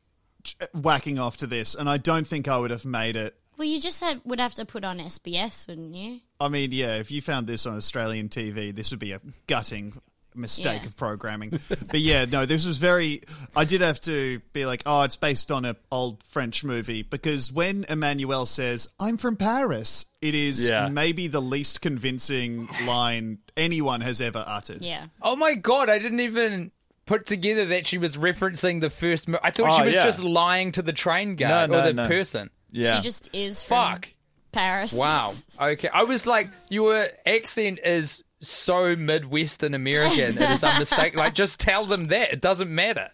whacking 0.74 1.20
off 1.20 1.38
to 1.38 1.48
this, 1.48 1.76
and 1.76 1.90
I 1.90 1.98
don't 1.98 2.28
think 2.28 2.48
I 2.48 2.58
would 2.58 2.72
have 2.72 2.86
made 2.86 3.16
it. 3.18 3.36
Well, 3.58 3.68
you 3.68 3.80
just 3.80 4.02
had, 4.02 4.22
would 4.26 4.40
have 4.40 4.56
to 4.56 4.66
put 4.66 4.84
on 4.84 4.98
SBS, 5.00 5.68
wouldn't 5.68 5.94
you? 5.96 6.20
I 6.40 6.48
mean, 6.50 6.72
yeah, 6.72 6.96
if 6.98 7.12
you 7.12 7.22
found 7.22 7.48
this 7.48 7.66
on 7.66 7.76
Australian 7.78 8.30
TV, 8.30 8.74
this 8.74 8.90
would 8.92 9.00
be 9.00 9.12
a 9.12 9.22
gutting 9.48 9.94
mistake 10.34 10.82
Yeah. 10.84 10.88
of 10.88 10.96
programming. 10.96 11.50
but 11.70 12.00
yeah, 12.00 12.24
no, 12.26 12.46
this 12.46 12.66
was 12.66 12.78
very. 12.78 13.22
I 13.56 13.66
did 13.66 13.82
have 13.82 14.00
to 14.02 14.40
be 14.54 14.66
like, 14.66 14.82
oh, 14.86 15.02
it's 15.04 15.18
based 15.18 15.52
on 15.52 15.66
an 15.66 15.76
old 15.92 16.24
French 16.24 16.64
movie 16.64 17.02
because 17.04 17.52
when 17.52 17.84
Emmanuelle 17.84 18.48
says, 18.48 18.88
"I'm 19.00 19.18
from 19.18 19.36
Paris," 19.36 20.06
it 20.22 20.34
is 20.34 20.70
Yeah. 20.70 20.88
maybe 20.88 21.28
the 21.28 21.42
least 21.42 21.82
convincing 21.82 22.70
line 22.86 23.40
anyone 23.58 24.00
has 24.02 24.22
ever 24.22 24.44
uttered. 24.48 24.82
Yeah. 24.82 25.08
Oh 25.22 25.36
my 25.36 25.54
god! 25.54 25.90
I 25.90 26.00
didn't 26.00 26.22
even 26.22 26.72
put 27.12 27.26
together 27.26 27.66
that 27.66 27.86
she 27.86 27.98
was 27.98 28.16
referencing 28.16 28.80
the 28.80 28.90
first. 28.90 29.28
Mo- 29.28 29.40
I 29.44 29.52
thought 29.52 29.70
Oh, 29.72 29.78
she 29.80 29.84
was 29.88 29.94
yeah. 29.96 30.06
just 30.06 30.24
lying 30.24 30.72
to 30.72 30.82
the 30.82 30.94
train 30.94 31.36
guard 31.36 31.70
No, 31.70 31.80
or 31.80 31.82
no, 31.82 31.88
the 31.88 31.94
no. 31.94 32.06
person. 32.08 32.50
Yeah, 32.72 32.96
She 32.96 33.02
just 33.02 33.30
is 33.34 33.62
from 33.62 33.96
Fuck. 33.96 34.10
Paris. 34.54 34.94
Wow. 34.94 35.34
Okay. 35.62 35.90
I 35.94 36.04
was 36.04 36.26
like, 36.26 36.50
your 36.70 37.06
accent 37.26 37.80
is 37.84 38.24
so 38.40 38.96
Midwestern 38.96 39.74
American. 39.74 40.38
It 40.42 40.52
is 40.52 40.64
unmistakable. 40.72 41.24
Like, 41.24 41.34
just 41.34 41.60
tell 41.60 41.86
them 41.86 42.06
that. 42.06 42.32
It 42.32 42.40
doesn't 42.42 42.74
matter. 42.74 43.10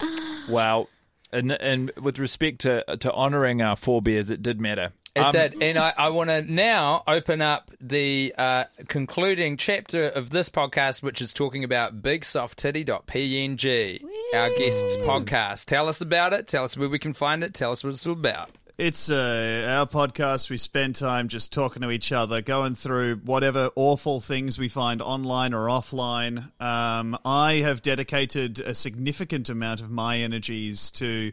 wow. 0.47 0.87
And 1.33 1.51
and 1.51 1.91
with 2.01 2.19
respect 2.19 2.59
to 2.61 2.83
to 2.99 3.11
honouring 3.11 3.61
our 3.63 3.75
forebears, 3.75 4.29
it 4.29 4.41
did 4.43 4.61
matter. 4.61 4.93
It 5.18 5.24
Um, 5.24 5.32
did. 5.32 5.61
And 5.61 5.78
I, 5.78 5.93
I 5.97 6.09
want 6.09 6.30
to 6.30 6.41
now 6.41 7.03
open 7.07 7.41
up 7.41 7.72
the 7.82 8.34
uh, 8.38 8.65
concluding 8.88 9.57
chapter 9.57 10.07
of 10.09 10.30
this 10.30 10.49
podcast, 10.49 11.03
which 11.03 11.22
is 11.22 11.34
talking 11.34 11.63
about 11.63 12.01
bigsofttitty.png, 12.01 14.03
our 14.34 14.49
guest's 14.57 14.97
podcast. 14.97 15.65
Tell 15.65 15.88
us 15.88 16.01
about 16.01 16.34
it. 16.34 16.47
Tell 16.47 16.63
us 16.63 16.78
where 16.78 16.89
we 16.89 16.99
can 16.99 17.13
find 17.13 17.43
it. 17.43 17.53
Tell 17.53 17.72
us 17.72 17.84
what 17.84 17.93
it's 17.93 18.05
all 18.05 18.13
about. 18.13 18.49
It's 18.78 19.09
uh, 19.09 19.65
our 19.67 19.88
podcast. 19.88 20.51
We 20.51 20.59
spend 20.59 20.97
time 20.97 21.30
just 21.30 21.51
talking 21.51 21.82
to 21.82 21.89
each 21.89 22.11
other, 22.11 22.43
going 22.43 22.75
through 22.75 23.15
whatever 23.25 23.71
awful 23.75 24.21
things 24.21 24.59
we 24.59 24.69
find 24.69 25.01
online 25.01 25.55
or 25.55 25.65
offline. 25.65 26.51
Um, 26.61 27.17
I 27.25 27.55
have 27.63 27.82
dedicated 27.82 28.59
a 28.59 28.75
significant 28.75 29.49
amount 29.49 29.82
of 29.82 29.89
my 29.89 30.19
energies 30.19 30.91
to 30.91 31.32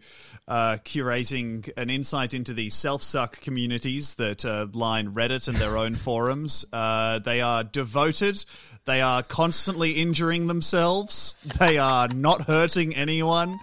uh, 0.48 0.78
curating 0.86 1.70
an 1.76 1.90
insight 1.90 2.32
into 2.32 2.54
the 2.54 2.70
self 2.70 3.02
suck 3.02 3.42
communities 3.42 4.14
that 4.14 4.46
uh, 4.46 4.68
line 4.72 5.12
Reddit 5.12 5.46
and 5.46 5.58
their 5.58 5.76
own 5.76 5.94
forums. 5.96 6.64
Uh, 6.72 7.18
they 7.18 7.42
are 7.42 7.62
devoted. 7.62 8.42
They 8.86 9.02
are 9.02 9.22
constantly 9.22 9.92
injuring 9.92 10.46
themselves. 10.46 11.36
They 11.58 11.78
are 11.78 12.08
not 12.08 12.42
hurting 12.42 12.94
anyone. 12.96 13.58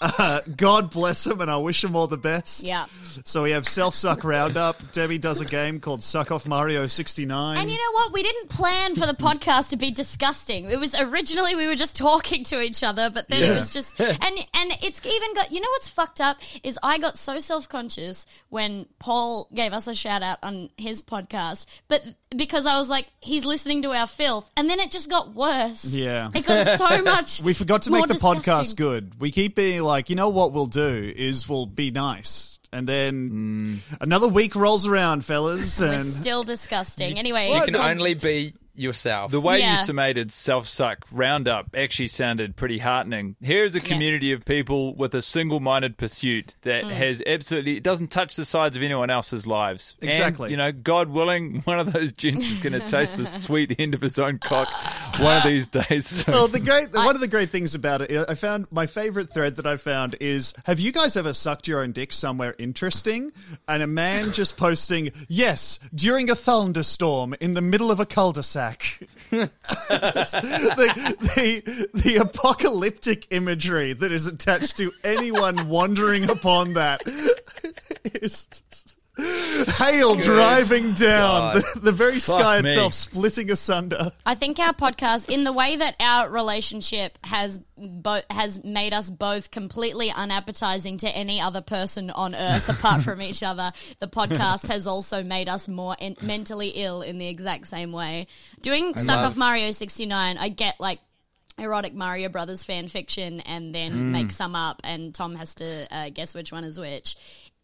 Uh, 0.00 0.40
God 0.56 0.90
bless 0.90 1.24
them, 1.24 1.40
and 1.40 1.50
I 1.50 1.56
wish 1.56 1.82
them 1.82 1.94
all 1.96 2.08
the 2.08 2.16
best. 2.16 2.64
Yeah. 2.64 2.86
So 3.26 3.42
we 3.42 3.52
have 3.52 3.66
Self 3.66 3.94
Suck 3.94 4.22
Roundup. 4.22 4.92
Debbie 4.92 5.16
does 5.16 5.40
a 5.40 5.46
game 5.46 5.80
called 5.80 6.02
Suck 6.02 6.30
Off 6.30 6.46
Mario 6.46 6.86
69. 6.86 7.56
And 7.56 7.70
you 7.70 7.76
know 7.78 7.92
what? 7.92 8.12
We 8.12 8.22
didn't 8.22 8.50
plan 8.50 8.94
for 8.96 9.06
the 9.06 9.14
podcast 9.14 9.70
to 9.70 9.78
be 9.78 9.90
disgusting. 9.90 10.66
It 10.70 10.78
was 10.78 10.94
originally 10.94 11.54
we 11.54 11.66
were 11.66 11.74
just 11.74 11.96
talking 11.96 12.44
to 12.44 12.60
each 12.60 12.82
other, 12.82 13.08
but 13.08 13.30
then 13.30 13.42
it 13.42 13.46
Yeah. 13.46 13.56
was 13.58 13.70
just 13.70 13.98
and 13.98 14.20
and 14.20 14.72
it's 14.82 15.00
even 15.06 15.34
got 15.34 15.50
you 15.52 15.62
know 15.62 15.70
what's 15.70 15.88
fucked 15.88 16.20
up 16.20 16.36
is 16.62 16.78
I 16.82 16.98
got 16.98 17.16
so 17.16 17.40
self 17.40 17.66
conscious 17.66 18.26
when 18.50 18.84
Paul 18.98 19.48
gave 19.54 19.72
us 19.72 19.86
a 19.86 19.94
shout 19.94 20.22
out 20.22 20.36
on 20.42 20.68
his 20.76 21.00
podcast, 21.00 21.64
but 21.88 22.04
because 22.36 22.66
I 22.66 22.76
was 22.76 22.90
like 22.90 23.06
he's 23.20 23.46
listening 23.46 23.80
to 23.84 23.92
our 23.92 24.06
filth, 24.06 24.50
and 24.54 24.68
then 24.68 24.78
it 24.80 24.90
just 24.90 25.08
got 25.08 25.34
worse. 25.34 25.86
Yeah. 25.86 26.28
it 26.34 26.44
got 26.44 26.76
so 26.76 27.00
much. 27.02 27.40
we 27.40 27.54
forgot 27.54 27.80
to 27.82 27.90
more 27.90 28.00
make 28.00 28.08
the 28.08 28.14
podcast 28.22 28.76
good. 28.76 29.18
We 29.18 29.30
keep 29.30 29.56
being 29.56 29.80
like, 29.80 30.10
you 30.10 30.14
know 30.14 30.28
what 30.28 30.52
we'll 30.52 30.66
do 30.66 31.10
is 31.16 31.48
we'll 31.48 31.64
be 31.64 31.90
nice. 31.90 32.50
And 32.74 32.88
then 32.88 33.30
mm. 33.30 33.96
another 34.00 34.26
week 34.26 34.56
rolls 34.56 34.84
around, 34.84 35.24
fellas. 35.24 35.78
We're 35.78 36.00
still 36.00 36.42
disgusting. 36.42 37.20
Anyway, 37.20 37.52
You 37.52 37.62
can 37.62 37.76
only 37.76 38.14
be 38.14 38.54
yourself. 38.74 39.30
The 39.30 39.40
way 39.40 39.58
Yeah. 39.60 39.72
you 39.72 39.76
summated 39.78 40.32
self 40.32 40.66
suck 40.66 40.98
roundup 41.12 41.74
actually 41.76 42.08
sounded 42.08 42.56
pretty 42.56 42.78
heartening. 42.78 43.36
Here's 43.40 43.74
a 43.74 43.80
community 43.80 44.32
of 44.32 44.44
people 44.44 44.94
with 44.94 45.14
a 45.14 45.22
single 45.22 45.60
minded 45.60 45.96
pursuit 45.96 46.54
that 46.62 46.84
Mm. 46.84 46.90
has 46.90 47.22
absolutely, 47.26 47.76
it 47.76 47.82
doesn't 47.82 48.08
touch 48.10 48.36
the 48.36 48.44
sides 48.44 48.76
of 48.76 48.82
anyone 48.82 49.10
else's 49.10 49.46
lives. 49.46 49.94
And, 50.00 50.10
Exactly. 50.10 50.50
you 50.50 50.56
know, 50.56 50.72
God 50.72 51.08
willing, 51.08 51.60
one 51.64 51.78
of 51.78 51.92
those 51.92 52.12
gents 52.12 52.50
is 52.50 52.58
going 52.58 52.72
to 52.72 52.80
taste 52.88 53.16
the 53.16 53.26
sweet 53.44 53.76
end 53.78 53.94
of 53.94 54.00
his 54.00 54.18
own 54.18 54.38
cock 54.38 54.68
one 55.20 55.36
of 55.36 55.42
these 55.44 55.68
days. 55.68 56.06
So- 56.08 56.32
well, 56.32 56.48
the 56.48 56.60
great 56.60 56.92
one 56.92 57.14
of 57.14 57.20
the 57.20 57.28
great 57.28 57.50
things 57.50 57.74
about 57.74 58.02
it, 58.02 58.24
I 58.28 58.34
found 58.34 58.66
my 58.70 58.86
favorite 58.86 59.32
thread 59.32 59.56
that 59.56 59.66
I 59.66 59.76
found 59.76 60.16
is: 60.20 60.54
Have 60.66 60.80
you 60.80 60.92
guys 60.92 61.16
ever 61.16 61.32
sucked 61.32 61.68
your 61.68 61.80
own 61.82 61.92
dick 61.92 62.12
somewhere 62.12 62.54
interesting? 62.58 63.32
And 63.68 63.82
a 63.82 63.86
man 63.86 64.32
just 64.32 64.56
posting, 64.56 65.12
"Yes, 65.28 65.78
during 65.94 66.30
a 66.30 66.34
thunderstorm 66.34 67.34
in 67.40 67.54
the 67.54 67.60
middle 67.60 67.90
of 67.90 68.00
a 68.00 68.06
cul-de-sac." 68.06 68.63
Just 69.30 70.32
the, 70.32 71.16
the 71.20 71.88
the 71.94 72.16
apocalyptic 72.16 73.26
imagery 73.30 73.92
that 73.92 74.12
is 74.12 74.26
attached 74.26 74.76
to 74.76 74.92
anyone 75.02 75.68
wandering 75.68 76.30
upon 76.30 76.74
that 76.74 77.02
is. 78.04 78.46
Hail 79.16 80.16
driving 80.16 80.92
down, 80.94 81.54
the, 81.56 81.80
the 81.82 81.92
very 81.92 82.18
sky 82.20 82.60
me. 82.60 82.70
itself 82.70 82.92
splitting 82.94 83.50
asunder. 83.50 84.10
I 84.26 84.34
think 84.34 84.58
our 84.58 84.72
podcast, 84.72 85.28
in 85.30 85.44
the 85.44 85.52
way 85.52 85.76
that 85.76 85.94
our 86.00 86.28
relationship 86.28 87.18
has 87.24 87.58
bo- 87.78 88.22
has 88.30 88.64
made 88.64 88.92
us 88.92 89.10
both 89.10 89.50
completely 89.52 90.10
unappetizing 90.10 90.98
to 90.98 91.08
any 91.08 91.40
other 91.40 91.60
person 91.60 92.10
on 92.10 92.34
earth 92.34 92.68
apart 92.68 93.02
from 93.02 93.22
each 93.22 93.42
other, 93.42 93.72
the 94.00 94.08
podcast 94.08 94.66
has 94.68 94.86
also 94.86 95.22
made 95.22 95.48
us 95.48 95.68
more 95.68 95.94
en- 96.00 96.16
mentally 96.20 96.68
ill 96.70 97.02
in 97.02 97.18
the 97.18 97.28
exact 97.28 97.68
same 97.68 97.92
way. 97.92 98.26
Doing 98.62 98.96
Suck 98.96 99.20
love- 99.20 99.32
Off 99.32 99.36
Mario 99.36 99.70
69, 99.70 100.38
I 100.38 100.48
get 100.48 100.80
like 100.80 100.98
erotic 101.56 101.94
Mario 101.94 102.28
Brothers 102.28 102.64
fan 102.64 102.88
fiction 102.88 103.40
and 103.42 103.72
then 103.72 103.92
Mm. 103.92 104.10
make 104.10 104.32
some 104.32 104.56
up, 104.56 104.80
and 104.82 105.14
Tom 105.14 105.36
has 105.36 105.54
to 105.56 105.86
uh, 105.94 106.08
guess 106.10 106.34
which 106.34 106.50
one 106.50 106.64
is 106.64 106.80
which. 106.80 107.14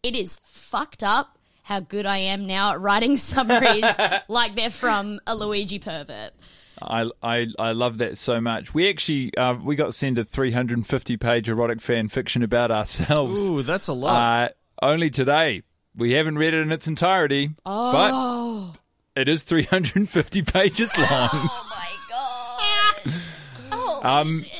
It 0.04 0.14
is 0.16 0.36
fucked 0.44 1.02
up 1.02 1.36
how 1.62 1.80
good 1.80 2.06
I 2.06 2.18
am 2.18 2.46
now 2.46 2.72
at 2.72 2.80
writing 2.80 3.16
summaries 3.16 3.84
like 4.28 4.54
they're 4.56 4.70
from 4.70 5.20
a 5.26 5.34
Luigi 5.34 5.78
pervert. 5.78 6.32
I, 6.82 7.10
I 7.22 7.46
I 7.58 7.72
love 7.72 7.98
that 7.98 8.16
so 8.16 8.40
much. 8.40 8.72
We 8.72 8.88
actually 8.88 9.36
uh, 9.36 9.54
we 9.62 9.76
got 9.76 9.94
sent 9.94 10.16
a 10.18 10.24
350 10.24 11.16
page 11.18 11.48
erotic 11.48 11.80
fan 11.82 12.08
fiction 12.08 12.42
about 12.42 12.70
ourselves. 12.70 13.46
Ooh, 13.46 13.62
that's 13.62 13.88
a 13.88 13.92
lot. 13.92 14.50
Uh, 14.50 14.86
only 14.86 15.10
today. 15.10 15.62
We 15.94 16.12
haven't 16.12 16.38
read 16.38 16.54
it 16.54 16.60
in 16.62 16.72
its 16.72 16.86
entirety, 16.86 17.50
Oh. 17.66 18.72
but 19.14 19.20
it 19.20 19.28
is 19.28 19.42
350 19.42 20.42
pages 20.42 20.90
long. 20.96 21.06
Oh 21.12 21.66
my 21.70 23.10
god. 23.10 23.14
oh 23.72 24.00
Um, 24.02 24.40
shit. 24.42 24.59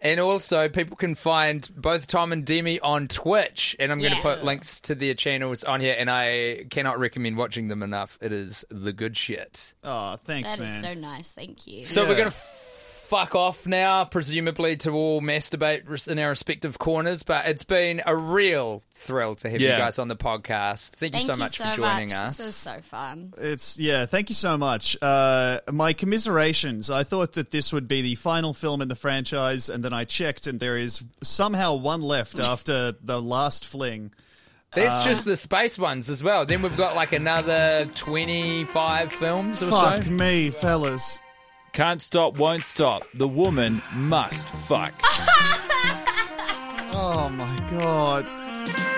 And 0.00 0.20
also, 0.20 0.68
people 0.68 0.96
can 0.96 1.16
find 1.16 1.68
both 1.74 2.06
Tom 2.06 2.32
and 2.32 2.44
Demi 2.44 2.78
on 2.78 3.08
Twitch, 3.08 3.74
and 3.80 3.90
I'm 3.90 3.98
going 3.98 4.14
to 4.14 4.20
put 4.22 4.44
links 4.44 4.80
to 4.82 4.94
their 4.94 5.14
channels 5.14 5.64
on 5.64 5.80
here. 5.80 5.96
And 5.98 6.08
I 6.08 6.66
cannot 6.70 7.00
recommend 7.00 7.36
watching 7.36 7.66
them 7.66 7.82
enough. 7.82 8.16
It 8.20 8.32
is 8.32 8.64
the 8.70 8.92
good 8.92 9.16
shit. 9.16 9.74
Oh, 9.82 10.16
thanks, 10.24 10.50
That 10.52 10.60
man. 10.60 10.68
is 10.68 10.80
so 10.80 10.94
nice. 10.94 11.32
Thank 11.32 11.66
you. 11.66 11.84
So 11.84 12.02
Yeah. 12.02 12.08
we're 12.10 12.16
going 12.16 12.30
to 12.30 12.36
fuck 13.08 13.34
off 13.34 13.66
now, 13.66 14.04
presumably 14.04 14.76
to 14.76 14.90
all 14.90 15.20
masturbate 15.20 16.06
in 16.08 16.18
our 16.18 16.28
respective 16.28 16.78
corners. 16.78 17.22
But 17.22 17.46
it's 17.46 17.64
been 17.64 18.02
a 18.04 18.14
real 18.16 18.82
thrill 18.94 19.34
to 19.36 19.48
have 19.48 19.60
Yeah. 19.60 19.72
you 19.72 19.78
guys 19.78 19.98
on 19.98 20.08
the 20.08 20.16
podcast. 20.16 20.90
Thank, 20.90 21.14
Thank 21.14 21.26
you 21.28 21.34
so 21.34 21.38
much 21.38 21.56
for 21.58 21.64
joining 21.74 22.10
much. 22.10 22.18
us. 22.18 22.36
This 22.38 22.46
is 22.48 22.56
so 22.56 22.80
fun. 22.82 23.32
It's 23.38 23.78
yeah. 23.78 24.06
Thank 24.06 24.28
you 24.28 24.34
so 24.34 24.58
much. 24.58 24.96
Uh, 25.00 25.60
my 25.72 25.92
commiserations. 25.92 26.90
I 26.90 27.02
thought 27.02 27.32
that 27.32 27.50
this 27.50 27.72
would 27.72 27.88
be 27.88 28.02
the 28.02 28.14
final 28.16 28.52
film 28.52 28.82
in 28.82 28.88
the 28.88 28.96
franchise, 28.96 29.68
and 29.68 29.82
then 29.82 29.92
I 29.92 30.04
checked, 30.04 30.46
and 30.46 30.60
there 30.60 30.76
is 30.76 31.02
somehow 31.22 31.74
one 31.74 32.02
left 32.02 32.38
after 32.52 32.92
the 33.02 33.20
last 33.22 33.64
fling. 33.64 34.12
That's 34.74 35.02
just 35.06 35.24
the 35.24 35.34
space 35.34 35.78
ones 35.78 36.10
as 36.10 36.22
well. 36.22 36.44
Then 36.44 36.60
we've 36.60 36.76
got 36.76 36.94
like 36.94 37.12
another 37.12 37.88
25 37.94 39.12
films 39.12 39.62
or 39.62 39.70
Fuck 39.70 40.02
so 40.02 40.10
me, 40.10 40.50
fellas. 40.50 41.18
Can't 41.78 42.02
stop, 42.02 42.38
won't 42.38 42.64
stop. 42.64 43.04
The 43.14 43.28
woman 43.28 43.80
must 43.94 44.48
fuck. 44.48 44.92
Oh 47.00 47.28
my 47.28 47.56
god. 47.70 48.97